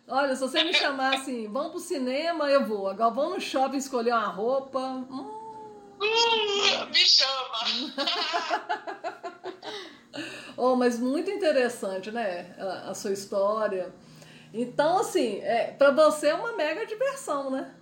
Olha, 0.09 0.35
se 0.35 0.41
você 0.41 0.63
me 0.63 0.73
chamar 0.73 1.15
assim, 1.15 1.47
vamos 1.47 1.71
pro 1.71 1.79
cinema, 1.79 2.49
eu 2.49 2.65
vou. 2.65 2.87
Agora 2.87 3.11
vamos 3.11 3.35
no 3.35 3.41
shopping 3.41 3.77
escolher 3.77 4.11
uma 4.11 4.27
roupa. 4.27 4.79
Hum, 4.79 5.39
Uh, 6.01 6.85
me 6.91 7.05
chama. 7.05 7.59
Oh, 10.57 10.75
mas 10.75 10.99
muito 10.99 11.31
interessante, 11.31 12.11
né? 12.11 12.53
A, 12.57 12.89
a 12.89 12.93
sua 12.93 13.13
história. 13.13 13.93
Então, 14.53 14.97
assim, 14.97 15.39
é, 15.41 15.71
para 15.71 15.91
você 15.91 16.27
é 16.27 16.33
uma 16.33 16.51
mega 16.57 16.85
diversão, 16.85 17.49
né? 17.49 17.73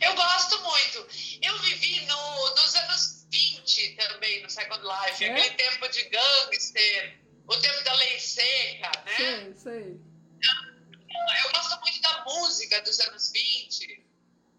Eu 0.00 0.14
gosto 0.14 0.62
muito. 0.62 0.98
Eu 1.42 1.58
vivi 1.58 2.06
no, 2.06 2.50
nos 2.50 2.74
anos 2.76 3.26
20 3.28 3.96
também, 3.96 4.42
no 4.42 4.50
Second 4.50 4.80
Life. 4.82 5.24
É? 5.24 5.32
Aquele 5.32 5.50
tempo 5.56 5.88
de 5.88 6.04
gangster, 6.04 7.18
o 7.48 7.56
tempo 7.56 7.82
da 7.84 7.94
lei 7.94 8.18
seca, 8.20 8.92
né? 9.04 9.16
Sei, 9.16 9.54
sei. 9.56 10.00
Eu 10.42 11.52
gosto 11.52 11.80
muito 11.80 12.00
da 12.00 12.24
música 12.24 12.80
dos 12.82 12.98
anos 13.00 13.30
20. 13.32 14.04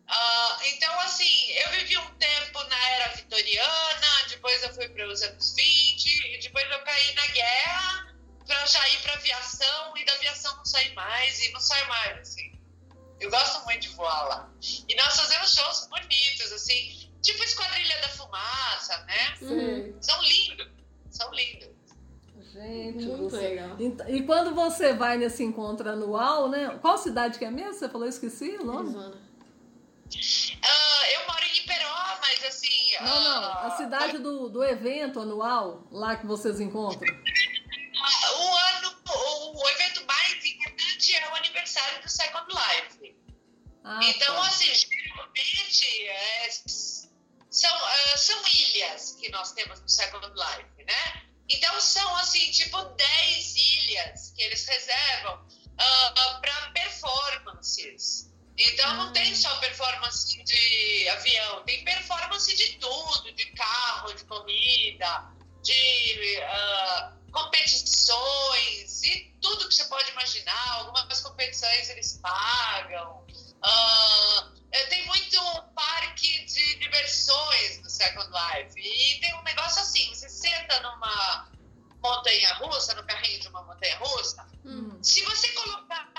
Ah, 0.08 0.60
então, 0.66 1.00
assim, 1.02 1.52
eu 1.52 1.70
vivi 1.72 1.98
um 1.98 2.16
tempo 2.16 2.64
na 2.66 2.90
era 2.90 3.16
vitoriana, 3.16 4.28
depois 4.30 4.62
eu 4.64 4.74
fui 4.74 4.90
para 4.90 5.08
os 5.08 5.22
anos 5.22 5.54
20, 5.56 6.36
e 6.36 6.40
depois 6.40 6.70
eu 6.70 6.80
caí 6.84 7.14
na 7.16 7.28
guerra 7.28 8.16
para 8.46 8.66
já 8.66 8.90
ir 8.90 9.02
para 9.02 9.14
aviação, 9.14 9.98
e 9.98 10.06
da 10.06 10.14
aviação 10.14 10.56
não 10.58 10.66
saí 10.66 10.94
mais, 10.94 11.42
e 11.42 11.52
não 11.54 11.62
saio 11.62 11.88
mais, 11.88 12.20
assim. 12.20 12.52
Eu 13.22 13.30
gosto 13.30 13.64
muito 13.64 13.82
de 13.82 13.90
voar 13.90 14.24
lá. 14.28 14.52
E 14.90 14.96
nós 14.96 15.16
fazemos 15.16 15.54
shows 15.54 15.88
bonitos, 15.88 16.52
assim, 16.52 17.10
tipo 17.22 17.42
Esquadrilha 17.44 18.02
da 18.02 18.10
Fumaça, 18.10 18.98
né? 19.06 19.36
sei. 19.38 19.96
São 20.02 20.22
lindos, 20.24 20.68
são 21.12 21.34
lindos. 21.34 21.71
Gente, 22.54 23.06
Muito 23.06 23.30
você- 23.30 23.38
legal. 23.38 23.78
E 24.10 24.24
quando 24.24 24.54
você 24.54 24.94
vai 24.94 25.18
nesse 25.18 25.42
encontro 25.44 25.90
anual, 25.90 26.50
né? 26.50 26.78
Qual 26.82 26.98
cidade 26.98 27.40
que 27.40 27.46
é 27.46 27.52
mesmo? 27.52 27.74
Você 27.74 27.88
falou, 27.88 28.06
eu 28.06 28.10
esqueci 28.10 28.58
o 28.58 28.66
nome? 28.66 28.94
Ah, 30.64 31.12
eu 31.14 31.28
moro 31.28 31.44
em 31.46 31.58
Iperó, 31.60 32.18
mas 32.22 32.44
assim. 32.46 32.94
Não, 33.00 33.06
não. 33.24 33.44
ah, 33.44 33.68
A 33.68 33.78
cidade 33.78 34.18
do, 34.18 34.50
do 34.50 34.64
evento 34.64 35.20
anual, 35.22 35.88
lá 35.92 36.18
que 36.18 36.26
vocês 36.26 36.60
encontram. 36.60 37.08
O 37.14 38.56
ano, 38.58 38.96
o, 39.08 39.64
o 39.64 39.70
evento 39.70 40.06
mais 40.06 40.46
importante 40.46 41.16
é 41.16 41.30
o 41.32 41.36
aniversário 41.36 42.02
do 42.02 42.10
Second 42.10 42.46
Life. 42.52 43.16
Ah, 43.84 44.00
então, 44.04 44.36
tá. 44.36 44.42
assim, 44.48 44.66
geralmente 44.74 46.08
é, 46.08 46.50
são, 47.50 47.72
ah, 47.74 48.18
são 48.18 48.40
ilhas 48.48 49.14
que 49.20 49.30
nós 49.32 49.54
temos 49.54 49.80
no 49.82 49.88
Second 49.90 50.28
Life, 50.28 50.84
né? 50.86 51.21
Então 51.54 51.80
são 51.82 52.16
assim, 52.18 52.52
tipo 52.52 52.82
10 52.84 53.56
ilhas 53.56 54.32
que 54.36 54.42
eles 54.42 54.66
reservam 54.68 55.46
para 56.42 56.72
performances. 56.74 58.32
Então 58.58 58.96
não 58.96 59.14
tem 59.14 59.36
só 59.36 59.56
performance 59.58 60.44
de 60.44 61.10
avião, 61.10 61.64
tem 61.64 61.84
performance 61.84 62.56
de 62.56 62.78
tudo, 62.78 63.32
de 63.34 63.46
carro, 63.54 64.14
de 64.14 64.24
corrida, 64.26 65.32
de 65.64 66.42
ah, 66.44 67.14
competições 67.32 69.04
e 69.04 69.34
tudo 69.42 69.68
que 69.68 69.74
você 69.74 69.86
pode 69.86 70.12
imaginar. 70.12 70.74
Algumas 70.80 71.22
competições 71.22 71.90
eles 71.90 72.20
pagam. 72.22 73.26
Ah, 73.64 74.52
é, 74.72 74.86
tem 74.86 75.06
muito 75.06 75.42
parque 75.76 76.46
de 76.46 76.76
diversões 76.76 77.82
no 77.82 77.90
Second 77.90 78.30
Life. 78.30 78.80
E 78.80 79.20
tem 79.20 79.34
um 79.36 79.44
negócio 79.44 79.82
assim: 79.82 80.14
você 80.14 80.30
senta 80.30 80.80
numa 80.82 81.52
montanha 82.04 82.54
russa, 82.56 82.94
no 82.96 83.06
carrinho 83.06 83.40
de 83.40 83.48
uma 83.48 83.64
montanha 83.64 83.98
russa. 83.98 84.48
Hum. 84.66 84.98
Se 85.04 85.22
você 85.24 85.48
colocar 85.50 86.12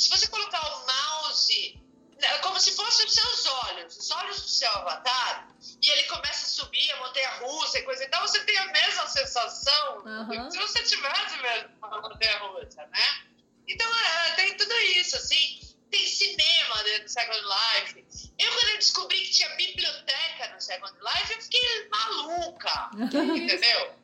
se 0.00 0.08
você 0.08 0.26
colocar 0.28 0.60
o 0.60 0.86
mouse 0.86 1.78
é 2.22 2.38
como 2.38 2.58
se 2.60 2.72
fossem 2.72 3.06
os 3.06 3.14
seus 3.14 3.46
olhos, 3.46 3.96
os 3.96 4.10
olhos 4.10 4.42
do 4.42 4.48
seu 4.48 4.70
avatar, 4.70 5.48
e 5.82 5.90
ele 5.90 6.02
começa 6.04 6.44
a 6.44 6.48
subir 6.48 6.90
a 6.92 6.96
montanha 6.98 7.30
russa 7.40 7.78
e 7.78 7.82
coisa 7.82 8.04
e 8.04 8.08
tal, 8.08 8.20
você 8.26 8.44
tem 8.44 8.58
a 8.58 8.66
mesma 8.72 9.06
sensação 9.06 10.04
Uhum. 10.04 10.50
se 10.50 10.58
você 10.58 10.82
tivesse 10.82 11.36
mesmo 11.38 11.70
uma 11.78 12.00
montanha 12.00 12.38
russa, 12.40 12.86
né? 12.86 13.26
Então 13.66 13.86
é, 13.98 14.30
tem 14.32 14.56
tudo 14.56 14.72
isso, 14.74 15.16
assim. 15.16 15.60
Tem 15.90 16.06
cinema 16.06 16.84
dentro 16.84 17.04
do 17.04 17.10
Second 17.10 17.40
Life. 17.40 18.30
Eu, 18.38 18.52
quando 18.52 18.68
eu 18.68 18.76
descobri 18.78 19.20
que 19.20 19.30
tinha 19.30 19.48
biblioteca 19.56 20.54
no 20.54 20.60
Second 20.60 20.96
Life, 21.00 21.32
eu 21.32 21.42
fiquei 21.42 21.88
maluca. 21.88 22.90
entendeu? 22.96 24.00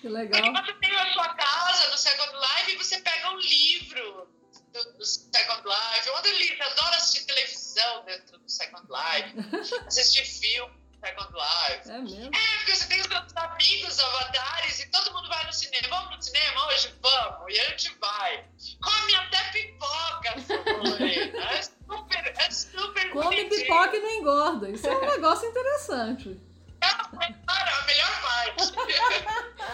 Que 0.00 0.08
legal. 0.08 0.52
Porque 0.52 0.72
você 0.72 0.78
tem 0.78 0.96
a 0.96 1.12
sua 1.12 1.34
casa 1.34 1.90
no 1.90 1.98
Second 1.98 2.32
Life 2.32 2.72
e 2.72 2.76
você 2.76 2.98
pega 3.00 3.30
um 3.30 3.38
livro 3.38 4.28
do, 4.72 4.92
do 4.98 5.04
Second 5.04 5.62
Life. 5.64 6.06
Eu 6.06 6.16
adoro, 6.16 6.36
eu 6.36 6.66
adoro 6.66 6.94
assistir 6.94 7.24
televisão 7.24 8.04
dentro 8.04 8.38
do 8.38 8.48
Second 8.48 8.86
Life, 8.88 9.74
assistir 9.86 10.24
filme 10.24 10.74
no 10.92 11.06
Second 11.06 11.32
Life. 11.32 11.90
É 11.90 11.98
mesmo? 11.98 12.34
É, 12.34 12.56
porque 12.58 12.76
você 12.76 12.86
tem 12.86 13.00
os 13.00 13.06
seus 13.06 13.36
amigos 13.36 14.00
avatares 14.00 14.80
e 14.80 14.86
todo 14.90 15.12
mundo 15.12 15.28
vai 15.28 15.44
no 15.46 15.52
cinema. 15.52 15.88
Vamos 15.88 16.16
no 16.16 16.22
cinema 16.22 16.66
hoje? 16.68 16.94
Vamos. 17.00 17.54
E 17.54 17.60
a 17.60 17.68
gente 17.70 17.96
vai. 17.98 18.44
Come 18.82 19.14
até 19.14 19.50
pipoca, 19.50 20.34
É 21.04 21.62
super, 21.62 22.34
é 22.38 22.50
super 22.50 23.10
Come 23.10 23.24
bonitinho. 23.24 23.48
pipoca 23.62 23.96
e 23.96 24.00
não 24.00 24.10
engorda. 24.10 24.70
Isso 24.70 24.86
é 24.86 24.96
um 24.96 25.06
negócio 25.06 25.48
interessante. 25.48 26.40
É 26.80 26.86
a 26.86 27.84
melhor 27.86 28.22
parte. 28.22 28.72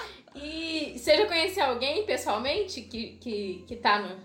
E 0.35 0.99
você 0.99 1.19
já 1.19 1.27
conheceu 1.27 1.65
alguém 1.67 2.05
pessoalmente 2.07 2.81
que, 2.81 3.19
que, 3.19 3.65
que 3.69 3.77
tá 3.77 3.99
no. 3.99 4.19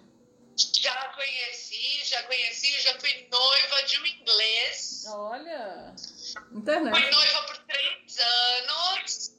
Já 0.57 0.95
conheci, 1.09 2.01
já 2.05 2.23
conheci, 2.23 2.81
já 2.81 2.97
fui 2.99 3.27
noiva 3.31 3.83
de 3.83 3.99
um 3.99 4.05
inglês. 4.05 5.05
Olha. 5.09 5.93
Fui 6.33 6.57
Internet. 6.57 7.11
noiva 7.11 7.43
por 7.43 7.57
três 7.57 8.17
anos. 8.19 9.36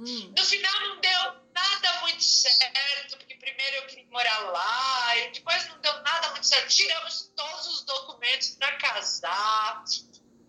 Hum. 0.00 0.32
No 0.34 0.44
final 0.44 0.80
não 0.80 1.00
deu 1.00 1.34
nada 1.52 2.00
muito 2.00 2.24
certo, 2.24 3.18
porque 3.18 3.34
primeiro 3.34 3.76
eu 3.76 3.86
queria 3.86 4.06
morar 4.10 4.38
lá, 4.50 5.16
e 5.18 5.32
depois 5.32 5.68
não 5.68 5.78
deu 5.80 5.92
nada 6.02 6.30
muito 6.30 6.46
certo. 6.46 6.68
Tiramos 6.68 7.30
todos 7.36 7.66
os 7.66 7.84
documentos 7.84 8.50
para 8.56 8.76
casar. 8.78 9.84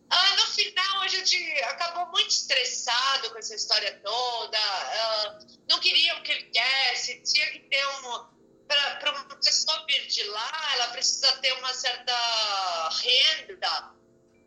Ah, 0.10 0.36
no 0.36 0.46
final 0.48 1.02
a 1.02 1.08
gente 1.08 1.38
acabou 1.64 2.08
muito 2.08 2.30
estressado 2.30 3.30
com 3.30 3.40
essa 3.40 3.56
história 3.56 4.00
toda. 4.02 4.58
Ah, 4.58 5.40
não 5.70 5.80
queria 5.80 6.16
o 6.18 6.24
que 6.24 6.32
ele 6.32 6.44
quisesse, 6.44 7.22
tinha 7.24 7.52
que 7.52 7.60
ter 7.60 7.86
um. 7.88 8.42
Para 8.68 9.12
uma 9.12 9.36
pessoa 9.36 9.86
vir 9.86 10.08
de 10.08 10.24
lá, 10.24 10.72
ela 10.76 10.88
precisa 10.92 11.30
ter 11.40 11.52
uma 11.56 11.74
certa 11.74 12.90
renda. 13.02 14.01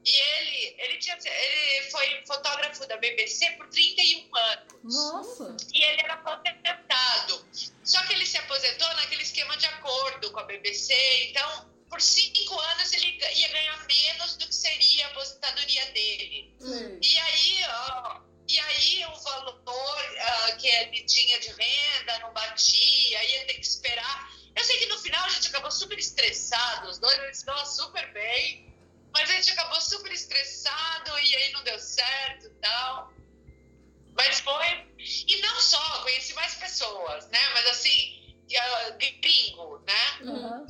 E 0.04 0.16
ele, 0.16 0.74
ele, 0.78 0.98
tinha, 0.98 1.16
ele 1.16 1.90
foi 1.90 2.22
fotógrafo 2.26 2.86
da 2.86 2.96
BBC 2.98 3.50
por 3.52 3.68
31 3.68 4.36
anos. 4.36 4.94
Nossa. 4.94 5.56
E 5.72 5.82
ele 5.82 6.02
era 6.02 6.14
aposentado. 6.14 7.46
Só 7.82 8.02
que 8.04 8.12
ele 8.12 8.26
se 8.26 8.36
aposentou 8.36 8.88
naquele 8.96 9.22
esquema 9.22 9.56
de 9.56 9.66
acordo 9.66 10.30
com 10.30 10.40
a 10.40 10.44
BBC. 10.44 10.94
Então, 11.30 11.70
por 11.88 12.02
cinco 12.02 12.58
anos, 12.58 12.92
ele 12.92 13.18
ia 13.34 13.48
ganhar 13.48 13.86
menos 13.86 14.36
do 14.36 14.46
que 14.46 14.54
seria 14.54 15.06
a 15.06 15.10
aposentadoria 15.10 15.86
dele. 15.92 16.54
Sei. 16.58 16.98
E 17.00 17.18
aí, 17.18 17.64
ó, 17.68 18.20
e 18.46 18.58
aí 18.58 19.06
o 19.06 19.14
valor 19.20 19.64
ah, 20.20 20.52
que 20.52 20.68
ele 20.68 21.02
tinha 21.04 21.38
de 21.40 21.48
renda 21.48 22.18
não 22.20 22.32
batia, 22.32 23.24
ia 23.24 23.46
ter 23.46 23.54
que 23.54 23.66
esperar. 23.66 24.30
Eu 24.54 24.62
sei 24.62 24.78
que 24.78 24.86
no 24.86 24.98
final 24.98 25.24
a 25.24 25.28
gente 25.30 25.48
acabou 25.48 25.70
super 25.70 25.98
estressado, 25.98 26.88
os 26.88 26.98
dois 26.98 27.18
eles 27.20 27.42
davam 27.42 27.64
super 27.66 28.12
bem, 28.12 28.73
mas 29.14 29.30
a 29.30 29.32
gente 29.34 29.52
acabou 29.52 29.80
super 29.80 30.12
estressado 30.12 31.18
e 31.18 31.36
aí 31.36 31.52
não 31.52 31.62
deu 31.62 31.78
certo 31.78 32.46
e 32.46 32.50
tal. 32.60 33.12
Mas 34.16 34.40
foi. 34.40 34.86
E 34.98 35.40
não 35.40 35.60
só, 35.60 36.02
conheci 36.02 36.34
mais 36.34 36.54
pessoas, 36.54 37.28
né? 37.28 37.38
Mas 37.54 37.66
assim, 37.66 38.36
ah, 38.58 38.90
gringo, 38.90 39.78
né? 39.86 40.64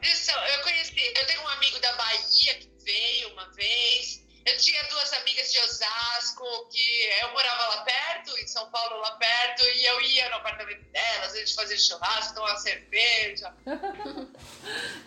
Disso, 0.00 0.30
eu 0.30 0.62
conheci, 0.62 1.12
eu 1.16 1.26
tenho 1.26 1.42
um 1.42 1.48
amigo 1.48 1.78
da 1.80 1.92
Bahia 1.94 2.54
que 2.54 2.70
veio 2.84 3.32
uma 3.32 3.50
vez. 3.52 4.26
Eu 4.48 4.56
tinha 4.56 4.82
duas 4.84 5.12
amigas 5.12 5.52
de 5.52 5.58
Osasco, 5.60 6.68
que 6.70 7.02
eu 7.20 7.32
morava 7.32 7.68
lá 7.68 7.82
perto, 7.82 8.38
em 8.38 8.46
São 8.46 8.70
Paulo 8.70 8.98
lá 9.00 9.10
perto, 9.12 9.62
e 9.62 9.84
eu 9.84 10.00
ia 10.00 10.28
no 10.30 10.36
apartamento 10.36 10.82
delas, 10.90 11.34
a 11.34 11.38
gente 11.38 11.54
fazia 11.54 11.78
churrasco, 11.78 12.34
tomava 12.34 12.56
cerveja. 12.56 13.54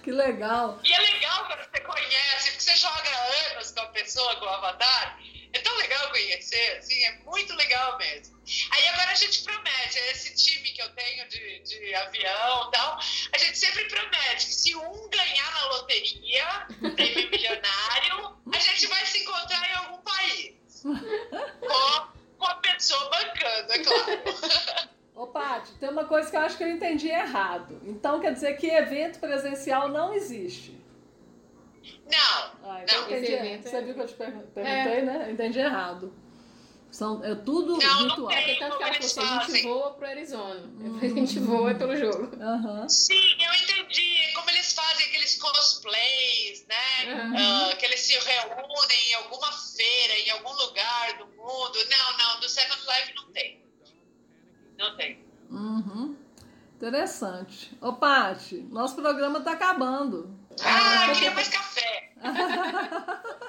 Que 0.03 0.11
legal. 0.11 0.79
E 0.83 0.91
é 0.91 0.99
legal 0.99 1.45
quando 1.45 1.59
você 1.59 1.79
conhece, 1.81 2.49
porque 2.51 2.63
você 2.63 2.75
joga 2.75 3.09
anos 3.51 3.71
com 3.71 3.81
a 3.81 3.87
pessoa, 3.87 4.35
com 4.37 4.45
o 4.45 4.49
avatar. 4.49 5.19
É 5.53 5.59
tão 5.59 5.75
legal 5.77 6.09
conhecer, 6.09 6.77
assim, 6.77 7.03
é 7.03 7.17
muito 7.19 7.53
legal 7.55 7.97
mesmo. 7.97 8.41
Aí 8.71 8.87
agora 8.87 9.11
a 9.11 9.15
gente 9.15 9.43
promete, 9.43 9.99
esse 10.11 10.33
time 10.35 10.71
que 10.71 10.81
eu 10.81 10.89
tenho 10.93 11.27
de, 11.27 11.59
de 11.59 11.95
avião 11.95 12.67
e 12.67 12.71
tal, 12.71 12.99
a 13.33 13.37
gente 13.37 13.57
sempre 13.57 13.85
promete 13.85 14.47
que 14.47 14.53
se 14.53 14.75
um 14.75 15.09
ganhar 15.09 15.51
na 15.51 15.65
loteria, 15.67 16.67
prêmio 16.95 17.29
milionário, 17.29 18.37
a 18.53 18.59
gente 18.59 18.87
vai 18.87 19.05
se 19.05 19.19
encontrar 19.19 19.69
em 19.69 19.73
algum 19.73 20.01
país. 20.01 20.53
Com, 20.81 22.07
com 22.37 22.45
a 22.45 22.55
pessoa 22.55 23.09
bancando, 23.09 23.71
é 23.71 23.79
claro. 23.83 24.89
Ô, 25.15 25.27
Paty, 25.27 25.73
tem 25.73 25.89
uma 25.89 26.05
coisa 26.05 26.29
que 26.31 26.35
eu 26.35 26.41
acho 26.41 26.57
que 26.57 26.63
eu 26.63 26.69
entendi 26.69 27.07
errado. 27.09 27.79
Então 27.83 28.19
quer 28.19 28.33
dizer 28.33 28.57
que 28.57 28.67
evento 28.67 29.19
presencial 29.19 29.87
não 29.89 30.13
existe. 30.13 30.79
Não, 32.05 32.51
Ah, 32.63 32.81
então 32.83 33.01
Não, 33.01 33.07
entendi 33.11 33.61
Você 33.63 33.75
é- 33.77 33.81
viu 33.81 33.93
que 33.93 33.99
eu 34.01 34.07
te 34.07 34.13
pergun- 34.15 34.45
perguntei, 34.53 35.01
né? 35.03 35.25
Eu 35.27 35.31
entendi 35.33 35.59
errado. 35.59 36.13
São, 36.91 37.23
é 37.23 37.33
tudo 37.35 37.77
Não, 37.77 37.79
não 37.79 38.07
virtual. 38.07 38.27
tem. 38.27 38.37
Porque 38.43 38.59
tanto 38.59 38.77
que 38.77 38.83
ela 38.83 38.93
falou 38.93 39.05
assim, 39.07 39.19
a 39.21 39.23
gente 39.23 39.45
fazem? 39.45 39.63
voa 39.63 39.91
pro 39.91 40.07
Arizona. 40.07 40.71
A 41.01 41.07
gente 41.07 41.39
voa 41.39 41.73
pelo 41.73 41.95
jogo. 41.95 42.35
Aham. 42.41 42.89
Sim, 42.89 43.37
eu 43.39 43.53
entendi. 43.53 44.33
Como 44.35 44.49
eles 44.49 44.73
fazem 44.73 45.05
aqueles 45.07 45.35
cosplays, 45.37 46.65
né? 46.67 47.13
Uhum. 47.13 47.69
Ah, 47.71 47.75
que 47.77 47.85
eles 47.85 48.01
se 48.01 48.13
reúnem 48.13 49.09
em 49.09 49.13
alguma 49.15 49.51
feira, 49.53 50.19
em 50.19 50.29
algum 50.31 50.51
lugar 50.51 51.17
do 51.17 51.27
mundo. 51.27 51.77
Não, 51.89 52.17
não, 52.17 52.39
do 52.41 52.49
Second 52.49 52.81
Life 52.81 53.15
não 53.15 53.31
tem. 53.31 53.61
Não 54.77 54.97
tem. 54.97 55.25
Uhum. 55.49 56.17
Interessante. 56.75 57.71
Ô, 57.79 57.93
Paty, 57.93 58.67
nosso 58.69 58.95
programa 58.95 59.39
tá 59.39 59.53
acabando. 59.53 60.35
Ah, 60.61 61.07
eu 61.07 61.13
queria 61.13 61.31
mais 61.31 61.47
café. 61.47 62.10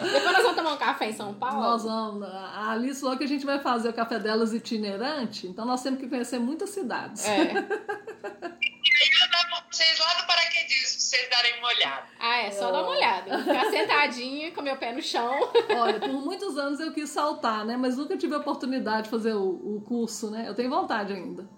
Depois 0.00 0.24
nós 0.24 0.42
vamos 0.42 0.56
tomar 0.56 0.72
um 0.72 0.76
café 0.76 1.10
em 1.10 1.12
São 1.12 1.34
Paulo. 1.34 1.60
Nós 1.60 1.84
vamos. 1.84 2.28
A 2.28 2.70
Alice 2.72 3.00
falou 3.00 3.16
que 3.16 3.24
a 3.24 3.28
gente 3.28 3.44
vai 3.44 3.58
fazer 3.60 3.88
o 3.88 3.92
café 3.92 4.18
delas 4.18 4.52
itinerante, 4.52 5.46
então 5.46 5.64
nós 5.64 5.82
temos 5.82 6.00
que 6.00 6.08
conhecer 6.08 6.38
muitas 6.38 6.70
cidades. 6.70 7.26
É. 7.26 7.52
E 8.88 9.02
aí 9.02 9.10
eu 9.22 9.30
dava 9.30 9.48
pra 9.48 9.64
vocês 9.70 9.98
lá 9.98 10.20
no 10.20 10.26
paraquedismo, 10.26 10.92
pra 10.92 11.00
vocês 11.00 11.30
darem 11.30 11.58
uma 11.58 11.68
olhada. 11.68 12.06
Ah, 12.18 12.38
é 12.38 12.50
só 12.50 12.72
dar 12.72 12.82
uma 12.82 12.90
olhada. 12.90 13.38
Ficar 13.38 13.66
sentadinha 13.70 14.50
com 14.52 14.62
meu 14.62 14.76
pé 14.76 14.92
no 14.92 15.02
chão. 15.02 15.52
Olha, 15.76 16.00
por 16.00 16.08
muitos 16.08 16.56
anos 16.58 16.80
eu 16.80 16.92
quis 16.92 17.08
saltar, 17.10 17.64
né? 17.64 17.76
Mas 17.76 17.96
nunca 17.96 18.16
tive 18.16 18.34
a 18.34 18.38
oportunidade 18.38 19.04
de 19.04 19.10
fazer 19.10 19.34
o, 19.34 19.76
o 19.76 19.82
curso, 19.82 20.30
né? 20.30 20.48
Eu 20.48 20.54
tenho 20.54 20.70
vontade 20.70 21.12
ainda. 21.12 21.48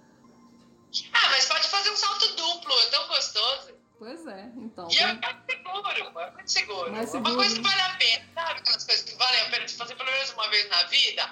Ah, 1.12 1.28
mas 1.30 1.46
pode 1.46 1.68
fazer 1.68 1.90
um 1.90 1.96
salto 1.96 2.26
duplo, 2.34 2.74
é 2.74 2.86
tão 2.90 3.08
gostoso. 3.08 3.79
Pois 4.00 4.26
é, 4.26 4.48
então. 4.56 4.88
E 4.90 4.98
é 4.98 5.06
muito 5.12 5.26
seguro, 5.46 6.20
é 6.20 6.30
muito 6.30 6.50
seguro. 6.50 6.90
Mais 6.90 7.14
É 7.14 7.18
uma 7.18 7.28
seguro, 7.28 7.36
coisa 7.36 7.54
que 7.54 7.60
né? 7.60 7.68
vale 7.68 7.82
a 7.82 7.96
pena, 7.98 8.24
sabe? 8.34 8.60
Aquelas 8.60 8.84
coisas 8.84 9.04
que 9.04 9.14
valem 9.16 9.40
a 9.42 9.50
pena 9.50 9.64
de 9.66 9.74
fazer 9.74 9.94
pelo 9.94 10.10
menos 10.10 10.30
uma 10.32 10.48
vez 10.48 10.68
na 10.70 10.82
vida. 10.84 11.22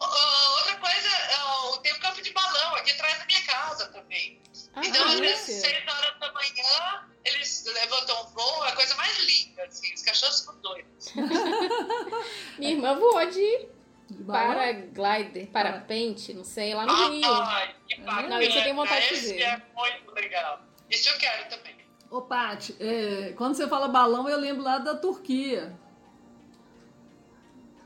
Ah, 0.00 0.50
outra 0.58 0.76
coisa, 0.78 1.08
ah, 1.38 1.78
tem 1.80 1.92
um 1.94 1.98
campo 2.00 2.20
de 2.20 2.32
balão 2.32 2.74
aqui 2.74 2.90
atrás 2.90 3.18
da 3.20 3.24
minha 3.26 3.42
casa 3.42 3.86
também. 3.92 4.40
Ah, 4.74 4.80
Então, 4.84 5.06
às 5.06 5.20
vezes, 5.20 5.60
seis 5.60 5.86
horas 5.88 6.18
da 6.18 6.32
manhã, 6.32 7.08
eles 7.24 7.64
levantam 7.66 8.26
voo, 8.30 8.64
é 8.64 8.68
a 8.68 8.74
coisa 8.76 8.94
mais 8.96 9.16
linda, 9.24 9.62
assim, 9.64 9.94
os 9.94 10.02
cachorros 10.02 10.40
ficam 10.40 10.56
doidos. 10.60 11.12
Minha 12.58 12.72
irmã 12.72 12.94
voou 12.98 13.24
de 13.30 13.68
De 14.10 14.22
balão? 14.24 14.54
paraglider, 14.54 15.46
parapente, 15.48 16.32
não 16.34 16.44
sei, 16.44 16.74
lá 16.74 16.84
no 16.86 17.10
Rio. 17.10 17.32
Ai, 17.32 17.74
que 17.88 18.00
bacana. 18.00 18.28
Não, 18.28 18.40
isso 18.42 18.58
eu 18.58 18.62
tenho 18.64 18.74
vontade 18.76 19.06
de 19.08 19.14
Esse 19.14 19.22
fazer. 19.30 19.40
é 19.42 19.62
muito 19.76 20.10
legal. 20.14 20.60
Isso 20.90 21.08
eu 21.08 21.18
quero 21.18 21.48
também. 21.48 21.67
Ô, 22.10 22.22
Paty, 22.22 22.74
é, 22.80 23.34
quando 23.36 23.54
você 23.54 23.68
fala 23.68 23.88
balão, 23.88 24.28
eu 24.28 24.38
lembro 24.38 24.62
lá 24.62 24.78
da 24.78 24.94
Turquia. 24.96 25.78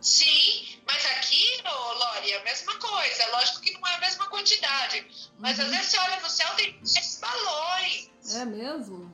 Sim, 0.00 0.78
mas 0.86 1.04
aqui, 1.06 1.44
ô, 1.64 1.92
Lori, 1.94 2.30
é 2.32 2.40
a 2.40 2.44
mesma 2.44 2.72
coisa. 2.78 3.30
Lógico 3.32 3.60
que 3.60 3.72
não 3.72 3.86
é 3.86 3.94
a 3.96 4.00
mesma 4.00 4.26
quantidade. 4.28 5.30
Mas 5.38 5.58
Uhum. 5.58 5.64
às 5.64 5.70
vezes 5.70 5.86
você 5.90 5.98
olha 5.98 6.20
no 6.20 6.28
céu, 6.28 6.48
tem 6.56 6.78
esses 6.82 7.20
balões. 7.20 8.34
É 8.36 8.44
mesmo? 8.44 9.12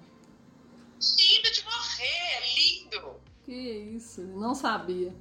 Lindo 1.01 1.51
de 1.53 1.65
morrer, 1.65 2.05
é 2.05 2.55
lindo. 2.55 3.21
Que 3.45 3.53
isso, 3.97 4.21
não 4.23 4.55
sabia. 4.55 5.15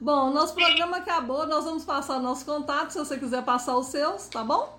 Bom, 0.00 0.30
nosso 0.30 0.54
programa 0.54 0.98
acabou, 0.98 1.46
nós 1.46 1.64
vamos 1.64 1.84
passar 1.84 2.18
nossos 2.20 2.44
contatos, 2.44 2.92
se 2.92 2.98
você 2.98 3.18
quiser 3.18 3.44
passar 3.44 3.76
os 3.76 3.86
seus, 3.86 4.28
tá 4.28 4.44
bom? 4.44 4.78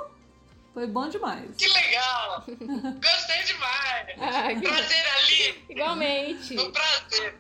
Foi 0.73 0.87
bom 0.87 1.09
demais. 1.09 1.57
Que 1.57 1.67
legal! 1.69 2.45
Gostei 2.47 3.43
demais! 3.45 4.07
Ah, 4.21 4.55
que- 4.55 4.61
Prazer 4.61 5.05
ali! 5.19 5.65
Igualmente. 5.71 6.59
Um 6.59 6.71
prazer! 6.71 7.35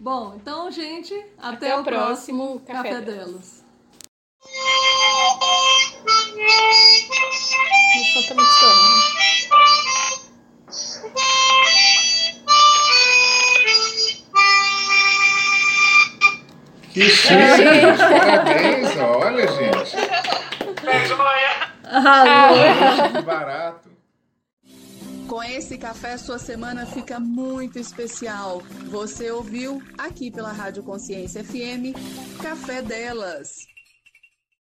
Bom, 0.00 0.34
então, 0.36 0.70
gente, 0.70 1.14
até, 1.38 1.70
Até 1.72 1.78
o 1.78 1.84
próximo 1.84 2.60
próximo 2.60 2.66
Café, 2.66 2.90
Café 2.90 3.00
delas. 3.02 3.62
O 7.94 7.98
som 8.12 8.22
tá 8.28 8.34
Que 16.92 17.08
chique! 17.08 17.34
Parabéns, 17.98 18.96
olha, 18.98 19.46
gente. 19.48 19.96
Vergonha! 20.82 21.72
Ah, 21.84 23.08
Que 23.12 23.22
barato. 23.22 23.90
Com 25.28 25.42
esse 25.42 25.78
café, 25.78 26.18
sua 26.18 26.38
semana 26.38 26.84
fica 26.84 27.18
muito 27.18 27.78
especial. 27.78 28.62
Você 28.90 29.30
ouviu 29.30 29.82
aqui 29.96 30.30
pela 30.30 30.52
Rádio 30.52 30.82
Consciência 30.82 31.42
FM 31.42 31.96
Café 32.42 32.82
Delas. 32.82 33.66